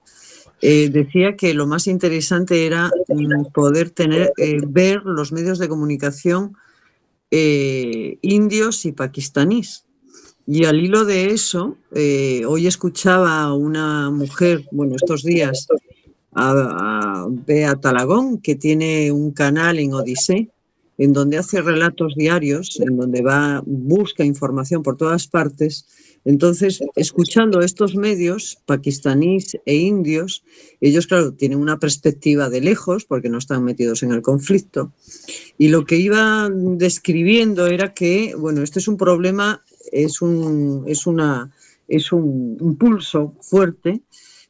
eh, 0.63 0.89
decía 0.91 1.37
que 1.37 1.53
lo 1.55 1.67
más 1.67 1.87
interesante 1.87 2.67
era 2.67 2.91
mm, 3.09 3.53
poder 3.53 3.91
tener, 3.91 4.33
ver 4.69 5.03
los 5.05 5.33
medios 5.33 5.59
de 5.59 5.69
comunicación 5.69 6.57
indios 7.31 8.85
y 8.87 8.93
pakistaníes. 8.93 9.85
Y 10.53 10.65
al 10.65 10.81
hilo 10.81 11.05
de 11.05 11.27
eso, 11.27 11.77
eh, 11.95 12.43
hoy 12.45 12.67
escuchaba 12.67 13.41
a 13.41 13.55
una 13.55 14.11
mujer, 14.11 14.65
bueno, 14.73 14.97
estos 14.97 15.23
días, 15.23 15.69
a, 16.33 17.23
a 17.23 17.27
Bea 17.31 17.77
Talagón, 17.77 18.39
que 18.39 18.57
tiene 18.57 19.13
un 19.13 19.31
canal 19.31 19.79
en 19.79 19.93
Odisea, 19.93 20.49
en 20.99 21.13
donde 21.13 21.39
hace 21.39 21.63
relatos 21.63 22.17
diarios, 22.17 22.81
en 22.81 22.97
donde 22.97 23.23
va, 23.23 23.63
busca 23.65 24.25
información 24.25 24.83
por 24.83 24.97
todas 24.97 25.29
partes. 25.29 25.87
Entonces, 26.25 26.81
escuchando 26.97 27.61
estos 27.61 27.95
medios, 27.95 28.59
pakistaníes 28.67 29.57
e 29.65 29.77
indios, 29.77 30.43
ellos, 30.81 31.07
claro, 31.07 31.33
tienen 31.33 31.61
una 31.61 31.79
perspectiva 31.79 32.51
de 32.51 32.61
lejos, 32.61 33.05
porque 33.05 33.29
no 33.29 33.39
están 33.39 33.63
metidos 33.63 34.03
en 34.03 34.11
el 34.11 34.21
conflicto, 34.21 34.93
y 35.59 35.69
lo 35.69 35.85
que 35.85 35.97
iba 35.99 36.51
describiendo 36.51 37.69
era 37.69 37.95
que, 37.95 38.35
bueno, 38.37 38.65
este 38.65 38.81
es 38.81 38.89
un 38.89 38.97
problema 38.97 39.63
es 39.93 40.23
un, 40.23 40.85
es 40.87 41.07
una, 41.07 41.51
es 41.89 42.13
un, 42.13 42.77
pulso 42.79 43.35
fuerte 43.41 44.03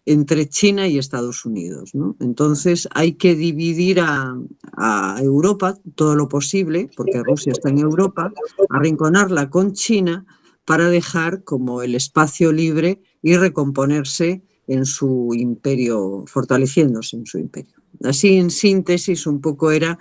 entre 0.06 0.48
China 0.48 0.88
y 0.88 0.98
Estados 0.98 1.44
Unidos. 1.44 1.94
¿no? 1.94 2.16
Entonces 2.20 2.88
hay 2.92 3.14
que 3.14 3.34
dividir 3.34 4.00
a, 4.00 4.36
a, 4.72 5.18
Europa 5.20 5.78
todo 5.94 6.16
lo 6.16 6.28
posible, 6.28 6.90
porque 6.96 7.22
Rusia 7.22 7.52
está 7.52 7.68
en 7.68 7.78
Europa, 7.78 8.32
arrinconarla 8.68 9.50
con 9.50 9.72
China 9.72 10.26
para 10.64 10.88
dejar 10.88 11.44
como 11.44 11.82
el 11.82 11.94
espacio 11.94 12.52
libre 12.52 13.02
y 13.22 13.36
recomponerse 13.36 14.42
en 14.66 14.86
su 14.86 15.34
imperio, 15.34 16.24
fortaleciéndose 16.26 17.16
en 17.16 17.26
su 17.26 17.38
imperio. 17.38 17.74
Así 18.04 18.36
en 18.36 18.50
síntesis 18.50 19.26
un 19.26 19.40
poco 19.40 19.72
era 19.72 19.98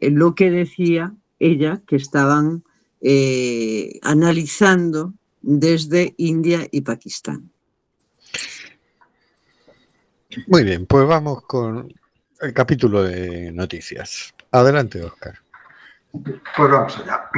lo 0.00 0.34
que 0.34 0.50
decía 0.50 1.14
ella, 1.38 1.82
que 1.86 1.96
estaban 1.96 2.64
eh, 3.06 4.00
analizando 4.00 5.12
desde 5.42 6.14
India 6.16 6.66
y 6.70 6.80
Pakistán. 6.80 7.50
Muy 10.46 10.64
bien, 10.64 10.86
pues 10.86 11.06
vamos 11.06 11.42
con 11.42 11.92
el 12.40 12.54
capítulo 12.54 13.02
de 13.02 13.52
noticias. 13.52 14.32
Adelante, 14.50 15.02
Oscar. 15.02 15.38
Pues 16.12 16.70
vamos 16.70 16.98
allá. 16.98 17.28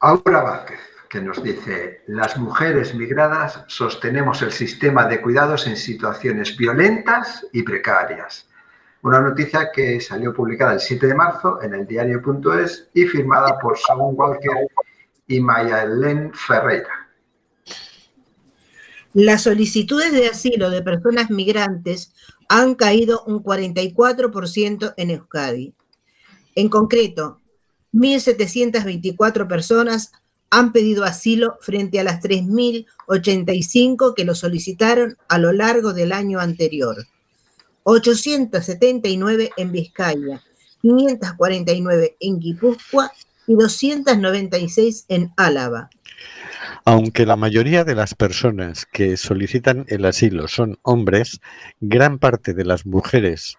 Aura 0.00 0.42
Vázquez, 0.42 0.80
que 1.08 1.22
nos 1.22 1.42
dice, 1.42 2.02
las 2.06 2.36
mujeres 2.36 2.94
migradas 2.94 3.64
sostenemos 3.68 4.42
el 4.42 4.52
sistema 4.52 5.06
de 5.06 5.22
cuidados 5.22 5.66
en 5.66 5.78
situaciones 5.78 6.58
violentas 6.58 7.46
y 7.52 7.62
precarias. 7.62 8.48
Una 9.00 9.22
noticia 9.22 9.70
que 9.72 9.98
salió 9.98 10.34
publicada 10.34 10.74
el 10.74 10.80
7 10.80 11.06
de 11.06 11.14
marzo 11.14 11.62
en 11.62 11.72
el 11.72 11.86
diario.es 11.86 12.90
y 12.92 13.06
firmada 13.06 13.58
por 13.58 13.78
Saúl 13.78 14.14
Walker 14.14 14.68
y 15.30 15.40
Maya 15.40 15.84
Helen 15.84 16.32
Ferreira. 16.34 17.08
Las 19.14 19.44
solicitudes 19.44 20.12
de 20.12 20.26
asilo 20.26 20.70
de 20.70 20.82
personas 20.82 21.30
migrantes 21.30 22.12
han 22.48 22.74
caído 22.74 23.22
un 23.26 23.42
44% 23.42 24.94
en 24.96 25.10
Euskadi. 25.10 25.72
En 26.56 26.68
concreto, 26.68 27.40
1.724 27.92 29.46
personas 29.48 30.10
han 30.50 30.72
pedido 30.72 31.04
asilo 31.04 31.58
frente 31.60 32.00
a 32.00 32.04
las 32.04 32.20
3.085 32.20 34.14
que 34.14 34.24
lo 34.24 34.34
solicitaron 34.34 35.16
a 35.28 35.38
lo 35.38 35.52
largo 35.52 35.92
del 35.92 36.10
año 36.12 36.40
anterior. 36.40 37.06
879 37.84 39.52
en 39.56 39.70
Vizcaya, 39.72 40.42
549 40.82 42.16
en 42.18 42.40
Guipúzcoa 42.40 43.12
y 43.46 43.54
296 43.54 45.06
en 45.08 45.32
Álava. 45.36 45.90
Aunque 46.84 47.26
la 47.26 47.36
mayoría 47.36 47.84
de 47.84 47.94
las 47.94 48.14
personas 48.14 48.86
que 48.86 49.16
solicitan 49.16 49.84
el 49.88 50.04
asilo 50.04 50.48
son 50.48 50.78
hombres, 50.82 51.40
gran 51.80 52.18
parte 52.18 52.54
de 52.54 52.64
las 52.64 52.86
mujeres 52.86 53.58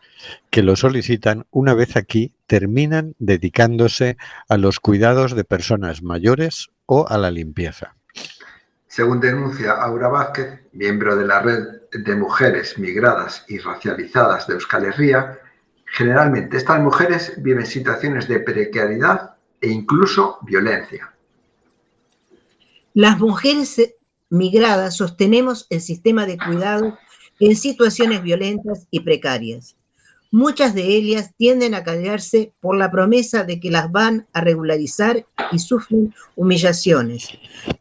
que 0.50 0.63
lo 0.63 0.76
solicitan 0.76 1.46
una 1.52 1.74
vez 1.74 1.96
aquí 1.96 2.34
terminan 2.48 3.15
dedicándose 3.20 4.17
a 4.50 4.58
los 4.58 4.80
cuidados 4.80 5.36
de 5.36 5.44
personas 5.44 6.02
mayores 6.02 6.70
o 6.86 7.08
a 7.08 7.17
la 7.17 7.32
limpieza. 7.32 7.96
Según 8.88 9.22
denuncia 9.22 9.72
Aura 9.72 10.10
Vázquez, 10.10 10.60
miembro 10.74 11.15
de 11.15 11.26
la 11.26 11.41
red 11.41 11.63
de 11.94 12.15
mujeres 12.15 12.78
migradas 12.78 13.46
y 13.48 13.60
racializadas 13.60 14.48
de 14.48 14.56
Euskal 14.56 14.86
Herria, 14.86 15.39
generalmente 15.86 16.58
estas 16.58 16.82
mujeres 16.82 17.34
viven 17.38 17.65
situaciones 17.65 18.28
de 18.28 18.39
precariedad 18.39 19.31
e 19.62 19.69
incluso 19.69 20.39
violencia. 20.41 21.13
Las 22.93 23.19
mujeres 23.19 23.80
migradas 24.30 24.97
sostenemos 24.97 25.67
el 25.69 25.80
sistema 25.80 26.26
de 26.26 26.38
cuidado 26.38 26.97
en 27.39 27.56
situaciones 27.56 28.21
violentas 28.21 28.88
y 28.91 29.02
precarias. 29.02 29.76
Muchas 30.34 30.74
de 30.74 30.84
ellas 30.84 31.32
tienden 31.36 31.76
a 31.76 31.84
callarse 31.84 32.54
por 32.62 32.78
la 32.78 32.89
promesa 32.89 33.43
de 33.43 33.60
que 33.60 33.69
las 33.69 33.91
van 33.91 34.28
a 34.32 34.39
regularizar 34.39 35.26
y 35.52 35.60
sufren 35.60 36.15
humillaciones. 36.38 37.28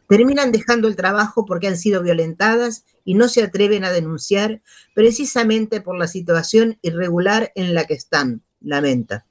Terminan 0.09 0.51
dejando 0.51 0.88
el 0.88 0.97
trabajo 0.97 1.47
porque 1.47 1.69
han 1.69 1.77
sido 1.77 2.03
violentadas 2.03 2.85
y 3.05 3.14
no 3.14 3.29
se 3.29 3.45
atreven 3.45 3.85
a 3.85 3.93
denunciar 3.93 4.61
precisamente 4.95 5.81
por 5.81 5.97
la 5.97 6.09
situación 6.09 6.79
irregular 6.83 7.53
en 7.55 7.73
la 7.73 7.85
que 7.85 7.95
están, 7.95 8.43
lamenta. 8.61 9.27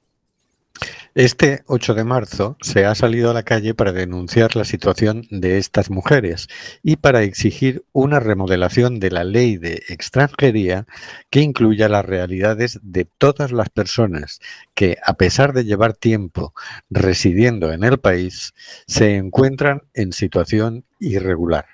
Este 1.14 1.64
8 1.66 1.94
de 1.94 2.04
marzo 2.04 2.56
se 2.60 2.84
ha 2.84 2.94
salido 2.94 3.30
a 3.30 3.34
la 3.34 3.42
calle 3.42 3.74
para 3.74 3.92
denunciar 3.92 4.54
la 4.54 4.64
situación 4.64 5.26
de 5.30 5.58
estas 5.58 5.90
mujeres 5.90 6.46
y 6.84 6.96
para 6.96 7.24
exigir 7.24 7.84
una 7.92 8.20
remodelación 8.20 9.00
de 9.00 9.10
la 9.10 9.24
ley 9.24 9.56
de 9.56 9.82
extranjería 9.88 10.86
que 11.28 11.40
incluya 11.40 11.88
las 11.88 12.04
realidades 12.04 12.78
de 12.82 13.06
todas 13.06 13.50
las 13.50 13.70
personas 13.70 14.40
que, 14.74 14.98
a 15.04 15.14
pesar 15.14 15.52
de 15.52 15.64
llevar 15.64 15.94
tiempo 15.94 16.54
residiendo 16.90 17.72
en 17.72 17.82
el 17.82 17.98
país, 17.98 18.54
se 18.86 19.16
encuentran 19.16 19.82
en 19.94 20.12
situación 20.12 20.84
irregular. 21.00 21.66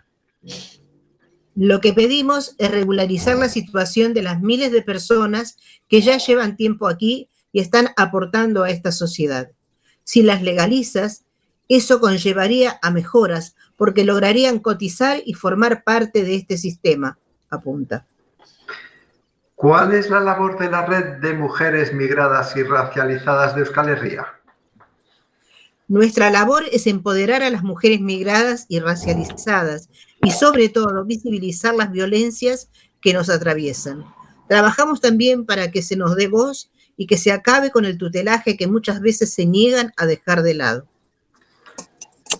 Lo 1.54 1.80
que 1.80 1.92
pedimos 1.92 2.54
es 2.58 2.70
regularizar 2.70 3.36
la 3.36 3.48
situación 3.48 4.14
de 4.14 4.22
las 4.22 4.40
miles 4.40 4.72
de 4.72 4.82
personas 4.82 5.58
que 5.88 6.00
ya 6.00 6.16
llevan 6.18 6.56
tiempo 6.56 6.88
aquí 6.88 7.28
y 7.56 7.60
están 7.60 7.88
aportando 7.96 8.64
a 8.64 8.68
esta 8.68 8.92
sociedad. 8.92 9.50
Si 10.04 10.22
las 10.22 10.42
legalizas, 10.42 11.24
eso 11.70 12.00
conllevaría 12.00 12.78
a 12.82 12.90
mejoras 12.90 13.56
porque 13.78 14.04
lograrían 14.04 14.58
cotizar 14.58 15.22
y 15.24 15.32
formar 15.32 15.82
parte 15.82 16.22
de 16.22 16.34
este 16.34 16.58
sistema, 16.58 17.16
apunta. 17.48 18.04
¿Cuál 19.54 19.94
es 19.94 20.10
la 20.10 20.20
labor 20.20 20.58
de 20.58 20.70
la 20.70 20.84
red 20.84 21.22
de 21.22 21.32
mujeres 21.32 21.94
migradas 21.94 22.54
y 22.58 22.62
racializadas 22.62 23.54
de 23.54 23.62
Euskal 23.62 23.88
Herria? 23.88 24.26
Nuestra 25.88 26.28
labor 26.28 26.64
es 26.70 26.86
empoderar 26.86 27.42
a 27.42 27.48
las 27.48 27.62
mujeres 27.62 28.02
migradas 28.02 28.66
y 28.68 28.80
racializadas 28.80 29.88
y 30.20 30.30
sobre 30.30 30.68
todo 30.68 31.06
visibilizar 31.06 31.74
las 31.74 31.90
violencias 31.90 32.68
que 33.00 33.14
nos 33.14 33.30
atraviesan. 33.30 34.04
Trabajamos 34.46 35.00
también 35.00 35.46
para 35.46 35.70
que 35.70 35.80
se 35.80 35.96
nos 35.96 36.16
dé 36.16 36.28
voz 36.28 36.70
y 36.96 37.06
que 37.06 37.18
se 37.18 37.32
acabe 37.32 37.70
con 37.70 37.84
el 37.84 37.98
tutelaje 37.98 38.56
que 38.56 38.66
muchas 38.66 39.00
veces 39.00 39.32
se 39.32 39.46
niegan 39.46 39.92
a 39.96 40.06
dejar 40.06 40.42
de 40.42 40.54
lado. 40.54 40.86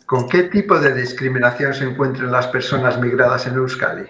¿Con 0.07 0.29
qué 0.29 0.45
tipo 0.45 0.79
de 0.79 0.95
discriminación 0.95 1.75
se 1.75 1.85
encuentran 1.85 2.31
las 2.31 2.47
personas 2.47 3.01
migradas 3.01 3.47
en 3.47 3.55
Euskadi? 3.55 4.05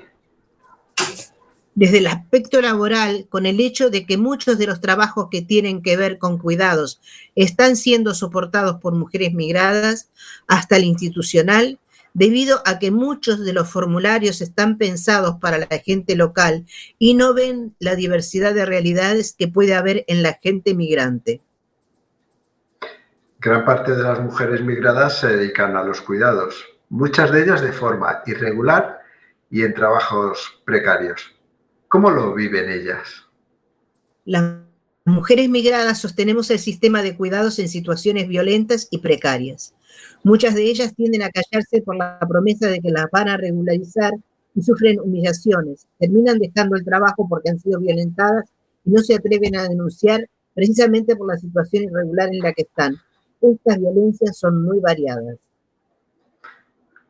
Desde 1.75 1.99
el 1.99 2.07
aspecto 2.07 2.61
laboral, 2.63 3.27
con 3.29 3.45
el 3.45 3.61
hecho 3.61 3.91
de 3.91 4.07
que 4.07 4.17
muchos 4.17 4.57
de 4.57 4.67
los 4.67 4.81
trabajos 4.81 5.29
que 5.31 5.43
tienen 5.43 5.83
que 5.83 5.97
ver 5.97 6.19
con 6.19 6.39
cuidados 6.39 7.01
están 7.35 7.77
siendo 7.77 8.15
soportados 8.15 8.81
por 8.81 8.95
mujeres 8.95 9.35
migradas, 9.35 10.09
hasta 10.47 10.77
el 10.77 10.85
institucional, 10.85 11.79
debido 12.17 12.63
a 12.65 12.79
que 12.79 12.91
muchos 12.91 13.45
de 13.45 13.53
los 13.53 13.69
formularios 13.69 14.41
están 14.41 14.79
pensados 14.79 15.39
para 15.39 15.59
la 15.59 15.79
gente 15.85 16.17
local 16.17 16.65
y 16.99 17.13
no 17.13 17.35
ven 17.35 17.77
la 17.79 17.95
diversidad 17.95 18.55
de 18.55 18.65
realidades 18.65 19.35
que 19.35 19.49
puede 19.49 19.75
haber 19.75 20.03
en 20.09 20.23
la 20.23 20.33
gente 20.33 20.75
migrante. 20.75 21.43
Gran 23.39 23.67
parte 23.67 23.95
de 23.95 24.03
las 24.03 24.19
mujeres 24.19 24.63
migradas 24.63 25.19
se 25.21 25.27
dedican 25.27 25.77
a 25.77 25.85
los 25.85 26.01
cuidados, 26.01 26.65
muchas 26.89 27.31
de 27.33 27.43
ellas 27.43 27.61
de 27.61 27.73
forma 27.73 28.23
irregular 28.25 29.01
y 29.51 29.65
en 29.65 29.75
trabajos 29.75 30.63
precarios. 30.65 31.35
¿Cómo 31.87 32.11
lo 32.11 32.33
viven 32.33 32.71
ellas? 32.71 33.27
Las 34.25 34.55
mujeres 35.05 35.51
migradas 35.51 36.01
sostenemos 36.01 36.51
el 36.51 36.61
sistema 36.61 37.03
de 37.03 37.15
cuidados 37.15 37.59
en 37.59 37.69
situaciones 37.69 38.27
violentas 38.27 38.89
y 38.91 38.99
precarias. 38.99 39.75
Muchas 40.23 40.55
de 40.55 40.65
ellas 40.65 40.95
tienden 40.95 41.23
a 41.23 41.31
callarse 41.31 41.83
por 41.83 41.97
la 41.97 42.19
promesa 42.29 42.69
de 42.69 42.81
que 42.81 42.91
las 42.91 43.07
van 43.13 43.29
a 43.29 43.37
regularizar 43.37 44.13
y 44.55 44.63
sufren 44.63 45.01
humillaciones. 45.01 45.87
Terminan 45.99 46.39
dejando 46.39 46.77
el 46.77 46.85
trabajo 46.85 47.29
porque 47.29 47.51
han 47.51 47.61
sido 47.61 47.79
violentadas 47.79 48.45
y 48.85 48.91
no 48.91 49.01
se 49.03 49.15
atreven 49.15 49.57
a 49.57 49.69
denunciar 49.69 50.27
precisamente 50.55 51.15
por 51.15 51.29
la 51.29 51.37
situación 51.37 51.85
irregular 51.85 52.31
en 52.33 52.41
la 52.41 52.53
que 52.53 52.63
están. 52.63 52.97
Estas 53.41 53.79
violencias 53.79 54.37
son 54.37 54.65
muy 54.65 54.81
variadas. 54.81 55.37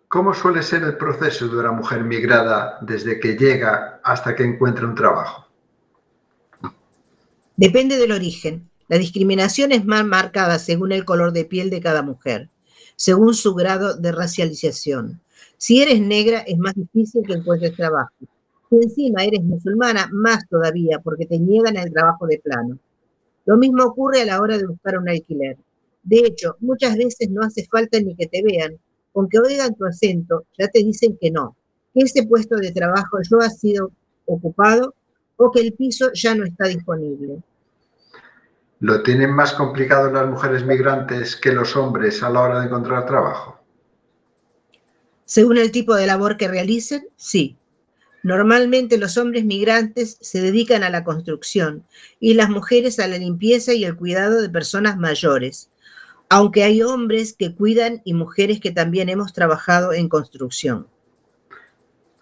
¿Cómo 0.09 0.35
suele 0.35 0.62
ser 0.62 0.83
el 0.83 0.96
proceso 0.96 1.49
de 1.49 1.57
una 1.57 1.72
mujer 1.72 2.05
migrada 2.05 2.79
desde 2.81 3.18
que 3.20 3.37
llega 3.37 4.01
hasta 4.03 4.35
que 4.35 4.44
encuentra 4.44 4.87
un 4.87 4.94
trabajo? 4.94 5.46
Depende 7.57 7.96
del 7.96 8.12
origen. 8.12 8.68
La 8.88 8.99
discriminación 8.99 9.72
es 9.72 9.85
más 9.85 10.05
marcada 10.05 10.59
según 10.59 10.92
el 10.92 11.05
color 11.05 11.33
de 11.33 11.44
piel 11.44 11.70
de 11.70 11.81
cada 11.81 12.03
mujer 12.03 12.51
según 12.96 13.35
su 13.35 13.54
grado 13.54 13.94
de 13.96 14.11
racialización. 14.11 15.20
Si 15.59 15.80
eres 15.80 16.00
negra, 16.00 16.40
es 16.40 16.59
más 16.59 16.74
difícil 16.74 17.22
que 17.26 17.35
encuentres 17.35 17.76
trabajo. 17.76 18.12
Si 18.68 18.76
encima 18.76 19.24
eres 19.24 19.42
musulmana, 19.44 20.09
más 20.12 20.46
todavía, 20.48 20.98
porque 20.98 21.26
te 21.26 21.38
niegan 21.38 21.76
el 21.76 21.92
trabajo 21.92 22.26
de 22.26 22.38
plano. 22.38 22.78
Lo 23.44 23.56
mismo 23.56 23.85
ocurre 23.85 24.22
a 24.22 24.26
la 24.26 24.40
hora 24.40 24.59
de 24.59 24.66
buscar 24.66 24.98
un 24.98 25.09
alquiler. 25.09 25.56
De 26.02 26.18
hecho, 26.18 26.56
muchas 26.61 26.96
veces 26.96 27.30
no 27.30 27.42
hace 27.42 27.64
falta 27.66 28.00
ni 28.00 28.16
que 28.16 28.26
te 28.26 28.42
vean, 28.42 28.76
con 29.12 29.28
que 29.28 29.38
oigan 29.38 29.74
tu 29.74 29.85
acento, 29.85 30.44
ya 30.59 30.68
te 30.68 30.80
dicen 30.80 31.16
que 31.20 31.30
no, 31.30 31.56
que 31.94 32.02
ese 32.02 32.26
puesto 32.26 32.56
de 32.56 32.72
trabajo 32.72 33.18
ya 33.22 33.46
ha 33.46 33.50
sido 33.50 33.90
ocupado 34.26 34.94
o 35.37 35.50
que 35.50 35.61
el 35.61 35.72
piso 35.72 36.11
ya 36.12 36.35
no 36.35 36.44
está 36.44 36.66
disponible. 36.66 37.42
¿Lo 38.80 39.02
tienen 39.02 39.32
más 39.32 39.54
complicado 39.54 40.10
las 40.10 40.28
mujeres 40.28 40.64
migrantes 40.64 41.34
que 41.34 41.52
los 41.52 41.76
hombres 41.76 42.22
a 42.22 42.28
la 42.28 42.42
hora 42.42 42.60
de 42.60 42.66
encontrar 42.66 43.06
trabajo? 43.06 43.58
Según 45.24 45.56
el 45.56 45.72
tipo 45.72 45.94
de 45.94 46.06
labor 46.06 46.36
que 46.36 46.46
realicen, 46.46 47.08
sí. 47.16 47.56
Normalmente 48.22 48.98
los 48.98 49.16
hombres 49.16 49.44
migrantes 49.44 50.18
se 50.20 50.42
dedican 50.42 50.82
a 50.82 50.90
la 50.90 51.04
construcción 51.04 51.84
y 52.20 52.34
las 52.34 52.50
mujeres 52.50 52.98
a 52.98 53.08
la 53.08 53.18
limpieza 53.18 53.72
y 53.72 53.84
el 53.84 53.96
cuidado 53.96 54.42
de 54.42 54.50
personas 54.50 54.98
mayores, 54.98 55.70
aunque 56.28 56.62
hay 56.62 56.82
hombres 56.82 57.34
que 57.34 57.54
cuidan 57.54 58.02
y 58.04 58.12
mujeres 58.12 58.60
que 58.60 58.72
también 58.72 59.08
hemos 59.08 59.32
trabajado 59.32 59.92
en 59.92 60.08
construcción. 60.08 60.86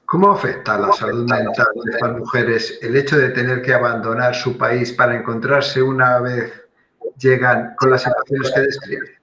¿Cómo 0.06 0.30
afecta 0.30 0.74
a 0.74 0.78
la 0.78 0.92
salud 0.92 1.28
mental 1.28 1.66
de 1.82 1.92
estas 1.92 2.12
mujeres 2.18 2.78
el 2.82 2.96
hecho 2.96 3.16
de 3.16 3.30
tener 3.30 3.62
que 3.62 3.72
abandonar 3.72 4.34
su 4.34 4.56
país 4.58 4.92
para 4.92 5.16
encontrarse 5.16 5.82
una 5.82 6.20
vez 6.20 6.52
llegan 7.18 7.74
con 7.76 7.90
las 7.90 8.02
situaciones 8.02 8.52
que 8.54 8.60
describe? 8.60 9.18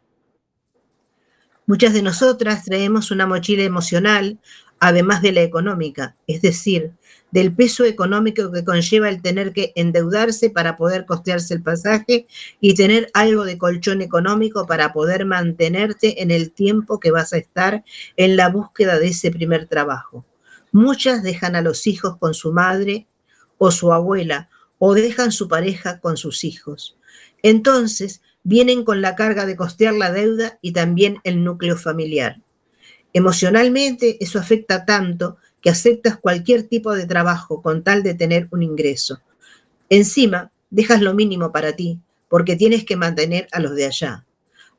Muchas 1.67 1.93
de 1.93 2.01
nosotras 2.01 2.65
traemos 2.65 3.11
una 3.11 3.27
mochila 3.27 3.63
emocional, 3.63 4.39
además 4.79 5.21
de 5.21 5.31
la 5.31 5.41
económica, 5.41 6.15
es 6.25 6.41
decir, 6.41 6.91
del 7.29 7.53
peso 7.53 7.85
económico 7.85 8.51
que 8.51 8.65
conlleva 8.65 9.07
el 9.07 9.21
tener 9.21 9.53
que 9.53 9.71
endeudarse 9.75 10.49
para 10.49 10.75
poder 10.75 11.05
costearse 11.05 11.53
el 11.53 11.61
pasaje 11.61 12.25
y 12.59 12.73
tener 12.73 13.09
algo 13.13 13.45
de 13.45 13.57
colchón 13.57 14.01
económico 14.01 14.65
para 14.65 14.91
poder 14.91 15.25
mantenerte 15.25 16.23
en 16.23 16.31
el 16.31 16.51
tiempo 16.51 16.99
que 16.99 17.11
vas 17.11 17.31
a 17.33 17.37
estar 17.37 17.83
en 18.17 18.35
la 18.35 18.49
búsqueda 18.49 18.99
de 18.99 19.07
ese 19.07 19.31
primer 19.31 19.67
trabajo. 19.67 20.25
Muchas 20.71 21.23
dejan 21.23 21.55
a 21.55 21.61
los 21.61 21.87
hijos 21.87 22.17
con 22.17 22.33
su 22.33 22.53
madre 22.53 23.07
o 23.57 23.71
su 23.71 23.91
abuela 23.91 24.49
o 24.79 24.93
dejan 24.93 25.31
su 25.31 25.47
pareja 25.47 25.99
con 25.99 26.17
sus 26.17 26.43
hijos. 26.43 26.97
Entonces 27.43 28.21
vienen 28.43 28.83
con 28.83 29.01
la 29.01 29.15
carga 29.15 29.45
de 29.45 29.55
costear 29.55 29.93
la 29.93 30.11
deuda 30.11 30.57
y 30.61 30.71
también 30.71 31.19
el 31.23 31.43
núcleo 31.43 31.77
familiar. 31.77 32.37
Emocionalmente 33.13 34.17
eso 34.23 34.39
afecta 34.39 34.85
tanto 34.85 35.37
que 35.61 35.69
aceptas 35.69 36.17
cualquier 36.17 36.63
tipo 36.63 36.93
de 36.93 37.05
trabajo 37.05 37.61
con 37.61 37.83
tal 37.83 38.01
de 38.03 38.13
tener 38.13 38.47
un 38.51 38.63
ingreso. 38.63 39.19
Encima, 39.89 40.51
dejas 40.69 41.01
lo 41.01 41.13
mínimo 41.13 41.51
para 41.51 41.75
ti, 41.75 41.99
porque 42.29 42.55
tienes 42.55 42.85
que 42.85 42.95
mantener 42.95 43.47
a 43.51 43.59
los 43.59 43.75
de 43.75 43.85
allá. 43.85 44.25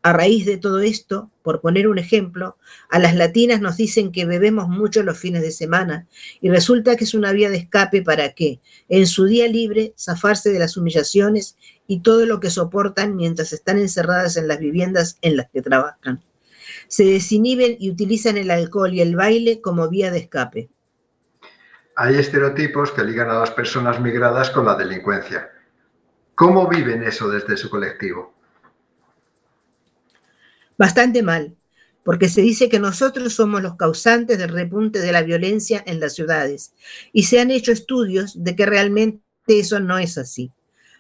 A 0.05 0.13
raíz 0.13 0.47
de 0.47 0.57
todo 0.57 0.81
esto, 0.81 1.31
por 1.43 1.61
poner 1.61 1.87
un 1.87 1.97
ejemplo, 1.97 2.59
a 2.91 2.99
las 2.99 3.15
latinas 3.15 3.61
nos 3.61 3.77
dicen 3.77 4.11
que 4.11 4.25
bebemos 4.25 4.69
mucho 4.69 5.05
los 5.05 5.17
fines 5.17 5.43
de 5.43 5.53
semana 5.53 6.09
y 6.41 6.51
resulta 6.51 6.97
que 6.97 7.05
es 7.05 7.15
una 7.15 7.31
vía 7.31 7.51
de 7.51 7.59
escape 7.59 8.03
para 8.03 8.33
que, 8.33 8.59
en 8.89 9.07
su 9.07 9.27
día 9.27 9.47
libre, 9.47 9.95
zafarse 9.97 10.51
de 10.51 10.59
las 10.59 10.77
humillaciones 10.77 11.57
y 11.87 12.01
todo 12.01 12.27
lo 12.27 12.41
que 12.41 12.51
soportan 12.51 13.15
mientras 13.15 13.53
están 13.53 13.79
encerradas 13.79 14.37
en 14.37 14.49
las 14.49 14.59
viviendas 14.59 15.19
en 15.23 15.37
las 15.37 15.49
que 15.51 15.63
trabajan. 15.63 16.21
Se 16.89 17.05
desinhiben 17.05 17.77
y 17.79 17.89
utilizan 17.89 18.37
el 18.37 18.51
alcohol 18.51 18.93
y 18.93 19.03
el 19.03 19.15
baile 19.15 19.61
como 19.61 19.89
vía 19.89 20.11
de 20.11 20.19
escape. 20.19 20.69
Hay 21.95 22.17
estereotipos 22.17 22.91
que 22.91 23.05
ligan 23.05 23.31
a 23.31 23.39
las 23.39 23.53
personas 23.53 24.01
migradas 24.01 24.51
con 24.51 24.65
la 24.65 24.75
delincuencia. 24.75 25.49
¿Cómo 26.35 26.67
viven 26.67 27.05
eso 27.05 27.29
desde 27.29 27.57
su 27.57 27.71
colectivo? 27.71 28.35
Bastante 30.79 31.23
mal, 31.23 31.55
porque 32.05 32.29
se 32.29 32.41
dice 32.43 32.69
que 32.69 32.81
nosotros 32.81 33.35
somos 33.35 33.63
los 33.63 33.77
causantes 33.77 34.39
del 34.39 34.49
repunte 34.49 35.01
de 35.01 35.13
la 35.13 35.23
violencia 35.23 35.83
en 35.87 36.01
las 36.01 36.15
ciudades 36.15 36.73
y 37.13 37.25
se 37.25 37.41
han 37.41 37.51
hecho 37.51 37.73
estudios 37.73 38.43
de 38.43 38.57
que 38.57 38.67
realmente 38.67 39.23
eso 39.47 39.81
no 39.81 39.99
es 39.99 40.19
así. 40.19 40.51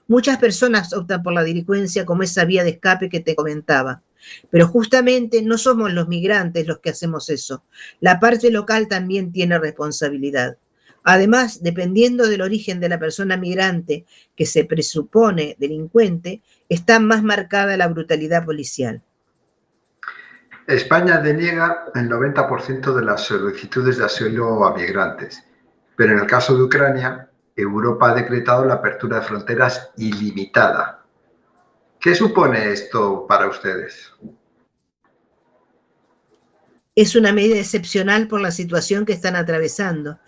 Muchas 0.09 0.39
personas 0.39 0.93
optan 0.93 1.23
por 1.23 1.33
la 1.33 1.43
delincuencia 1.43 2.05
como 2.05 2.23
esa 2.23 2.45
vía 2.45 2.65
de 2.65 2.71
escape 2.71 3.09
que 3.09 3.21
te 3.21 3.35
comentaba. 3.35 4.03
Pero 4.51 4.69
justamente 4.69 5.43
no 5.43 5.59
somos 5.59 5.93
los 5.93 6.07
migrantes 6.07 6.67
los 6.67 6.79
que 6.81 6.91
hacemos 6.91 7.29
eso. 7.31 7.63
La 8.01 8.21
parte 8.21 8.51
local 8.51 8.89
también 8.89 9.33
tiene 9.33 9.59
responsabilidad. 9.59 10.59
Además, 11.03 11.63
dependiendo 11.63 12.29
del 12.29 12.43
origen 12.43 12.79
de 12.79 12.89
la 12.89 12.99
persona 12.99 13.37
migrante 13.37 14.05
que 14.37 14.47
se 14.47 14.65
presupone 14.65 15.57
delincuente, 15.59 16.43
está 16.69 17.01
más 17.01 17.25
marcada 17.25 17.77
la 17.77 17.89
brutalidad 17.89 18.45
policial. 18.45 19.03
España 20.75 21.19
deniega 21.19 21.87
el 21.95 22.09
90% 22.09 22.95
de 22.95 23.05
las 23.05 23.23
solicitudes 23.23 23.99
de 23.99 24.07
asilo 24.07 24.65
a 24.65 24.75
migrantes, 24.75 25.45
pero 25.97 26.13
en 26.13 26.21
el 26.21 26.27
caso 26.27 26.57
de 26.57 26.63
Ucrania, 26.63 27.29
Europa 27.55 28.11
ha 28.11 28.15
decretado 28.15 28.65
la 28.65 28.75
apertura 28.75 29.21
de 29.21 29.27
fronteras 29.27 29.91
ilimitada. 29.97 31.05
¿Qué 32.01 32.15
supone 32.15 32.73
esto 32.73 33.27
para 33.29 33.49
ustedes? 33.49 34.13
Es 36.95 37.17
una 37.17 37.33
medida 37.33 37.59
excepcional 37.59 38.27
por 38.27 38.41
la 38.41 38.51
situación 38.51 39.05
que 39.05 39.13
están 39.13 39.37
atravesando. 39.37 40.19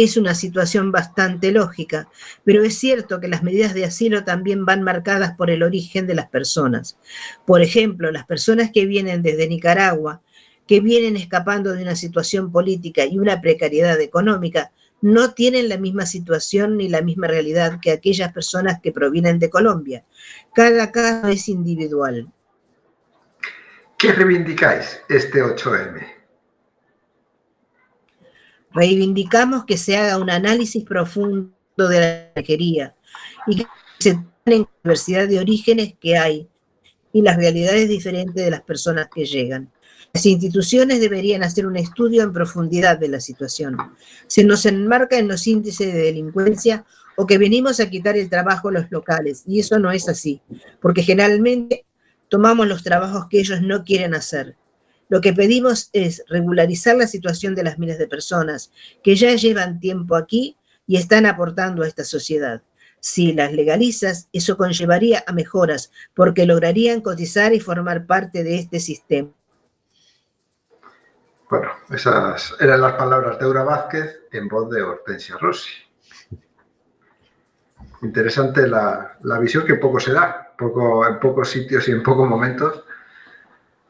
Es 0.00 0.16
una 0.16 0.36
situación 0.36 0.92
bastante 0.92 1.50
lógica, 1.50 2.08
pero 2.44 2.62
es 2.62 2.78
cierto 2.78 3.18
que 3.18 3.26
las 3.26 3.42
medidas 3.42 3.74
de 3.74 3.84
asilo 3.84 4.22
también 4.22 4.64
van 4.64 4.84
marcadas 4.84 5.36
por 5.36 5.50
el 5.50 5.64
origen 5.64 6.06
de 6.06 6.14
las 6.14 6.28
personas. 6.28 6.96
Por 7.44 7.62
ejemplo, 7.62 8.12
las 8.12 8.24
personas 8.24 8.70
que 8.72 8.86
vienen 8.86 9.22
desde 9.22 9.48
Nicaragua, 9.48 10.22
que 10.68 10.78
vienen 10.78 11.16
escapando 11.16 11.72
de 11.72 11.82
una 11.82 11.96
situación 11.96 12.52
política 12.52 13.06
y 13.06 13.18
una 13.18 13.40
precariedad 13.40 14.00
económica, 14.00 14.70
no 15.00 15.34
tienen 15.34 15.68
la 15.68 15.78
misma 15.78 16.06
situación 16.06 16.76
ni 16.76 16.88
la 16.88 17.02
misma 17.02 17.26
realidad 17.26 17.80
que 17.82 17.90
aquellas 17.90 18.32
personas 18.32 18.80
que 18.80 18.92
provienen 18.92 19.40
de 19.40 19.50
Colombia. 19.50 20.04
Cada 20.54 20.92
caso 20.92 21.26
es 21.26 21.48
individual. 21.48 22.32
¿Qué 23.98 24.12
reivindicáis 24.12 25.00
este 25.08 25.42
8M? 25.42 26.17
Reivindicamos 28.78 29.64
que 29.64 29.76
se 29.76 29.96
haga 29.96 30.18
un 30.18 30.30
análisis 30.30 30.84
profundo 30.84 31.50
de 31.76 32.00
la 32.00 32.22
extranjería 32.26 32.94
y 33.48 33.56
que 33.56 33.66
se 33.98 34.20
tengan 34.44 34.68
la 34.84 34.90
diversidad 34.90 35.26
de 35.26 35.40
orígenes 35.40 35.94
que 36.00 36.16
hay 36.16 36.48
y 37.12 37.22
las 37.22 37.36
realidades 37.36 37.88
diferentes 37.88 38.44
de 38.44 38.52
las 38.52 38.62
personas 38.62 39.08
que 39.12 39.26
llegan. 39.26 39.68
Las 40.14 40.24
instituciones 40.26 41.00
deberían 41.00 41.42
hacer 41.42 41.66
un 41.66 41.76
estudio 41.76 42.22
en 42.22 42.32
profundidad 42.32 42.96
de 42.98 43.08
la 43.08 43.18
situación. 43.18 43.76
Se 44.28 44.44
nos 44.44 44.64
enmarca 44.64 45.18
en 45.18 45.26
los 45.26 45.48
índices 45.48 45.92
de 45.92 45.98
delincuencia 45.98 46.84
o 47.16 47.26
que 47.26 47.36
venimos 47.36 47.80
a 47.80 47.90
quitar 47.90 48.16
el 48.16 48.28
trabajo 48.30 48.68
a 48.68 48.72
los 48.72 48.88
locales, 48.92 49.42
y 49.44 49.58
eso 49.58 49.80
no 49.80 49.90
es 49.90 50.08
así, 50.08 50.40
porque 50.80 51.02
generalmente 51.02 51.84
tomamos 52.28 52.68
los 52.68 52.84
trabajos 52.84 53.26
que 53.28 53.40
ellos 53.40 53.60
no 53.60 53.82
quieren 53.82 54.14
hacer. 54.14 54.54
Lo 55.08 55.20
que 55.20 55.32
pedimos 55.32 55.90
es 55.92 56.22
regularizar 56.28 56.96
la 56.96 57.06
situación 57.06 57.54
de 57.54 57.64
las 57.64 57.78
miles 57.78 57.98
de 57.98 58.06
personas 58.06 58.70
que 59.02 59.16
ya 59.16 59.34
llevan 59.34 59.80
tiempo 59.80 60.16
aquí 60.16 60.56
y 60.86 60.96
están 60.96 61.26
aportando 61.26 61.82
a 61.82 61.86
esta 61.86 62.04
sociedad. 62.04 62.62
Si 63.00 63.32
las 63.32 63.52
legalizas, 63.52 64.28
eso 64.32 64.56
conllevaría 64.56 65.22
a 65.26 65.32
mejoras, 65.32 65.92
porque 66.14 66.46
lograrían 66.46 67.00
cotizar 67.00 67.54
y 67.54 67.60
formar 67.60 68.06
parte 68.06 68.42
de 68.42 68.58
este 68.58 68.80
sistema. 68.80 69.30
Bueno, 71.48 71.70
esas 71.90 72.54
eran 72.60 72.82
las 72.82 72.94
palabras 72.94 73.38
de 73.38 73.46
Eura 73.46 73.62
Vázquez 73.62 74.20
en 74.32 74.48
voz 74.48 74.68
de 74.70 74.82
Hortensia 74.82 75.36
Rossi. 75.38 75.70
Interesante 78.02 78.66
la, 78.66 79.16
visión 79.40 79.64
que 79.64 79.76
poco 79.76 79.98
se 79.98 80.12
da, 80.12 80.54
poco, 80.58 81.06
en 81.06 81.18
pocos 81.18 81.48
sitios 81.48 81.88
y 81.88 81.92
en 81.92 82.02
pocos 82.02 82.28
momentos 82.28 82.84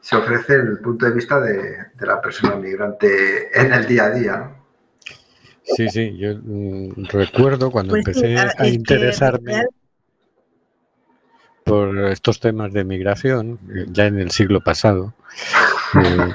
se 0.01 0.15
ofrece 0.15 0.55
el 0.55 0.79
punto 0.79 1.05
de 1.05 1.11
vista 1.11 1.39
de, 1.39 1.77
la 1.99 2.21
persona 2.21 2.55
migrante 2.55 3.59
en 3.59 3.73
el 3.73 3.85
día 3.85 4.05
a 4.05 4.11
día. 4.11 4.55
Sí, 5.63 5.87
sí, 5.89 6.17
yo 6.17 6.35
mm, 6.41 7.05
recuerdo 7.11 7.69
cuando 7.69 7.91
pues 7.91 8.07
empecé 8.07 8.37
a, 8.37 8.67
interesarme 8.67 9.65
por 11.63 11.95
estos 12.05 12.39
temas 12.39 12.73
de 12.73 12.83
migración, 12.83 13.59
ya 13.91 14.07
en 14.07 14.17
el 14.17 14.31
siglo 14.31 14.61
pasado, 14.61 15.13
eh, 16.03 16.33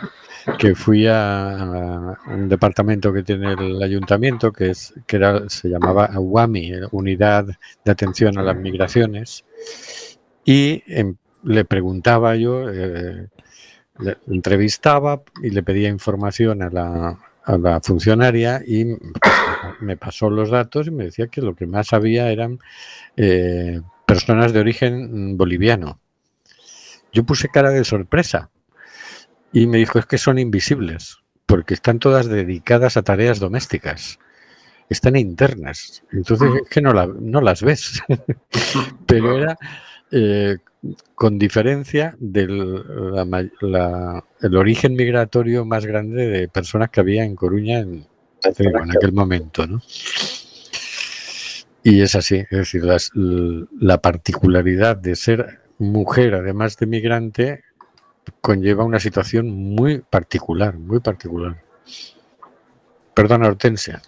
que 0.59 0.77
fui 0.77 1.07
a, 1.09 2.17
un 2.29 2.49
departamento 2.49 3.13
que 3.13 3.25
tiene 3.25 3.55
el 3.55 3.83
ayuntamiento, 3.83 4.53
que, 4.53 4.71
es, 4.71 4.95
que 5.07 5.17
era, 5.17 5.49
se 5.49 5.69
llamaba 5.69 6.09
UAMI, 6.17 6.73
Unidad 6.93 7.47
de 7.85 7.91
Atención 7.91 8.39
a 8.39 8.43
las 8.43 8.57
Migraciones, 8.57 9.45
y 10.45 10.85
em, 10.87 11.17
le 11.43 11.65
preguntaba 11.65 12.37
yo, 12.37 12.71
eh, 12.71 13.29
le 13.99 14.17
entrevistaba 14.29 15.23
y 15.43 15.51
le 15.51 15.63
pedía 15.63 15.89
información 15.89 16.63
a 16.63 16.71
la, 16.71 17.19
a 17.45 17.59
la 17.59 17.81
funcionaria 17.81 18.63
y 18.67 18.87
me 19.81 19.97
pasó 19.97 20.31
los 20.31 20.51
datos 20.51 20.87
y 20.87 20.91
me 20.91 21.05
decía 21.05 21.29
que 21.29 21.43
lo 21.43 21.55
que 21.55 21.67
más 21.67 21.93
había 21.93 22.31
eran 22.31 22.59
eh, 23.17 23.81
personas 24.07 24.53
de 24.53 24.61
origen 24.61 25.37
boliviano. 25.37 26.01
Yo 27.13 27.25
puse 27.25 27.49
cara 27.49 27.71
de 27.71 27.85
sorpresa 27.85 28.51
y 29.53 29.67
me 29.67 29.79
dijo, 29.79 29.99
es 29.99 30.07
que 30.07 30.19
son 30.19 30.39
invisibles, 30.39 31.19
porque 31.47 31.75
están 31.75 32.01
todas 32.01 32.27
dedicadas 32.27 32.97
a 32.97 33.03
tareas 33.03 33.39
domésticas. 33.39 34.19
Están 34.91 35.17
internas. 35.17 36.03
Entonces 36.11 36.51
es 36.63 36.69
que 36.69 36.83
no, 36.83 36.93
no 36.93 37.41
las 37.41 37.63
ves. 37.63 38.03
Pero 39.07 39.39
era 39.39 39.57
eh, 40.11 40.59
con 41.15 41.39
diferencia 41.39 42.17
del 42.19 42.83
el 44.41 44.57
origen 44.57 44.95
migratorio 44.95 45.65
más 45.65 45.87
grande 45.87 46.27
de 46.27 46.49
personas 46.49 46.91
que 46.91 47.01
había 47.01 47.25
en 47.25 47.35
Coruña 47.35 47.79
en, 47.79 48.07
aquel 48.45 49.13
momento. 49.13 49.67
¿no? 49.67 49.83
Y 51.83 52.01
es 52.01 52.15
así, 52.15 52.37
es 52.51 52.73
decir, 52.73 52.83
la 52.85 53.99
particularidad 54.01 54.97
de 54.97 55.17
ser 55.17 55.61
mujer, 55.79 56.35
además 56.35 56.77
de 56.77 56.87
migrante, 56.87 57.65
conlleva 58.41 58.85
una 58.85 59.01
situación 59.01 59.51
muy 59.51 59.99
particular, 59.99 60.79
muy 60.79 61.01
particular. 61.01 61.61
Perdona, 63.15 63.49
Hortensia. 63.49 64.03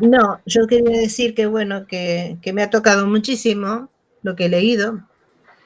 No, 0.00 0.40
yo 0.46 0.66
quería 0.66 0.98
decir 0.98 1.34
que 1.34 1.46
bueno, 1.46 1.86
que, 1.86 2.38
me 2.54 2.62
ha 2.62 2.70
tocado 2.70 3.06
muchísimo 3.06 3.88
lo 4.22 4.36
que 4.36 4.46
he 4.46 4.48
leído. 4.48 5.06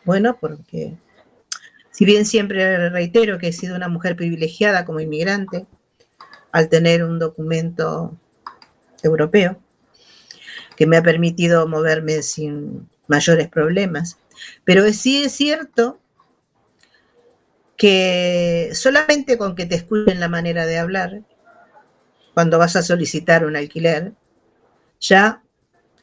Bueno, 0.04 0.36
porque 0.40 0.96
si 1.90 2.04
bien 2.04 2.26
siempre 2.26 2.88
reitero 2.90 3.38
que 3.38 3.48
he 3.48 3.52
sido 3.52 3.76
una 3.76 3.88
mujer 3.88 4.16
privilegiada 4.16 4.84
como 4.84 5.00
inmigrante, 5.00 5.66
al 6.52 6.68
tener 6.68 7.04
un 7.04 7.18
documento 7.18 8.16
europeo 9.02 9.60
que 10.76 10.86
me 10.86 10.96
ha 10.96 11.02
permitido 11.02 11.66
moverme 11.66 12.22
sin 12.22 12.88
mayores 13.08 13.48
problemas. 13.48 14.18
Pero 14.64 14.90
sí 14.92 15.24
es 15.24 15.32
cierto 15.32 15.98
que 17.76 18.70
solamente 18.72 19.38
con 19.38 19.54
que 19.54 19.66
te 19.66 19.74
escuchen 19.74 20.20
la 20.20 20.28
manera 20.28 20.66
de 20.66 20.78
hablar, 20.78 21.22
cuando 22.34 22.58
vas 22.58 22.76
a 22.76 22.82
solicitar 22.82 23.44
un 23.46 23.56
alquiler, 23.56 24.12
ya 25.00 25.42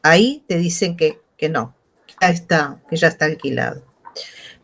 ahí 0.02 0.44
te 0.48 0.58
dicen 0.58 0.98
que, 0.98 1.18
no, 1.18 1.28
que 1.40 1.50
ya, 1.50 1.83
está, 2.30 2.82
que 2.90 2.96
ya 2.96 3.08
está 3.08 3.26
alquilado. 3.26 3.84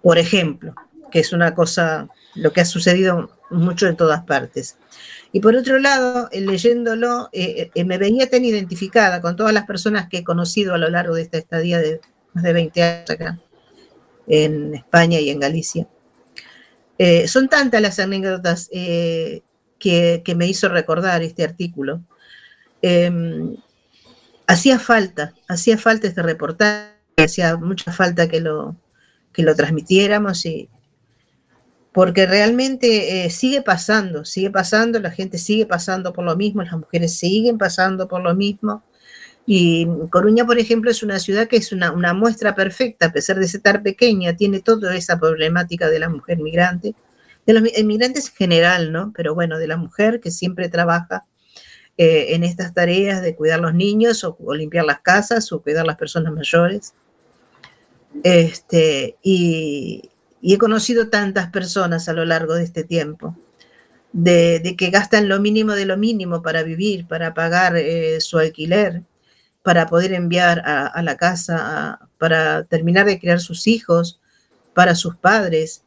Por 0.02 0.18
ejemplo, 0.18 0.74
que 1.12 1.20
es 1.20 1.34
una 1.34 1.54
cosa, 1.56 2.08
lo 2.36 2.54
que 2.54 2.62
ha 2.62 2.66
sucedido 2.66 3.32
mucho 3.50 3.88
en 3.88 3.98
todas 3.98 4.24
partes. 4.24 4.78
Y 5.32 5.40
por 5.42 5.56
otro 5.56 5.80
lado, 5.80 6.30
eh, 6.32 6.42
leyéndolo, 6.42 7.30
eh, 7.34 7.72
eh, 7.74 7.84
me 7.84 7.98
veía 7.98 8.30
tan 8.30 8.46
identificada 8.46 9.22
con 9.22 9.36
todas 9.36 9.54
las 9.54 9.66
personas 9.66 10.08
que 10.10 10.20
he 10.20 10.24
conocido 10.24 10.74
a 10.74 10.78
lo 10.78 10.90
largo 10.90 11.16
de 11.16 11.24
esta 11.24 11.38
estadía 11.38 11.80
de 11.80 12.02
más 12.34 12.44
de 12.44 12.54
20 12.54 12.84
años 12.84 13.10
acá, 13.10 13.40
en 14.28 14.76
España 14.76 15.20
y 15.20 15.30
en 15.30 15.40
Galicia 15.40 15.88
son 17.28 17.48
tantas 17.48 17.82
las 17.82 18.00
anécdotas 18.00 18.70
eh, 18.72 19.42
que, 19.80 20.22
me 20.36 20.48
hizo 20.48 20.68
recordar 20.68 21.24
este 21.24 21.44
artículo. 21.44 22.02
Em, 22.82 23.56
hacía 24.48 24.80
falta, 24.80 25.34
hacía 25.48 25.78
falta 25.78 26.08
este 26.08 26.22
reportaje, 26.22 26.99
hacía 27.24 27.58
mucha 27.58 27.92
falta 27.92 28.28
que 28.28 28.42
lo, 28.42 28.76
que 29.34 29.44
lo 29.44 29.56
transmitiéramos 29.56 30.46
y, 30.46 30.70
porque 31.92 32.26
realmente 32.26 33.26
eh, 33.26 33.30
sigue 33.30 33.62
pasando, 33.62 34.24
sigue 34.24 34.52
pasando, 34.52 35.00
la 35.00 35.12
gente 35.12 35.38
sigue 35.38 35.66
pasando 35.66 36.14
por 36.14 36.24
lo 36.24 36.36
mismo, 36.36 36.64
las 36.64 36.74
mujeres 36.74 37.16
siguen 37.16 37.58
pasando 37.58 38.08
por 38.08 38.22
lo 38.22 38.36
mismo. 38.36 38.84
Y 39.46 39.88
Coruña, 40.12 40.46
por 40.46 40.60
ejemplo, 40.60 40.92
es 40.92 41.02
una 41.02 41.20
ciudad 41.20 41.48
que 41.48 41.58
es 41.58 41.72
una, 41.72 41.92
muestra 42.14 42.54
perfecta, 42.54 43.08
a 43.08 43.12
pesar 43.12 43.40
de 43.40 43.48
ser 43.48 43.62
tan 43.62 43.82
pequeña, 43.82 44.36
tiene 44.36 44.60
toda 44.60 44.96
esa 44.96 45.20
problemática 45.20 45.90
de 45.90 46.00
la 46.00 46.10
mujer 46.10 46.38
migrante, 46.38 46.94
de 47.48 47.54
los 47.54 47.64
inmigrantes 47.78 48.28
en 48.28 48.36
general, 48.36 48.92
¿no? 48.92 49.12
Pero 49.16 49.34
bueno, 49.34 49.58
de 49.58 49.68
la 49.68 49.78
mujer 49.78 50.20
que 50.20 50.30
siempre 50.30 50.70
trabaja 50.70 51.24
eh, 51.98 52.36
en 52.36 52.44
estas 52.44 52.76
tareas 52.76 53.24
de 53.24 53.36
cuidar 53.36 53.60
los 53.60 53.74
niños 53.74 54.24
o, 54.24 54.38
o 54.40 54.54
limpiar 54.54 54.86
las 54.86 55.02
casas 55.02 55.52
o 55.52 55.62
cuidar 55.62 55.88
las 55.88 55.98
personas 55.98 56.32
mayores. 56.32 56.94
Este, 58.24 59.18
y, 59.24 60.10
he 60.42 60.58
conocido 60.58 61.10
tantas 61.10 61.50
personas 61.52 62.08
a 62.08 62.14
lo 62.14 62.26
largo 62.26 62.56
de 62.56 62.64
este 62.64 62.84
tiempo, 62.84 63.36
de, 64.14 64.76
que 64.78 64.90
gastan 64.90 65.28
lo 65.30 65.40
mínimo 65.40 65.74
de 65.74 65.86
lo 65.86 65.98
mínimo 65.98 66.42
para 66.42 66.64
vivir, 66.64 67.08
para 67.08 67.34
pagar 67.34 67.76
eh, 67.76 68.20
su 68.22 68.40
alquiler, 68.40 69.04
para 69.64 69.88
poder 69.88 70.14
enviar 70.14 70.62
a, 70.66 71.02
la 71.04 71.18
casa, 71.18 72.00
para 72.18 72.64
terminar 72.64 73.06
de 73.06 73.20
criar 73.20 73.40
sus 73.40 73.68
hijos, 73.68 74.20
para 74.74 74.96
sus 74.96 75.18
padres, 75.18 75.84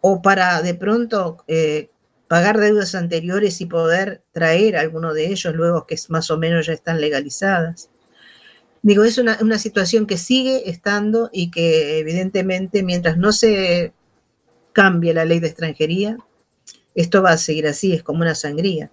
o 0.00 0.22
para 0.22 0.62
de 0.62 0.74
pronto 0.74 1.44
eh, 1.48 1.90
pagar 2.28 2.58
deudas 2.58 2.94
anteriores 2.94 3.60
y 3.60 3.66
poder 3.66 4.22
traer 4.32 4.76
a 4.76 4.80
alguno 4.80 5.12
de 5.12 5.26
ellos 5.32 5.54
luego 5.54 5.84
que 5.84 5.96
más 6.08 6.30
o 6.30 6.38
menos 6.38 6.66
ya 6.66 6.72
están 6.72 7.00
legalizadas. 7.00 7.90
Digo, 8.82 9.04
es 9.04 9.18
una, 9.18 9.38
una 9.42 9.58
situación 9.58 10.06
que 10.06 10.16
sigue 10.16 10.68
estando 10.70 11.28
y 11.32 11.50
que 11.50 11.98
evidentemente 11.98 12.82
mientras 12.82 13.18
no 13.18 13.32
se 13.32 13.92
cambie 14.72 15.12
la 15.12 15.24
ley 15.24 15.40
de 15.40 15.48
extranjería, 15.48 16.16
esto 16.94 17.22
va 17.22 17.32
a 17.32 17.38
seguir 17.38 17.66
así, 17.66 17.92
es 17.92 18.02
como 18.02 18.22
una 18.22 18.34
sangría. 18.34 18.90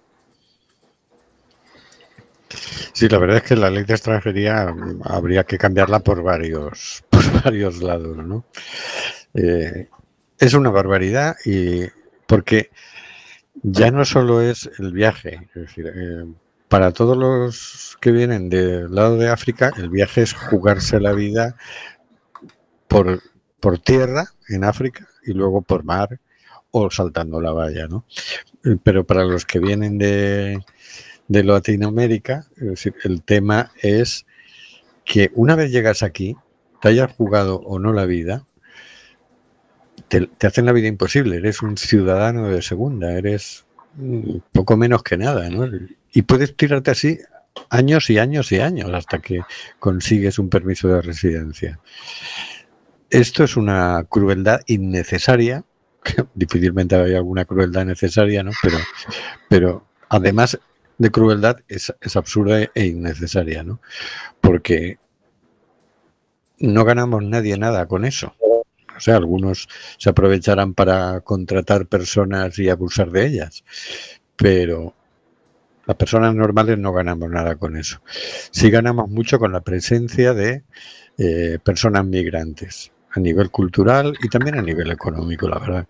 Sí, 2.92 3.08
la 3.08 3.18
verdad 3.18 3.36
es 3.38 3.42
que 3.42 3.56
la 3.56 3.70
ley 3.70 3.84
de 3.84 3.94
extranjería 3.94 4.72
mm, 4.72 5.02
habría 5.04 5.44
que 5.44 5.58
cambiarla 5.58 6.00
por 6.00 6.22
varios, 6.22 7.04
por 7.10 7.44
varios 7.44 7.82
lados, 7.82 8.16
¿no? 8.16 8.44
Eh, 9.34 9.88
es 10.38 10.54
una 10.54 10.70
barbaridad 10.70 11.36
y 11.44 11.82
porque 12.26 12.70
ya 13.54 13.90
no 13.90 14.04
solo 14.04 14.40
es 14.40 14.70
el 14.78 14.92
viaje, 14.92 15.48
es 15.54 15.62
decir, 15.62 15.92
eh, 15.94 16.24
para 16.68 16.92
todos 16.92 17.16
los 17.16 17.96
que 18.00 18.12
vienen 18.12 18.48
del 18.48 18.94
lado 18.94 19.16
de 19.16 19.28
África, 19.28 19.72
el 19.76 19.90
viaje 19.90 20.22
es 20.22 20.34
jugarse 20.34 21.00
la 21.00 21.12
vida 21.12 21.56
por, 22.86 23.22
por 23.60 23.78
tierra 23.78 24.32
en 24.48 24.64
África 24.64 25.08
y 25.24 25.32
luego 25.32 25.62
por 25.62 25.84
mar 25.84 26.20
o 26.70 26.90
saltando 26.90 27.40
la 27.40 27.52
valla, 27.52 27.86
¿no? 27.88 28.04
Eh, 28.64 28.76
Pero 28.82 29.04
para 29.04 29.24
los 29.24 29.46
que 29.46 29.58
vienen 29.58 29.98
de, 29.98 30.62
de 31.28 31.44
Latinoamérica, 31.44 32.46
el 33.04 33.22
tema 33.22 33.72
es 33.82 34.26
que 35.04 35.30
una 35.34 35.56
vez 35.56 35.72
llegas 35.72 36.02
aquí, 36.02 36.36
te 36.80 36.88
hayas 36.88 37.12
jugado 37.12 37.60
o 37.60 37.78
no 37.78 37.92
la 37.92 38.04
vida, 38.04 38.44
te, 40.08 40.26
te 40.26 40.46
hacen 40.46 40.66
la 40.66 40.72
vida 40.72 40.88
imposible. 40.88 41.36
Eres 41.36 41.62
un 41.62 41.76
ciudadano 41.76 42.48
de 42.48 42.62
segunda, 42.62 43.12
eres 43.12 43.64
mm, 43.96 44.38
poco 44.52 44.76
menos 44.76 45.02
que 45.02 45.16
nada, 45.16 45.48
¿no? 45.50 45.66
Y 46.18 46.22
puedes 46.22 46.56
tirarte 46.56 46.90
así 46.90 47.20
años 47.70 48.10
y 48.10 48.18
años 48.18 48.50
y 48.50 48.58
años 48.58 48.90
hasta 48.92 49.20
que 49.20 49.42
consigues 49.78 50.40
un 50.40 50.50
permiso 50.50 50.88
de 50.88 51.00
residencia. 51.00 51.78
Esto 53.08 53.44
es 53.44 53.56
una 53.56 54.04
crueldad 54.08 54.62
innecesaria. 54.66 55.62
Difícilmente 56.34 56.96
hay 56.96 57.14
alguna 57.14 57.44
crueldad 57.44 57.84
necesaria, 57.84 58.42
¿no? 58.42 58.50
Pero, 58.60 58.78
pero 59.48 59.86
además 60.08 60.58
de 60.98 61.10
crueldad 61.12 61.58
es, 61.68 61.94
es 62.00 62.16
absurda 62.16 62.62
e 62.74 62.86
innecesaria, 62.86 63.62
¿no? 63.62 63.80
Porque 64.40 64.98
no 66.58 66.84
ganamos 66.84 67.22
nadie 67.22 67.56
nada 67.58 67.86
con 67.86 68.04
eso. 68.04 68.34
O 68.40 68.98
sea, 68.98 69.14
algunos 69.14 69.68
se 69.98 70.10
aprovecharán 70.10 70.74
para 70.74 71.20
contratar 71.20 71.86
personas 71.86 72.58
y 72.58 72.68
abusar 72.68 73.12
de 73.12 73.24
ellas, 73.24 73.62
pero 74.34 74.96
las 75.88 75.96
personas 75.96 76.34
normales 76.34 76.78
no 76.78 76.92
ganamos 76.92 77.30
nada 77.30 77.56
con 77.56 77.74
eso. 77.74 78.02
Sí 78.50 78.70
ganamos 78.70 79.08
mucho 79.08 79.38
con 79.38 79.52
la 79.52 79.62
presencia 79.62 80.34
de 80.34 80.62
eh, 81.16 81.58
personas 81.64 82.04
migrantes 82.04 82.92
a 83.10 83.20
nivel 83.20 83.50
cultural 83.50 84.14
y 84.22 84.28
también 84.28 84.58
a 84.58 84.62
nivel 84.62 84.90
económico, 84.90 85.48
la 85.48 85.58
verdad. 85.58 85.88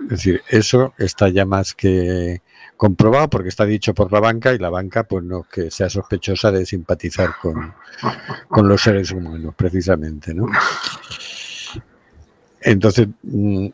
Es 0.00 0.08
decir, 0.08 0.42
eso 0.48 0.92
está 0.98 1.28
ya 1.28 1.46
más 1.46 1.72
que 1.72 2.42
comprobado 2.76 3.30
porque 3.30 3.48
está 3.48 3.64
dicho 3.64 3.94
por 3.94 4.12
la 4.12 4.18
banca 4.18 4.52
y 4.52 4.58
la 4.58 4.70
banca 4.70 5.04
pues 5.04 5.22
no 5.22 5.44
que 5.44 5.70
sea 5.70 5.88
sospechosa 5.88 6.50
de 6.50 6.66
simpatizar 6.66 7.30
con, 7.40 7.74
con 8.48 8.68
los 8.68 8.82
seres 8.82 9.12
humanos 9.12 9.54
precisamente, 9.56 10.34
¿no? 10.34 10.46
Entonces, 12.60 13.06
mm, 13.22 13.68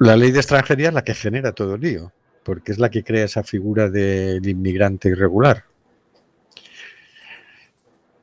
la 0.00 0.16
ley 0.16 0.32
de 0.32 0.40
extranjería 0.40 0.88
es 0.88 0.94
la 0.94 1.04
que 1.04 1.14
genera 1.14 1.52
todo 1.52 1.76
el 1.76 1.80
lío, 1.80 2.12
porque 2.46 2.70
es 2.70 2.78
la 2.78 2.90
que 2.90 3.02
crea 3.02 3.24
esa 3.24 3.42
figura 3.42 3.90
del 3.90 4.48
inmigrante 4.48 5.08
irregular. 5.08 5.64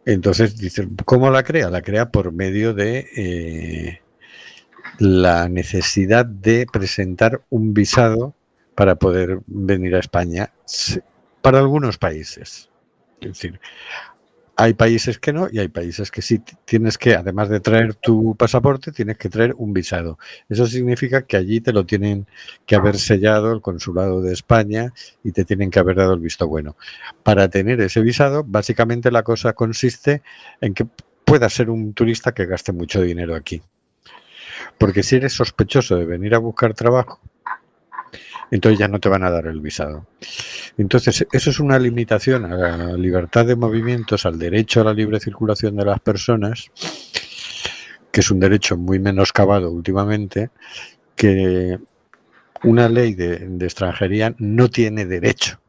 Entonces, 0.06 0.58
dicen, 0.58 0.96
¿cómo 1.04 1.30
la 1.30 1.44
crea? 1.44 1.70
La 1.70 1.82
crea 1.82 2.10
por 2.10 2.32
medio 2.32 2.74
de 2.74 3.06
eh, 3.18 4.02
la 4.98 5.50
necesidad 5.50 6.26
de 6.26 6.66
presentar 6.72 7.42
un 7.50 7.74
visado 7.74 8.34
para 8.76 8.96
poder 8.96 9.40
venir 9.46 9.94
a 9.96 10.00
España 10.00 10.54
para 11.42 11.60
algunos 11.60 11.98
países. 11.98 12.70
Es 13.20 13.28
decir, 13.28 13.60
hay 14.64 14.76
países 14.76 15.20
que 15.20 15.34
no 15.34 15.50
y 15.52 15.60
hay 15.60 15.68
países 15.68 16.10
que 16.10 16.22
sí. 16.22 16.42
Tienes 16.64 16.98
que, 16.98 17.16
además 17.16 17.50
de 17.50 17.60
traer 17.60 17.96
tu 17.96 18.34
pasaporte, 18.38 18.94
tienes 18.94 19.18
que 19.18 19.28
traer 19.28 19.54
un 19.58 19.74
visado. 19.74 20.18
Eso 20.48 20.66
significa 20.68 21.24
que 21.24 21.36
allí 21.36 21.60
te 21.60 21.74
lo 21.74 21.86
tienen 21.86 22.28
que 22.66 22.78
haber 22.78 22.98
sellado 22.98 23.52
el 23.52 23.60
consulado 23.60 24.22
de 24.22 24.32
España 24.32 24.94
y 25.22 25.34
te 25.34 25.44
tienen 25.44 25.70
que 25.70 25.80
haber 25.80 25.98
dado 25.98 26.14
el 26.14 26.22
visto 26.22 26.48
bueno. 26.48 26.78
Para 27.24 27.50
tener 27.50 27.82
ese 27.82 28.00
visado, 28.00 28.46
básicamente 28.46 29.12
la 29.12 29.24
cosa 29.24 29.52
consiste 29.52 30.22
en 30.62 30.74
que 30.74 30.88
puedas 31.26 31.52
ser 31.52 31.70
un 31.70 31.94
turista 31.94 32.34
que 32.34 32.46
gaste 32.46 32.72
mucho 32.72 33.02
dinero 33.02 33.36
aquí. 33.36 33.62
Porque 34.78 35.04
si 35.04 35.18
eres 35.18 35.34
sospechoso 35.34 35.98
de 35.98 36.06
venir 36.06 36.36
a 36.36 36.38
buscar 36.38 36.74
trabajo, 36.74 37.20
entonces 38.54 38.78
ya 38.78 38.88
no 38.88 39.00
te 39.00 39.10
van 39.10 39.24
a 39.24 39.32
dar 39.32 39.48
el 39.48 39.62
visado. 39.62 40.06
Entonces, 40.78 41.26
eso 41.32 41.50
es 41.50 41.60
una 41.60 41.80
limitación 41.80 42.46
a 42.46 42.56
la 42.56 42.94
libertad 42.98 43.48
de 43.48 43.56
movimientos, 43.56 44.28
al 44.28 44.38
derecho 44.38 44.82
a 44.82 44.84
la 44.84 44.94
libre 44.94 45.20
circulación 45.20 45.76
de 45.76 45.86
las 45.86 46.00
personas, 46.00 46.70
que 48.12 48.22
es 48.22 48.30
un 48.30 48.40
derecho 48.40 48.78
muy 48.78 49.00
menoscabado 49.00 49.72
últimamente, 49.72 50.52
que 51.16 51.80
una 52.64 52.88
ley 52.90 53.16
de, 53.16 53.58
extranjería 53.60 54.36
no 54.38 54.70
tiene 54.70 55.08
derecho 55.08 55.60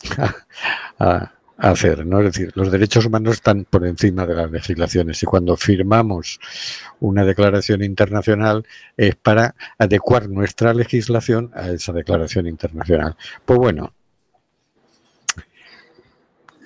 a 0.98 1.32
hacer, 1.70 2.04
¿no? 2.04 2.18
Es 2.18 2.32
decir, 2.32 2.52
los 2.56 2.72
derechos 2.72 3.06
humanos 3.06 3.34
están 3.34 3.64
por 3.64 3.86
encima 3.86 4.26
de 4.26 4.34
las 4.34 4.50
legislaciones 4.50 5.22
y 5.22 5.26
cuando 5.26 5.56
firmamos 5.56 6.40
una 6.98 7.24
declaración 7.24 7.84
internacional 7.84 8.66
es 8.96 9.14
para 9.14 9.54
adecuar 9.78 10.28
nuestra 10.28 10.74
legislación 10.74 11.52
a 11.54 11.68
esa 11.68 11.92
declaración 11.92 12.48
internacional. 12.48 13.16
Pues 13.44 13.58
bueno, 13.60 13.92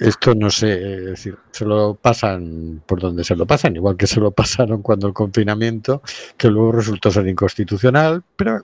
esto 0.01 0.35
no 0.35 0.49
sé, 0.49 0.73
es 0.73 1.05
decir, 1.05 1.37
se 1.51 1.67
lo 1.67 1.95
pasan 1.95 2.83
por 2.87 2.99
donde 2.99 3.23
se 3.23 3.37
lo 3.37 3.47
pasan, 3.47 3.77
igual 3.77 3.99
que 3.99 4.07
se 4.07 4.19
lo 4.19 4.31
pasaron 4.31 4.81
cuando 4.81 5.07
el 5.07 5.13
confinamiento, 5.13 6.01
que 6.39 6.49
luego 6.49 6.73
resultó 6.73 7.11
ser 7.11 7.29
inconstitucional, 7.29 8.23
pero 8.35 8.63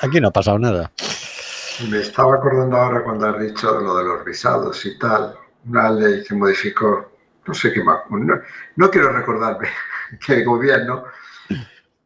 aquí 0.00 0.22
no 0.22 0.28
ha 0.28 0.32
pasado 0.32 0.58
nada. 0.58 0.90
Me 1.90 1.98
estaba 2.00 2.34
acordando 2.36 2.76
ahora 2.76 3.04
cuando 3.04 3.28
has 3.28 3.40
dicho 3.40 3.80
lo 3.80 3.96
de 3.98 4.04
los 4.04 4.24
visados 4.24 4.84
y 4.86 4.98
tal, 4.98 5.36
una 5.66 5.90
ley 5.90 6.24
que 6.24 6.34
modificó, 6.34 7.12
no 7.46 7.54
sé 7.54 7.72
qué 7.72 7.82
más, 7.84 8.00
no, 8.10 8.40
no 8.76 8.90
quiero 8.90 9.10
recordarme 9.12 9.68
que 10.26 10.34
el 10.34 10.44
gobierno, 10.44 11.04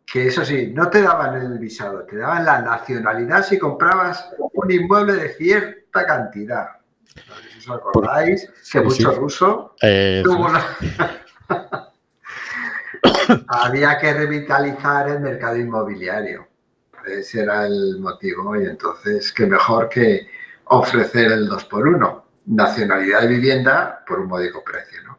que 0.04 0.26
eso 0.26 0.44
sí, 0.44 0.72
no 0.74 0.90
te 0.90 1.00
daban 1.02 1.34
el 1.40 1.58
visado, 1.58 2.02
te 2.04 2.16
daban 2.18 2.44
la 2.44 2.60
nacionalidad 2.60 3.42
si 3.44 3.58
comprabas 3.58 4.30
un 4.38 4.70
inmueble 4.70 5.14
de 5.14 5.28
cierta 5.30 6.06
cantidad. 6.06 6.68
Si 7.06 7.58
os 7.70 7.70
acordáis 7.76 8.46
que 8.46 8.52
sí, 8.62 8.78
mucho 8.80 9.12
sí. 9.12 9.18
ruso 9.18 9.74
Eh, 9.80 10.22
tuvo 10.24 10.48
la- 10.50 10.76
Había 13.48 13.98
que 13.98 14.12
revitalizar 14.12 15.08
el 15.08 15.20
mercado 15.20 15.56
inmobiliario. 15.56 16.46
Ese 17.07 17.42
era 17.42 17.66
el 17.66 17.98
motivo. 18.00 18.57
Y 18.61 18.64
entonces, 18.66 19.32
qué 19.32 19.46
mejor 19.46 19.88
que 19.88 20.28
ofrecer 20.64 21.32
el 21.32 21.48
2 21.48 21.64
por 21.66 21.86
1 21.86 22.24
nacionalidad 22.46 23.20
de 23.22 23.26
vivienda 23.28 24.05
por 24.07 24.20
un 24.20 24.26
módico 24.28 24.62
precio. 24.64 25.03
¿no? 25.05 25.18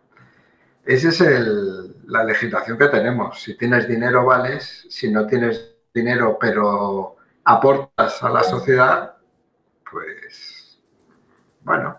Esa 0.86 1.09
es 1.09 1.21
el- 1.21 1.95
la 2.07 2.23
legislación 2.23 2.77
que 2.77 2.88
tenemos. 2.88 3.41
Si 3.41 3.55
tienes 3.57 3.88
dinero, 3.88 4.25
vales. 4.25 4.86
Si 4.89 5.11
no 5.11 5.25
tienes 5.25 5.75
dinero, 5.93 6.38
pero 6.39 7.15
aportas 7.45 8.21
a 8.23 8.29
la 8.29 8.43
sociedad, 8.43 9.15
pues, 9.89 10.79
bueno, 11.61 11.97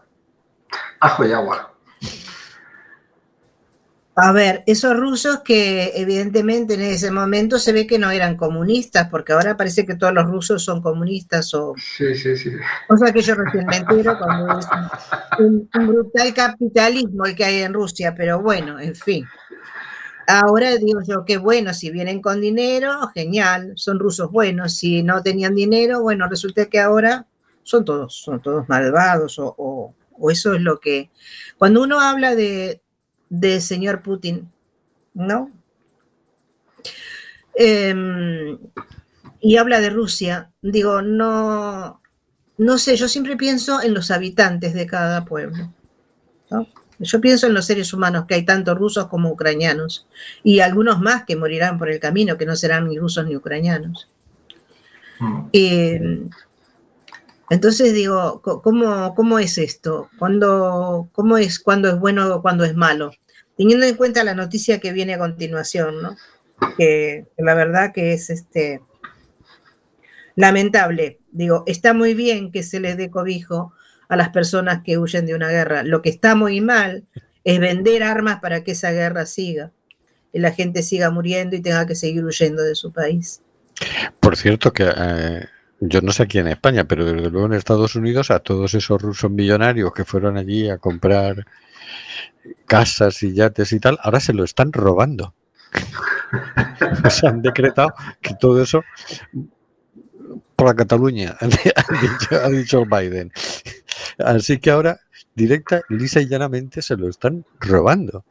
ajo 1.00 1.24
y 1.24 1.32
agua. 1.32 1.73
A 4.16 4.30
ver, 4.30 4.62
esos 4.66 4.96
rusos 4.96 5.40
que 5.40 5.90
evidentemente 5.96 6.74
en 6.74 6.82
ese 6.82 7.10
momento 7.10 7.58
se 7.58 7.72
ve 7.72 7.84
que 7.84 7.98
no 7.98 8.12
eran 8.12 8.36
comunistas, 8.36 9.08
porque 9.10 9.32
ahora 9.32 9.56
parece 9.56 9.84
que 9.84 9.96
todos 9.96 10.12
los 10.14 10.26
rusos 10.26 10.62
son 10.64 10.80
comunistas 10.82 11.52
o... 11.54 11.74
Sí, 11.76 12.14
sí, 12.14 12.36
sí. 12.36 12.52
O 12.88 12.96
sea 12.96 13.12
que 13.12 13.22
yo 13.22 13.34
recién 13.34 13.66
me 13.66 13.78
entero 13.78 14.16
cuando 14.16 14.56
es 14.60 14.66
un, 15.40 15.68
un 15.74 15.86
brutal 15.88 16.32
capitalismo 16.32 17.24
el 17.26 17.34
que 17.34 17.44
hay 17.44 17.62
en 17.62 17.74
Rusia, 17.74 18.14
pero 18.16 18.40
bueno, 18.40 18.78
en 18.78 18.94
fin. 18.94 19.26
Ahora 20.26 20.76
digo 20.76 21.00
yo 21.06 21.24
que 21.24 21.36
bueno, 21.36 21.74
si 21.74 21.90
vienen 21.90 22.22
con 22.22 22.40
dinero, 22.40 23.10
genial, 23.14 23.72
son 23.76 23.98
rusos 23.98 24.30
buenos. 24.30 24.74
Si 24.74 25.02
no 25.02 25.22
tenían 25.22 25.54
dinero, 25.54 26.00
bueno, 26.02 26.28
resulta 26.28 26.66
que 26.66 26.80
ahora 26.80 27.26
son 27.62 27.84
todos, 27.84 28.14
son 28.14 28.40
todos 28.40 28.68
malvados 28.68 29.38
o, 29.38 29.54
o- 29.58 29.94
o 30.16 30.30
eso 30.30 30.54
es 30.54 30.60
lo 30.62 30.78
que... 30.78 31.10
Cuando 31.58 31.82
uno 31.82 32.00
habla 32.00 32.36
de, 32.36 32.80
de 33.28 33.60
señor 33.60 34.02
Putin, 34.02 34.48
¿no? 35.14 35.50
Em, 37.54 38.58
y 39.40 39.56
habla 39.56 39.80
de 39.80 39.90
Rusia, 39.90 40.50
digo, 40.62 41.02
no, 41.02 42.00
no 42.58 42.78
sé, 42.78 42.96
yo 42.96 43.08
siempre 43.08 43.36
pienso 43.36 43.82
en 43.82 43.94
los 43.94 44.10
habitantes 44.10 44.74
de 44.74 44.86
cada 44.86 45.24
pueblo. 45.24 45.72
¿no? 46.50 46.66
Yo 46.98 47.20
pienso 47.20 47.46
en 47.46 47.54
los 47.54 47.66
seres 47.66 47.92
humanos, 47.92 48.26
que 48.26 48.34
hay 48.34 48.44
tanto 48.44 48.74
rusos 48.74 49.08
como 49.08 49.30
ucranianos, 49.30 50.06
y 50.42 50.60
algunos 50.60 51.00
más 51.00 51.24
que 51.24 51.36
morirán 51.36 51.78
por 51.78 51.90
el 51.90 52.00
camino, 52.00 52.38
que 52.38 52.46
no 52.46 52.56
serán 52.56 52.88
ni 52.88 52.98
rusos 52.98 53.26
ni 53.26 53.36
ucranianos. 53.36 54.08
Mm. 55.20 55.48
Eh, 55.52 56.28
entonces 57.50 57.92
digo, 57.92 58.40
¿cómo, 58.42 59.38
es 59.38 59.58
esto? 59.58 60.08
¿Cuándo, 60.18 61.08
¿Cómo 61.12 61.38
es 61.38 61.58
cuando 61.58 61.88
es 61.88 61.98
bueno 61.98 62.34
o 62.34 62.42
cuando 62.42 62.64
es 62.64 62.74
malo? 62.74 63.12
Teniendo 63.56 63.86
en 63.86 63.96
cuenta 63.96 64.24
la 64.24 64.34
noticia 64.34 64.80
que 64.80 64.92
viene 64.92 65.14
a 65.14 65.18
continuación, 65.18 66.02
¿no? 66.02 66.16
Que, 66.76 67.26
que 67.36 67.42
la 67.42 67.54
verdad 67.54 67.92
que 67.92 68.12
es 68.14 68.30
este 68.30 68.80
lamentable. 70.36 71.18
Digo, 71.30 71.64
está 71.66 71.92
muy 71.92 72.14
bien 72.14 72.50
que 72.50 72.62
se 72.62 72.80
les 72.80 72.96
dé 72.96 73.10
cobijo 73.10 73.72
a 74.08 74.16
las 74.16 74.30
personas 74.30 74.82
que 74.82 74.98
huyen 74.98 75.26
de 75.26 75.34
una 75.34 75.48
guerra. 75.48 75.82
Lo 75.82 76.02
que 76.02 76.10
está 76.10 76.34
muy 76.34 76.60
mal 76.60 77.04
es 77.44 77.60
vender 77.60 78.02
armas 78.02 78.40
para 78.40 78.64
que 78.64 78.72
esa 78.72 78.90
guerra 78.90 79.26
siga 79.26 79.70
y 80.32 80.40
la 80.40 80.52
gente 80.52 80.82
siga 80.82 81.10
muriendo 81.10 81.56
y 81.56 81.62
tenga 81.62 81.86
que 81.86 81.94
seguir 81.94 82.24
huyendo 82.24 82.62
de 82.62 82.74
su 82.74 82.92
país. 82.92 83.40
Por 84.20 84.36
cierto, 84.36 84.72
que 84.72 84.84
eh, 84.84 85.46
yo 85.88 86.00
no 86.00 86.12
sé 86.12 86.22
aquí 86.24 86.38
en 86.38 86.48
España, 86.48 86.84
pero 86.84 87.04
desde 87.04 87.30
luego 87.30 87.46
en 87.46 87.54
Estados 87.54 87.94
Unidos 87.96 88.30
a 88.30 88.38
todos 88.40 88.74
esos 88.74 89.00
rusos 89.00 89.30
millonarios 89.30 89.92
que 89.92 90.04
fueron 90.04 90.36
allí 90.36 90.68
a 90.68 90.78
comprar 90.78 91.46
casas 92.66 93.22
y 93.22 93.34
yates 93.34 93.72
y 93.72 93.80
tal, 93.80 93.98
ahora 94.02 94.20
se 94.20 94.32
lo 94.32 94.44
están 94.44 94.72
robando. 94.72 95.34
o 97.04 97.10
sea, 97.10 97.30
han 97.30 97.42
decretado 97.42 97.92
que 98.20 98.34
todo 98.34 98.62
eso 98.62 98.82
por 100.56 100.68
la 100.68 100.74
Cataluña, 100.74 101.36
ha 101.40 101.46
dicho, 101.46 102.36
ha 102.44 102.48
dicho 102.48 102.80
el 102.82 102.88
Biden. 102.88 103.32
Así 104.18 104.58
que 104.58 104.70
ahora, 104.70 105.00
directa, 105.34 105.82
lisa 105.88 106.20
y 106.20 106.28
llanamente, 106.28 106.80
se 106.82 106.96
lo 106.96 107.08
están 107.08 107.44
robando. 107.60 108.24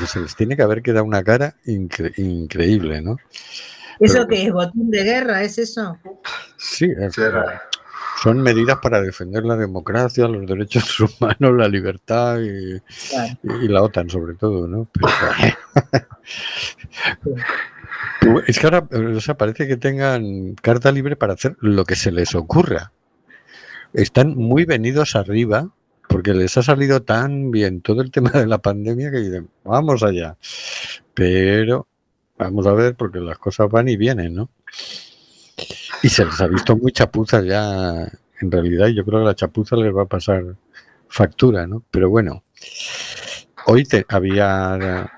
Que 0.00 0.06
se 0.06 0.20
les 0.20 0.34
tiene 0.34 0.56
que 0.56 0.62
haber 0.62 0.82
quedado 0.82 1.04
una 1.04 1.22
cara 1.22 1.54
incre- 1.64 2.12
increíble, 2.18 3.00
¿no? 3.02 3.16
¿Eso 4.00 4.14
Pero- 4.14 4.26
qué 4.28 4.46
es? 4.46 4.52
¿Botín 4.52 4.90
de 4.90 5.04
guerra? 5.04 5.42
¿Es 5.42 5.58
eso? 5.58 5.96
Sí, 6.62 6.92
Será. 7.10 7.62
son 8.22 8.38
medidas 8.42 8.78
para 8.82 9.00
defender 9.00 9.44
la 9.44 9.56
democracia, 9.56 10.28
los 10.28 10.46
derechos 10.46 11.00
humanos, 11.20 11.56
la 11.56 11.68
libertad 11.68 12.38
y, 12.40 12.78
Claro. 13.08 13.62
y 13.62 13.68
la 13.68 13.82
OTAN 13.82 14.10
sobre 14.10 14.34
todo, 14.34 14.68
¿no? 14.68 14.86
Pero- 14.92 15.08
Pero 18.20 18.40
es 18.46 18.58
que 18.58 18.66
ahora 18.66 18.86
o 19.16 19.20
sea, 19.20 19.36
parece 19.36 19.66
que 19.66 19.76
tengan 19.76 20.54
carta 20.54 20.92
libre 20.92 21.16
para 21.16 21.32
hacer 21.34 21.56
lo 21.60 21.84
que 21.84 21.96
se 21.96 22.12
les 22.12 22.34
ocurra. 22.34 22.92
Están 23.92 24.36
muy 24.36 24.64
venidos 24.64 25.16
arriba 25.16 25.70
porque 26.08 26.34
les 26.34 26.56
ha 26.56 26.62
salido 26.62 27.02
tan 27.02 27.50
bien 27.50 27.80
todo 27.80 28.02
el 28.02 28.10
tema 28.10 28.30
de 28.30 28.46
la 28.46 28.58
pandemia 28.58 29.10
que 29.10 29.18
dicen, 29.18 29.48
vamos 29.64 30.02
allá. 30.02 30.36
Pero 31.14 31.86
vamos 32.38 32.66
a 32.66 32.72
ver 32.74 32.94
porque 32.96 33.20
las 33.20 33.38
cosas 33.38 33.68
van 33.70 33.88
y 33.88 33.96
vienen, 33.96 34.34
¿no? 34.34 34.50
Y 36.02 36.08
se 36.08 36.24
les 36.24 36.40
ha 36.40 36.46
visto 36.46 36.76
muy 36.76 36.92
chapuzas 36.92 37.44
ya, 37.44 38.10
en 38.40 38.50
realidad, 38.50 38.88
yo 38.88 39.04
creo 39.04 39.20
que 39.20 39.26
la 39.26 39.34
chapuza 39.34 39.76
les 39.76 39.94
va 39.94 40.02
a 40.02 40.06
pasar 40.06 40.56
factura, 41.08 41.66
¿no? 41.66 41.82
Pero 41.90 42.08
bueno, 42.08 42.42
hoy 43.66 43.84
te- 43.84 44.06
había 44.08 45.10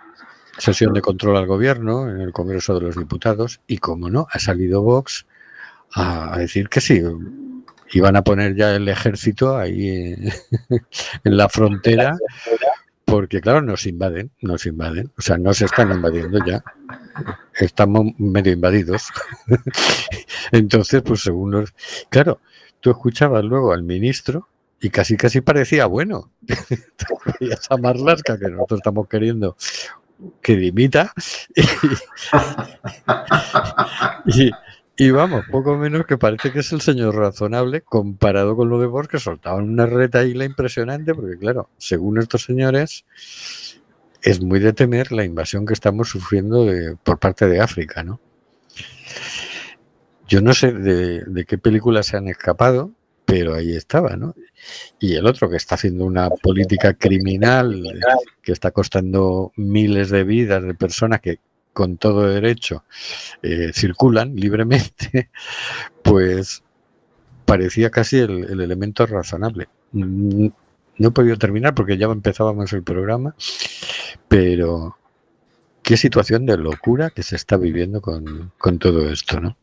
sesión 0.59 0.93
de 0.93 1.01
control 1.01 1.37
al 1.37 1.47
gobierno 1.47 2.09
en 2.11 2.20
el 2.20 2.33
Congreso 2.33 2.74
de 2.74 2.87
los 2.87 2.97
Diputados 2.97 3.61
y, 3.66 3.78
como 3.78 4.11
no, 4.11 4.26
ha 4.30 4.39
salido 4.39 4.83
Vox 4.83 5.26
a, 5.95 6.37
decir 6.39 6.68
que 6.68 6.80
sí, 6.80 7.01
iban 7.93 8.16
a 8.16 8.22
poner 8.22 8.57
ya 8.57 8.74
el 8.74 8.89
ejército 8.89 9.57
ahí 9.57 9.89
en 9.89 10.33
la 11.37 11.49
frontera 11.49 12.16
porque, 13.12 13.42
claro, 13.42 13.60
nos 13.60 13.84
invaden, 13.84 14.30
nos 14.40 14.64
invaden, 14.64 15.12
o 15.18 15.20
sea, 15.20 15.36
no 15.36 15.52
se 15.52 15.66
están 15.66 15.92
invadiendo 15.92 16.38
ya, 16.46 16.64
estamos 17.52 18.06
medio 18.16 18.54
invadidos. 18.54 19.08
Entonces, 20.50 21.02
pues 21.02 21.20
según 21.20 21.50
los... 21.50 21.74
Claro, 22.08 22.40
tú 22.80 22.90
escuchabas 22.90 23.44
luego 23.44 23.74
al 23.74 23.82
ministro 23.82 24.48
y 24.80 24.88
casi 24.88 25.18
casi 25.18 25.42
parecía 25.42 25.84
bueno. 25.84 26.30
Veías 27.38 27.68
a 27.70 27.76
que 27.76 28.48
nosotros 28.48 28.78
estamos 28.78 29.06
queriendo 29.08 29.58
que 30.40 30.56
dimita. 30.56 31.12
Y 34.24 34.50
vamos, 35.11 35.45
poco 35.51 35.76
menos 35.76 36.07
que 36.07 36.18
parece 36.18 36.53
que 36.53 36.61
es 36.61 36.72
el 36.72 36.80
señor 36.80 37.16
razonable 37.16 37.80
comparado 37.80 38.55
con 38.57 38.68
lo 38.68 38.78
de 38.78 38.86
Vox, 38.86 39.09
que 39.09 39.18
soltaban 39.18 39.68
una 39.68 39.86
retaíla 39.86 40.45
impresionante, 40.45 41.14
porque 41.14 41.38
claro, 41.38 41.70
según 41.78 42.18
estos 42.18 42.45
señores, 42.45 43.05
es 44.22 44.40
muy 44.40 44.61
de 44.61 44.72
temer 44.72 45.11
la 45.11 45.24
invasión 45.24 45.66
que 45.66 45.72
estamos 45.74 46.09
sufriendo 46.11 46.64
de- 46.66 46.97
por 47.03 47.18
parte 47.18 47.49
de 47.49 47.61
África, 47.61 48.05
¿no? 48.05 48.20
Yo 50.28 50.40
no 50.40 50.55
sé 50.55 50.72
de, 50.72 51.24
de 51.26 51.45
qué 51.45 51.59
películas 51.59 52.07
se 52.07 52.16
han 52.16 52.28
escapado, 52.28 52.93
pero 53.24 53.55
ahí 53.55 53.74
estaba, 53.74 54.16
¿no? 54.16 54.34
Y 55.01 55.14
el 55.14 55.26
otro 55.26 55.51
que 55.51 55.57
está 55.57 55.74
haciendo 55.74 56.05
una 56.05 56.30
política 56.30 56.95
criminal 56.95 57.82
que 58.43 58.53
está 58.53 58.70
costando 58.70 59.53
miles 59.57 60.11
de 60.11 60.24
vidas 60.24 60.62
de 60.62 60.74
personas 60.74 61.20
que 61.20 61.38
con 61.72 61.96
todo 61.98 62.26
derecho 62.28 62.84
eh, 63.42 63.70
circulan 63.74 64.34
libremente, 64.36 65.30
pues 66.02 66.62
parecía 67.44 67.90
casi 67.90 68.18
el, 68.18 68.44
el 68.50 68.60
elemento 68.60 69.06
razonable. 69.06 69.68
Mm, 69.92 70.48
No 70.98 71.08
he 71.08 71.12
podido 71.12 71.36
terminar 71.36 71.74
porque 71.74 71.96
ya 71.96 72.06
empezábamos 72.06 72.72
el 72.72 72.82
programa, 72.82 73.34
pero 74.28 74.96
qué 75.82 75.96
situación 75.96 76.46
de 76.46 76.56
locura 76.58 77.10
que 77.10 77.22
se 77.22 77.36
está 77.36 77.56
viviendo 77.56 78.00
con, 78.00 78.52
con 78.58 78.78
todo 78.78 79.08
esto, 79.10 79.40
¿no? 79.40 79.56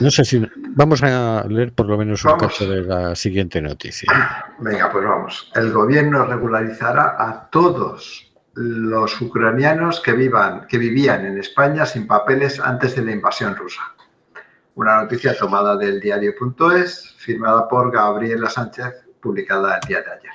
No 0.00 0.10
sé 0.10 0.24
si 0.24 0.46
vamos 0.76 1.02
a 1.02 1.44
leer 1.48 1.72
por 1.72 1.86
lo 1.86 1.96
menos 1.98 2.24
un 2.24 2.32
Vamos. 2.32 2.52
cacho 2.52 2.68
de 2.68 2.82
la 2.82 3.14
siguiente 3.16 3.60
noticia. 3.60 4.12
Venga, 4.58 4.92
pues 4.92 5.04
vamos. 5.04 5.50
El 5.54 5.72
gobierno 5.72 6.24
regularizará 6.26 7.16
a 7.18 7.48
todos 7.50 8.27
los 8.58 9.20
ucranianos 9.20 10.00
que, 10.00 10.12
vivan, 10.12 10.66
que 10.66 10.78
vivían 10.78 11.24
en 11.24 11.38
España 11.38 11.86
sin 11.86 12.08
papeles 12.08 12.58
antes 12.58 12.96
de 12.96 13.02
la 13.02 13.12
invasión 13.12 13.54
rusa. 13.54 13.82
Una 14.74 15.02
noticia 15.02 15.36
tomada 15.36 15.76
del 15.76 16.00
diario.es, 16.00 17.14
firmada 17.18 17.68
por 17.68 17.92
Gabriela 17.92 18.50
Sánchez, 18.50 18.94
publicada 19.20 19.78
el 19.80 19.88
día 19.88 20.02
de 20.02 20.10
ayer. 20.10 20.32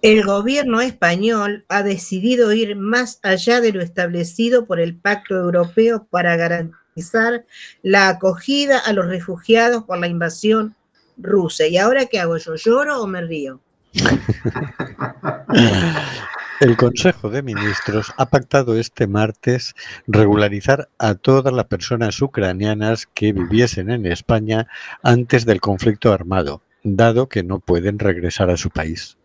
El 0.00 0.24
gobierno 0.24 0.80
español 0.80 1.64
ha 1.68 1.82
decidido 1.82 2.52
ir 2.52 2.76
más 2.76 3.18
allá 3.24 3.60
de 3.60 3.72
lo 3.72 3.82
establecido 3.82 4.66
por 4.66 4.78
el 4.78 4.94
Pacto 4.94 5.34
Europeo 5.34 6.06
para 6.08 6.36
garantizar 6.36 7.44
la 7.82 8.08
acogida 8.08 8.78
a 8.78 8.92
los 8.92 9.06
refugiados 9.06 9.82
por 9.82 9.98
la 9.98 10.06
invasión 10.06 10.76
rusa. 11.16 11.66
¿Y 11.66 11.78
ahora 11.78 12.06
qué 12.06 12.20
hago? 12.20 12.36
¿Yo 12.36 12.54
lloro 12.54 13.02
o 13.02 13.08
me 13.08 13.22
río? 13.22 13.60
El 16.60 16.76
Consejo 16.76 17.30
de 17.30 17.42
Ministros 17.42 18.12
ha 18.16 18.26
pactado 18.26 18.76
este 18.76 19.06
martes 19.06 19.76
regularizar 20.06 20.88
a 20.98 21.14
todas 21.14 21.52
las 21.52 21.66
personas 21.66 22.20
ucranianas 22.20 23.06
que 23.06 23.32
viviesen 23.32 23.90
en 23.90 24.06
España 24.06 24.66
antes 25.02 25.46
del 25.46 25.60
conflicto 25.60 26.12
armado, 26.12 26.62
dado 26.82 27.28
que 27.28 27.44
no 27.44 27.60
pueden 27.60 28.00
regresar 28.00 28.50
a 28.50 28.56
su 28.56 28.70
país. 28.70 29.16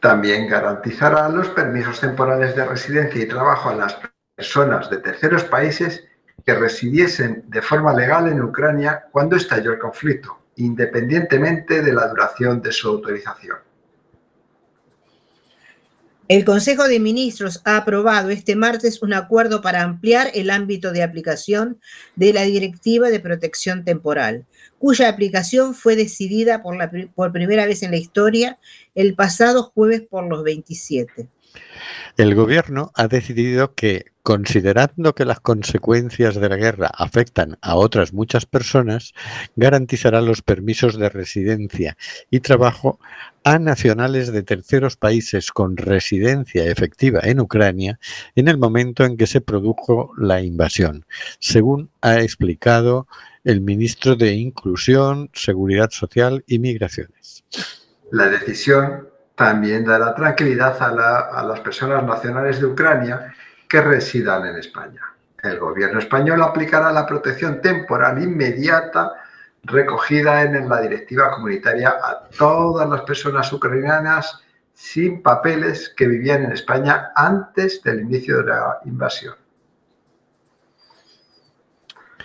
También 0.00 0.48
garantizará 0.48 1.28
los 1.28 1.48
permisos 1.48 2.00
temporales 2.00 2.56
de 2.56 2.64
residencia 2.64 3.22
y 3.22 3.28
trabajo 3.28 3.68
a 3.68 3.74
las 3.74 3.98
personas 4.34 4.88
de 4.88 4.96
terceros 4.98 5.44
países 5.44 6.04
que 6.46 6.54
residiesen 6.54 7.44
de 7.48 7.60
forma 7.60 7.92
legal 7.92 8.26
en 8.28 8.40
Ucrania 8.40 9.04
cuando 9.12 9.36
estalló 9.36 9.72
el 9.72 9.78
conflicto 9.78 10.38
independientemente 10.58 11.82
de 11.82 11.92
la 11.92 12.08
duración 12.08 12.60
de 12.60 12.72
su 12.72 12.88
autorización. 12.88 13.58
El 16.28 16.44
Consejo 16.44 16.88
de 16.88 17.00
Ministros 17.00 17.62
ha 17.64 17.78
aprobado 17.78 18.28
este 18.28 18.54
martes 18.54 19.02
un 19.02 19.14
acuerdo 19.14 19.62
para 19.62 19.82
ampliar 19.82 20.30
el 20.34 20.50
ámbito 20.50 20.92
de 20.92 21.02
aplicación 21.02 21.80
de 22.16 22.34
la 22.34 22.42
Directiva 22.42 23.08
de 23.08 23.18
Protección 23.18 23.82
Temporal, 23.82 24.44
cuya 24.78 25.08
aplicación 25.08 25.74
fue 25.74 25.96
decidida 25.96 26.62
por, 26.62 26.76
la, 26.76 26.90
por 27.14 27.32
primera 27.32 27.64
vez 27.64 27.82
en 27.82 27.92
la 27.92 27.96
historia 27.96 28.58
el 28.94 29.14
pasado 29.14 29.62
jueves 29.62 30.02
por 30.02 30.28
los 30.28 30.44
27. 30.44 31.26
El 32.18 32.34
gobierno 32.34 32.92
ha 32.94 33.08
decidido 33.08 33.74
que, 33.74 34.04
considerando 34.28 35.14
que 35.14 35.24
las 35.24 35.40
consecuencias 35.40 36.34
de 36.34 36.50
la 36.50 36.56
guerra 36.56 36.90
afectan 36.92 37.56
a 37.62 37.76
otras 37.76 38.12
muchas 38.12 38.44
personas, 38.44 39.14
garantizará 39.56 40.20
los 40.20 40.42
permisos 40.42 40.98
de 40.98 41.08
residencia 41.08 41.96
y 42.30 42.40
trabajo 42.40 43.00
a 43.42 43.58
nacionales 43.58 44.30
de 44.30 44.42
terceros 44.42 44.96
países 44.96 45.50
con 45.50 45.78
residencia 45.78 46.66
efectiva 46.66 47.20
en 47.22 47.40
Ucrania 47.40 47.98
en 48.36 48.48
el 48.48 48.58
momento 48.58 49.06
en 49.06 49.16
que 49.16 49.26
se 49.26 49.40
produjo 49.40 50.12
la 50.18 50.42
invasión, 50.42 51.06
según 51.38 51.88
ha 52.02 52.20
explicado 52.20 53.06
el 53.44 53.62
ministro 53.62 54.14
de 54.14 54.34
Inclusión, 54.34 55.30
Seguridad 55.32 55.88
Social 55.88 56.44
y 56.46 56.58
Migraciones. 56.58 57.44
La 58.12 58.28
decisión 58.28 59.08
también 59.34 59.86
dará 59.86 60.14
tranquilidad 60.14 60.76
a, 60.82 61.42
las 61.44 61.60
personas 61.60 62.04
nacionales 62.04 62.60
de 62.60 62.66
Ucrania 62.66 63.32
que 63.68 63.80
residan 63.80 64.46
en 64.46 64.56
España. 64.56 65.02
El 65.42 65.58
gobierno 65.58 65.98
español 65.98 66.42
aplicará 66.42 66.90
la 66.92 67.06
protección 67.06 67.60
temporal 67.60 68.22
inmediata 68.22 69.12
recogida 69.62 70.42
en 70.42 70.68
la 70.68 70.80
directiva 70.80 71.30
comunitaria 71.30 71.90
a 71.90 72.28
todas 72.36 72.88
las 72.88 73.02
personas 73.02 73.52
ucranianas 73.52 74.42
sin 74.72 75.22
papeles 75.22 75.92
que 75.96 76.06
vivían 76.06 76.44
en 76.44 76.52
España 76.52 77.10
antes 77.14 77.82
del 77.82 78.00
inicio 78.00 78.38
de 78.38 78.44
la 78.44 78.78
invasión. 78.84 79.34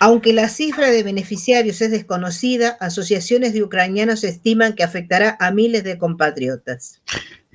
Aunque 0.00 0.32
la 0.32 0.48
cifra 0.48 0.90
de 0.90 1.02
beneficiarios 1.02 1.80
es 1.80 1.90
desconocida, 1.90 2.76
asociaciones 2.80 3.52
de 3.52 3.62
ucranianos 3.62 4.24
estiman 4.24 4.74
que 4.74 4.82
afectará 4.82 5.36
a 5.40 5.50
miles 5.50 5.84
de 5.84 5.98
compatriotas. 5.98 7.00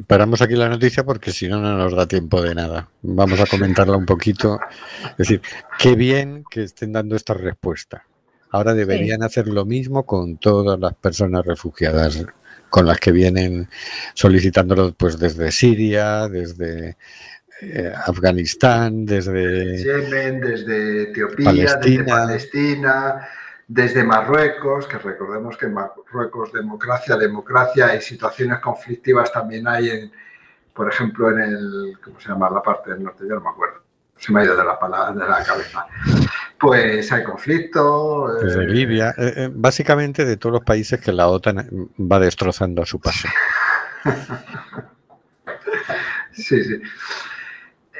Paramos 0.08 0.42
aquí 0.42 0.56
la 0.56 0.70
noticia 0.70 1.04
porque 1.04 1.32
si 1.32 1.48
no, 1.48 1.60
no 1.60 1.78
nos 1.78 1.94
da 1.94 2.08
tiempo 2.08 2.42
de 2.42 2.56
nada. 2.56 2.90
Vamos 3.02 3.40
a 3.40 3.46
comentarla 3.46 3.98
un 3.98 4.06
poquito. 4.06 4.60
Es 5.12 5.18
decir, 5.18 5.42
qué 5.78 5.96
bien 5.96 6.44
que 6.50 6.64
estén 6.64 6.94
dando 6.94 7.16
esta 7.16 7.34
respuesta. 7.34 8.06
Ahora 8.52 8.74
deberían 8.74 9.22
hacer 9.22 9.48
lo 9.48 9.66
mismo 9.66 10.06
con 10.06 10.38
todas 10.38 10.80
las 10.80 10.96
personas 10.96 11.46
refugiadas 11.46 12.26
con 12.70 12.86
las 12.86 13.00
que 13.00 13.12
vienen 13.12 13.68
solicitándolo 14.14 14.94
pues 14.94 15.20
desde 15.20 15.52
Siria, 15.52 16.28
desde 16.28 16.98
eh, 17.62 17.92
Afganistán, 18.06 19.06
desde 19.06 19.78
Yemen, 19.78 20.40
desde 20.40 21.04
Etiopía, 21.04 21.76
desde 21.76 22.04
Palestina, 22.06 23.28
desde 23.68 24.04
Marruecos, 24.04 24.88
que 24.88 24.98
recordemos 24.98 25.58
que 25.58 25.66
en 25.66 25.74
Marruecos 25.74 26.54
democracia, 26.54 27.18
democracia 27.18 27.96
y 27.96 28.02
situaciones 28.02 28.60
conflictivas 28.60 29.32
también 29.32 29.68
hay 29.68 29.90
en, 29.90 30.12
por 30.74 30.92
ejemplo, 30.92 31.30
en 31.30 31.40
el, 31.40 31.98
¿cómo 32.04 32.20
se 32.20 32.30
llama 32.30 32.50
la 32.50 32.64
parte 32.64 32.92
del 32.92 33.04
norte? 33.04 33.26
Yo 33.28 33.36
no 33.36 33.42
me 33.42 33.50
acuerdo, 33.50 33.82
se 34.18 34.32
me 34.32 34.40
ha 34.40 34.46
ido 34.46 34.56
de 34.56 34.64
la, 34.64 34.80
palabra, 34.80 35.12
de 35.12 35.30
la 35.30 35.44
cabeza. 35.44 35.86
Pues 36.58 37.12
hay 37.12 37.24
conflicto. 37.24 38.36
Desde 38.42 38.64
eh, 38.64 38.68
Libia, 38.68 39.14
eh, 39.18 39.50
básicamente 39.52 40.26
de 40.26 40.38
todos 40.38 40.54
los 40.54 40.64
países 40.64 41.00
que 41.00 41.12
la 41.12 41.28
OTAN 41.28 41.90
va 42.00 42.20
destrozando 42.20 42.82
a 42.82 42.86
su 42.86 43.00
paso. 43.00 43.28
sí, 46.32 46.64
sí. 46.64 46.82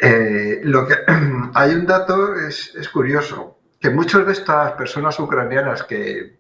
Eh, 0.02 0.62
lo 0.64 0.88
que, 0.88 0.96
hay 1.54 1.72
un 1.72 1.86
dato, 1.86 2.36
es, 2.36 2.90
curioso, 2.92 3.60
que 3.80 3.90
muchas 3.90 4.26
de 4.26 4.34
estas 4.34 4.74
personas 4.74 5.20
ucranianas 5.20 5.84
que, 5.84 6.38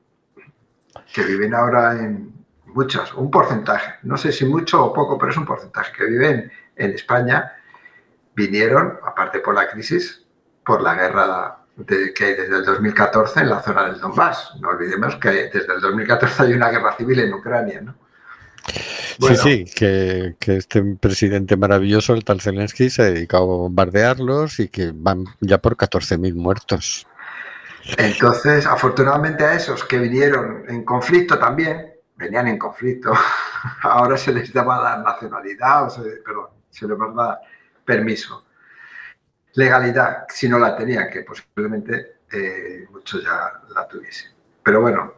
que 1.14 1.24
viven 1.24 1.53
ahora 1.53 1.93
en 1.93 2.34
muchas, 2.68 3.14
un 3.14 3.30
porcentaje, 3.30 3.95
no 4.03 4.18
sé 4.18 4.32
si 4.32 4.45
mucho 4.45 4.84
o 4.84 4.93
poco, 4.93 5.18
pero 5.18 5.32
es 5.32 5.38
un 5.38 5.45
porcentaje, 5.45 5.91
que 5.95 6.05
viven 6.05 6.51
en 6.76 6.91
España, 6.91 7.51
vinieron, 8.36 8.97
aparte 9.03 9.39
por 9.39 9.55
la 9.55 9.70
crisis, 9.70 10.26
por 10.64 10.82
la 10.82 10.95
guerra 10.95 11.55
que 11.88 12.26
hay 12.26 12.36
desde 12.36 12.57
el 12.57 12.66
2014 12.66 13.39
en 13.39 13.49
la 13.49 13.62
zona 13.62 13.86
del 13.86 13.99
Donbass. 13.99 14.55
No 14.60 14.70
olvidemos 14.70 15.16
que 15.16 15.30
desde 15.30 15.74
el 15.74 15.82
2014 15.82 16.43
hay 16.43 16.53
una 16.53 16.70
guerra 16.70 16.93
civil 16.95 17.20
en 17.20 17.34
Ucrania, 17.34 17.82
¿no? 17.82 17.95
Sí, 19.20 19.36
sí, 19.36 19.65
que, 19.65 20.36
este 20.47 20.82
presidente 20.95 21.57
maravilloso, 21.57 22.13
el 22.13 22.24
tal 22.24 22.39
Zelensky, 22.39 22.89
se 22.89 23.01
ha 23.01 23.05
dedicado 23.05 23.43
a 23.43 23.57
bombardearlos 23.57 24.59
y 24.59 24.70
que 24.70 24.91
van 24.93 25.26
ya 25.41 25.57
por 25.57 25.76
14.000 25.76 26.34
muertos. 26.36 27.05
Entonces, 27.97 28.65
afortunadamente 28.65 29.43
a 29.43 29.55
esos 29.55 29.84
que 29.84 29.99
vinieron 29.99 30.63
en 30.70 30.86
conflicto 30.86 31.38
también, 31.38 31.93
venían 32.15 32.47
en 32.47 32.57
conflicto, 32.57 33.11
ahora 33.82 34.17
se 34.17 34.32
les 34.32 34.53
daba 34.53 34.80
dar 34.80 34.99
nacionalidad, 34.99 35.86
o 35.88 35.89
se, 35.89 36.01
perdón, 36.26 36.47
se 36.70 36.88
les 36.88 36.97
va 36.97 37.05
a 37.05 37.28
dar 37.28 37.39
permiso. 37.84 38.45
Legalidad, 39.53 40.28
si 40.30 40.47
no 40.47 40.59
la 40.59 40.78
tenían, 40.78 41.09
que 41.09 41.24
posiblemente 41.24 42.20
eh, 42.32 42.88
muchos 42.89 43.22
ya 43.24 43.61
la 43.76 43.86
tuviesen. 43.88 44.32
Pero 44.63 44.82
bueno, 44.82 45.13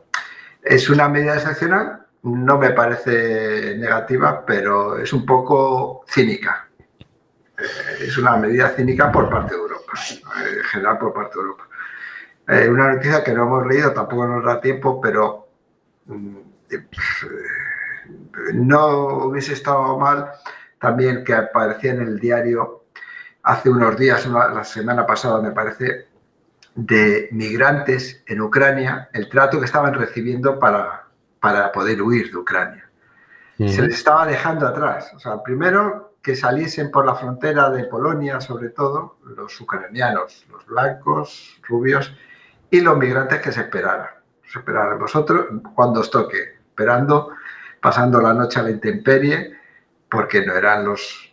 es 0.63 0.89
una 0.89 1.07
medida 1.07 1.35
excepcional 1.35 2.07
no 2.23 2.57
me 2.57 2.71
parece 2.71 3.75
negativa, 3.77 4.45
pero 4.45 4.97
es 4.97 5.11
un 5.13 5.25
poco 5.25 6.03
cínica. 6.07 6.67
Eh, 7.57 8.05
es 8.05 8.17
una 8.17 8.37
medida 8.37 8.69
cínica 8.69 9.11
por 9.11 9.29
parte 9.29 9.55
de 9.55 9.61
Europa, 9.61 9.93
eh, 10.37 10.57
en 10.57 10.63
general 10.63 10.97
por 10.97 11.13
parte 11.13 11.35
de 11.35 11.41
Europa. 11.41 11.67
Eh, 12.47 12.69
una 12.69 12.93
noticia 12.93 13.23
que 13.23 13.33
no 13.33 13.43
hemos 13.43 13.67
leído, 13.67 13.93
tampoco 13.93 14.27
nos 14.27 14.43
da 14.43 14.59
tiempo, 14.59 14.99
pero 15.01 15.47
mm, 16.05 16.37
no 18.53 19.25
hubiese 19.25 19.53
estado 19.53 19.97
mal 19.97 20.31
también 20.79 21.23
que 21.23 21.33
aparecía 21.33 21.91
en 21.91 22.01
el 22.01 22.19
diario 22.19 22.85
hace 23.43 23.69
unos 23.69 23.97
días, 23.97 24.25
la 24.27 24.63
semana 24.63 25.05
pasada 25.05 25.41
me 25.41 25.51
parece, 25.51 26.07
de 26.75 27.29
migrantes 27.31 28.23
en 28.27 28.41
Ucrania, 28.41 29.09
el 29.13 29.29
trato 29.29 29.59
que 29.59 29.65
estaban 29.65 29.93
recibiendo 29.93 30.59
para 30.59 31.10
para 31.41 31.71
poder 31.71 32.01
huir 32.01 32.31
de 32.31 32.37
Ucrania. 32.37 32.87
Se 33.57 33.81
les 33.81 33.95
estaba 33.95 34.25
dejando 34.25 34.67
atrás. 34.67 35.11
O 35.13 35.19
sea, 35.19 35.43
primero 35.43 36.15
que 36.21 36.35
saliesen 36.35 36.89
por 36.89 37.05
la 37.05 37.15
frontera 37.15 37.69
de 37.69 37.83
Polonia, 37.85 38.39
sobre 38.39 38.69
todo, 38.69 39.17
los 39.23 39.59
ucranianos, 39.59 40.45
los 40.49 40.65
blancos, 40.65 41.59
rubios, 41.67 42.13
y 42.69 42.81
los 42.81 42.97
migrantes 42.97 43.41
que 43.41 43.51
se 43.51 43.61
esperaran. 43.61 44.09
Se 44.51 44.59
esperaran 44.59 44.97
vosotros 44.97 45.47
cuando 45.75 45.99
os 45.99 46.09
toque, 46.09 46.59
esperando, 46.69 47.31
pasando 47.79 48.21
la 48.21 48.33
noche 48.33 48.59
a 48.59 48.63
la 48.63 48.71
intemperie, 48.71 49.57
porque 50.09 50.45
no 50.45 50.53
eran 50.53 50.85
los 50.85 51.31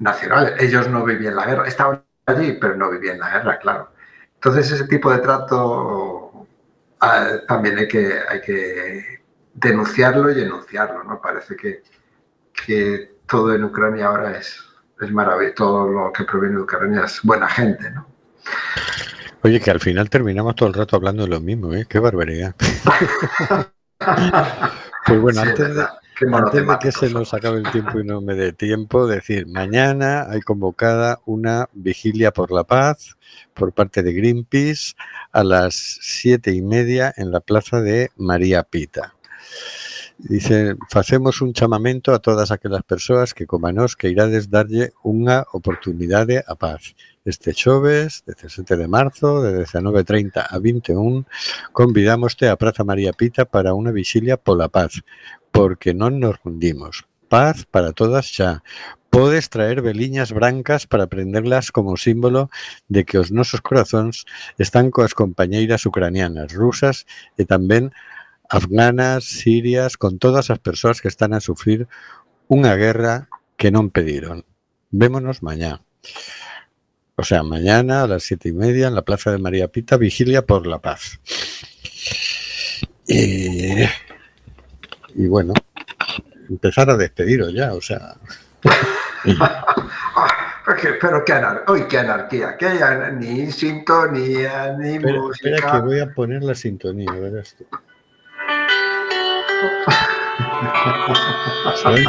nacionales. 0.00 0.54
Ellos 0.60 0.88
no 0.88 1.04
vivían 1.04 1.36
la 1.36 1.46
guerra. 1.46 1.66
Estaban 1.66 2.04
allí, 2.26 2.58
pero 2.60 2.76
no 2.76 2.90
vivían 2.90 3.18
la 3.18 3.30
guerra, 3.30 3.58
claro. 3.58 3.92
Entonces, 4.34 4.70
ese 4.70 4.86
tipo 4.86 5.10
de 5.10 5.18
trato 5.18 6.21
Ah, 7.04 7.40
también 7.48 7.76
hay 7.78 7.88
que, 7.88 8.14
hay 8.28 8.40
que 8.40 9.22
denunciarlo 9.54 10.30
y 10.30 10.40
enunciarlo, 10.40 11.02
¿no? 11.02 11.20
Parece 11.20 11.56
que, 11.56 11.82
que 12.52 13.16
todo 13.26 13.52
en 13.52 13.64
Ucrania 13.64 14.06
ahora 14.06 14.38
es, 14.38 14.56
es 15.00 15.10
maravilloso, 15.10 15.54
todo 15.56 15.88
lo 15.88 16.12
que 16.12 16.22
proviene 16.22 16.54
de 16.56 16.62
Ucrania 16.62 17.02
es 17.04 17.20
buena 17.24 17.48
gente, 17.48 17.90
¿no? 17.90 18.06
Oye, 19.42 19.58
que 19.58 19.72
al 19.72 19.80
final 19.80 20.08
terminamos 20.10 20.54
todo 20.54 20.68
el 20.68 20.74
rato 20.76 20.94
hablando 20.94 21.24
de 21.24 21.30
lo 21.30 21.40
mismo, 21.40 21.74
¿eh? 21.74 21.86
Qué 21.88 21.98
barbaridad. 21.98 22.54
pues 25.06 25.20
bueno, 25.20 25.40
antes, 25.40 25.74
de, 25.74 25.84
antes 26.32 26.66
de 26.66 26.78
que 26.80 26.92
se 26.92 27.10
nos 27.10 27.34
acabe 27.34 27.58
el 27.58 27.70
tiempo 27.70 28.00
y 28.00 28.04
no 28.04 28.20
me 28.20 28.34
dé 28.34 28.52
tiempo, 28.52 29.06
decir, 29.06 29.46
mañana 29.46 30.26
hay 30.30 30.40
convocada 30.40 31.20
una 31.26 31.68
vigilia 31.72 32.32
por 32.32 32.52
la 32.52 32.64
paz 32.64 33.16
por 33.54 33.72
parte 33.72 34.02
de 34.02 34.12
Greenpeace 34.12 34.94
a 35.32 35.44
las 35.44 35.74
siete 35.74 36.52
y 36.52 36.62
media 36.62 37.12
en 37.16 37.30
la 37.30 37.40
plaza 37.40 37.80
de 37.80 38.10
María 38.16 38.62
Pita. 38.62 39.14
Dice, 40.18 40.76
facemos 40.88 41.40
un 41.40 41.52
chamamento 41.52 42.14
a 42.14 42.20
todas 42.20 42.50
aquelas 42.50 42.82
persoas 42.84 43.34
que 43.34 43.46
como 43.46 43.72
nos 43.72 43.96
que 43.96 44.08
irades 44.08 44.50
darlle 44.50 44.94
unha 45.02 45.42
oportunidade 45.50 46.44
a 46.46 46.54
paz. 46.54 46.94
Este 47.24 47.54
xoves, 47.54 48.24
17 48.26 48.76
de 48.76 48.88
marzo, 48.88 49.42
de 49.42 49.64
19.30 49.64 50.44
a 50.50 50.58
21, 50.58 51.24
convidámoste 51.70 52.48
a 52.48 52.56
Praza 52.56 52.82
María 52.82 53.14
Pita 53.14 53.46
para 53.46 53.78
unha 53.78 53.94
vixilia 53.94 54.42
pola 54.42 54.66
paz, 54.66 55.06
porque 55.54 55.94
non 55.94 56.18
nos 56.18 56.42
rundimos. 56.42 57.06
Paz 57.30 57.62
para 57.70 57.94
todas 57.94 58.26
xa, 58.26 58.66
podes 59.06 59.54
traer 59.54 59.86
veliñas 59.86 60.34
brancas 60.34 60.90
para 60.90 61.06
prenderlas 61.06 61.70
como 61.70 61.94
símbolo 61.94 62.50
de 62.90 63.06
que 63.06 63.22
os 63.22 63.30
nosos 63.30 63.62
corazóns 63.62 64.26
están 64.58 64.90
coas 64.90 65.14
compañeiras 65.14 65.86
ucranianas, 65.86 66.50
rusas 66.50 67.06
e 67.38 67.46
tamén 67.46 67.94
afganas, 68.50 69.30
sirias, 69.30 69.94
con 69.94 70.18
todas 70.18 70.50
as 70.50 70.58
persoas 70.58 70.98
que 70.98 71.06
están 71.06 71.38
a 71.38 71.44
sufrir 71.44 71.86
unha 72.50 72.74
guerra 72.74 73.30
que 73.54 73.70
non 73.70 73.94
pediron. 73.94 74.42
Vémonos 74.90 75.38
mañá. 75.46 75.86
O 77.16 77.24
sea, 77.24 77.42
mañana 77.42 78.02
a 78.02 78.06
las 78.06 78.22
siete 78.22 78.48
y 78.48 78.52
media 78.52 78.88
en 78.88 78.94
la 78.94 79.02
Plaza 79.02 79.30
de 79.30 79.38
María 79.38 79.68
Pita, 79.68 79.96
Vigilia 79.96 80.42
por 80.42 80.66
la 80.66 80.78
Paz. 80.78 81.20
Y, 83.06 83.82
y 85.14 85.26
bueno, 85.28 85.52
empezar 86.48 86.90
a 86.90 86.96
despediros 86.96 87.52
ya, 87.52 87.74
o 87.74 87.80
sea. 87.80 88.14
Porque- 90.64 90.94
pero 91.00 91.24
qué, 91.24 91.32
anar- 91.34 91.64
uy, 91.68 91.86
qué 91.88 91.98
anarquía, 91.98 92.56
que 92.56 92.68
ni 93.18 93.50
sintonía, 93.50 94.76
ni 94.78 94.94
Espera, 94.94 95.18
música. 95.20 95.50
espera 95.50 95.72
que 95.72 95.78
voy 95.86 95.98
a 96.00 96.14
poner 96.14 96.42
la 96.44 96.54
sintonía, 96.54 97.10
verás 97.12 97.56
tú. 97.58 97.66
¿Se 101.82 101.88
oye? 101.88 102.06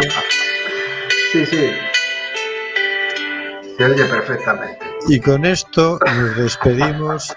Sí, 1.31 1.45
sí. 1.47 1.71
Se 3.77 3.85
oye 3.85 4.05
perfectamente. 4.05 4.85
Y 5.07 5.19
con 5.19 5.43
esto 5.43 5.99
nos 6.05 6.37
despedimos 6.37 7.35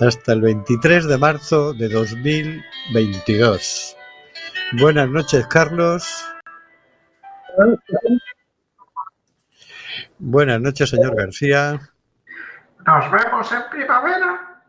hasta 0.00 0.32
el 0.32 0.40
23 0.40 1.08
de 1.08 1.18
marzo 1.18 1.74
de 1.74 1.88
2022. 1.88 3.96
Buenas 4.80 5.08
noches, 5.08 5.46
Carlos. 5.48 6.24
Buenas 10.18 10.60
noches, 10.60 10.90
señor 10.90 11.16
García. 11.16 11.80
Nos 12.86 13.10
vemos 13.10 13.52
en 13.52 13.62
primavera. 13.70 14.62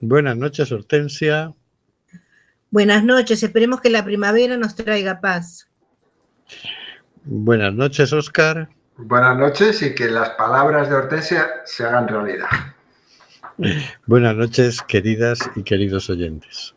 Buenas 0.00 0.36
noches, 0.36 0.72
Hortensia. 0.72 1.52
Buenas 2.70 3.04
noches, 3.04 3.42
esperemos 3.42 3.82
que 3.82 3.90
la 3.90 4.02
primavera 4.02 4.56
nos 4.56 4.74
traiga 4.74 5.20
paz. 5.20 5.68
Buenas 7.24 7.74
noches, 7.74 8.12
Oscar. 8.14 8.70
Buenas 8.96 9.38
noches 9.38 9.80
y 9.82 9.94
que 9.94 10.08
las 10.10 10.30
palabras 10.30 10.88
de 10.88 10.94
Hortensia 10.94 11.62
se 11.64 11.84
hagan 11.84 12.08
realidad. 12.08 12.48
Buenas 14.06 14.36
noches, 14.36 14.82
queridas 14.82 15.38
y 15.56 15.62
queridos 15.62 16.10
oyentes. 16.10 16.74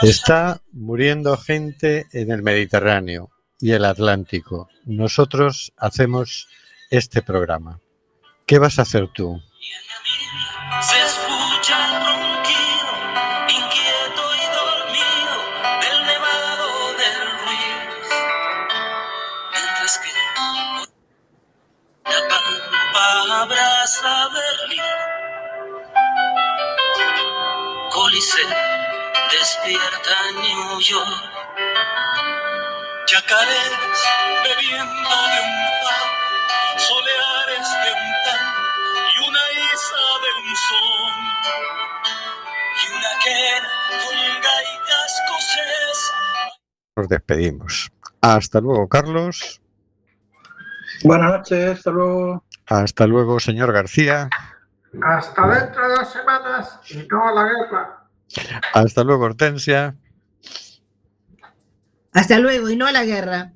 Está 0.00 0.60
muriendo 0.72 1.36
gente 1.36 2.06
en 2.12 2.30
el 2.30 2.42
Mediterráneo 2.42 3.30
y 3.60 3.72
el 3.72 3.84
Atlántico. 3.84 4.68
Nosotros 4.86 5.72
hacemos 5.76 6.48
este 6.90 7.22
programa. 7.22 7.80
¿Qué 8.46 8.58
vas 8.58 8.78
a 8.78 8.82
hacer 8.82 9.08
tú? 9.14 9.40
Despierta 29.64 30.16
New 30.34 30.80
York. 30.80 31.32
Chacarés 33.06 33.72
bebiendo 34.42 34.92
de 34.92 35.40
un 35.40 35.54
faro, 35.82 36.08
soleares 36.76 37.68
de 37.82 37.90
un 37.92 38.10
tango 38.24 38.64
y 39.10 39.28
una 39.28 39.44
isa 39.72 40.02
de 40.22 40.30
un 40.40 40.48
son. 40.56 41.14
Y 42.76 42.84
una 42.92 43.12
quena 43.24 43.70
con 44.04 44.16
gaitas 44.42 45.10
escocesas. 45.20 46.12
Nos 46.96 47.08
despedimos. 47.08 47.90
Hasta 48.20 48.60
luego, 48.60 48.88
Carlos. 48.88 49.60
Buenas 51.04 51.30
noches, 51.32 51.78
hasta 51.78 51.90
luego. 51.90 52.44
Hasta 52.66 53.06
luego, 53.06 53.40
señor 53.40 53.72
García. 53.72 54.28
Hasta 55.02 55.46
dentro 55.48 55.88
de 55.88 55.94
dos 55.96 56.12
semanas 56.12 56.80
y 56.90 57.06
no 57.08 57.28
a 57.28 57.32
la 57.32 57.44
guerra. 57.44 58.03
Hasta 58.72 59.04
luego, 59.04 59.24
Hortensia. 59.24 59.96
Hasta 62.12 62.38
luego 62.38 62.70
y 62.70 62.76
no 62.76 62.86
a 62.86 62.92
la 62.92 63.04
guerra. 63.04 63.52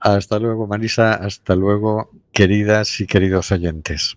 Hasta 0.00 0.38
luego, 0.38 0.66
Marisa. 0.66 1.14
Hasta 1.14 1.54
luego, 1.54 2.10
queridas 2.32 3.00
y 3.00 3.06
queridos 3.06 3.52
oyentes. 3.52 4.16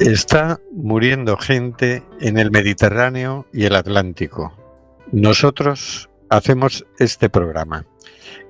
Está 0.00 0.60
muriendo 0.72 1.36
gente 1.38 2.02
en 2.20 2.38
el 2.38 2.50
Mediterráneo 2.50 3.46
y 3.52 3.64
el 3.64 3.74
Atlántico. 3.74 4.65
Nosotros 5.12 6.10
hacemos 6.28 6.86
este 6.98 7.28
programa. 7.30 7.86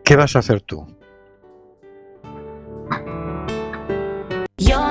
¿Qué 0.05 0.17
vas 0.17 0.37
a 0.37 0.39
hacer 0.39 0.61
tú? 0.61 0.87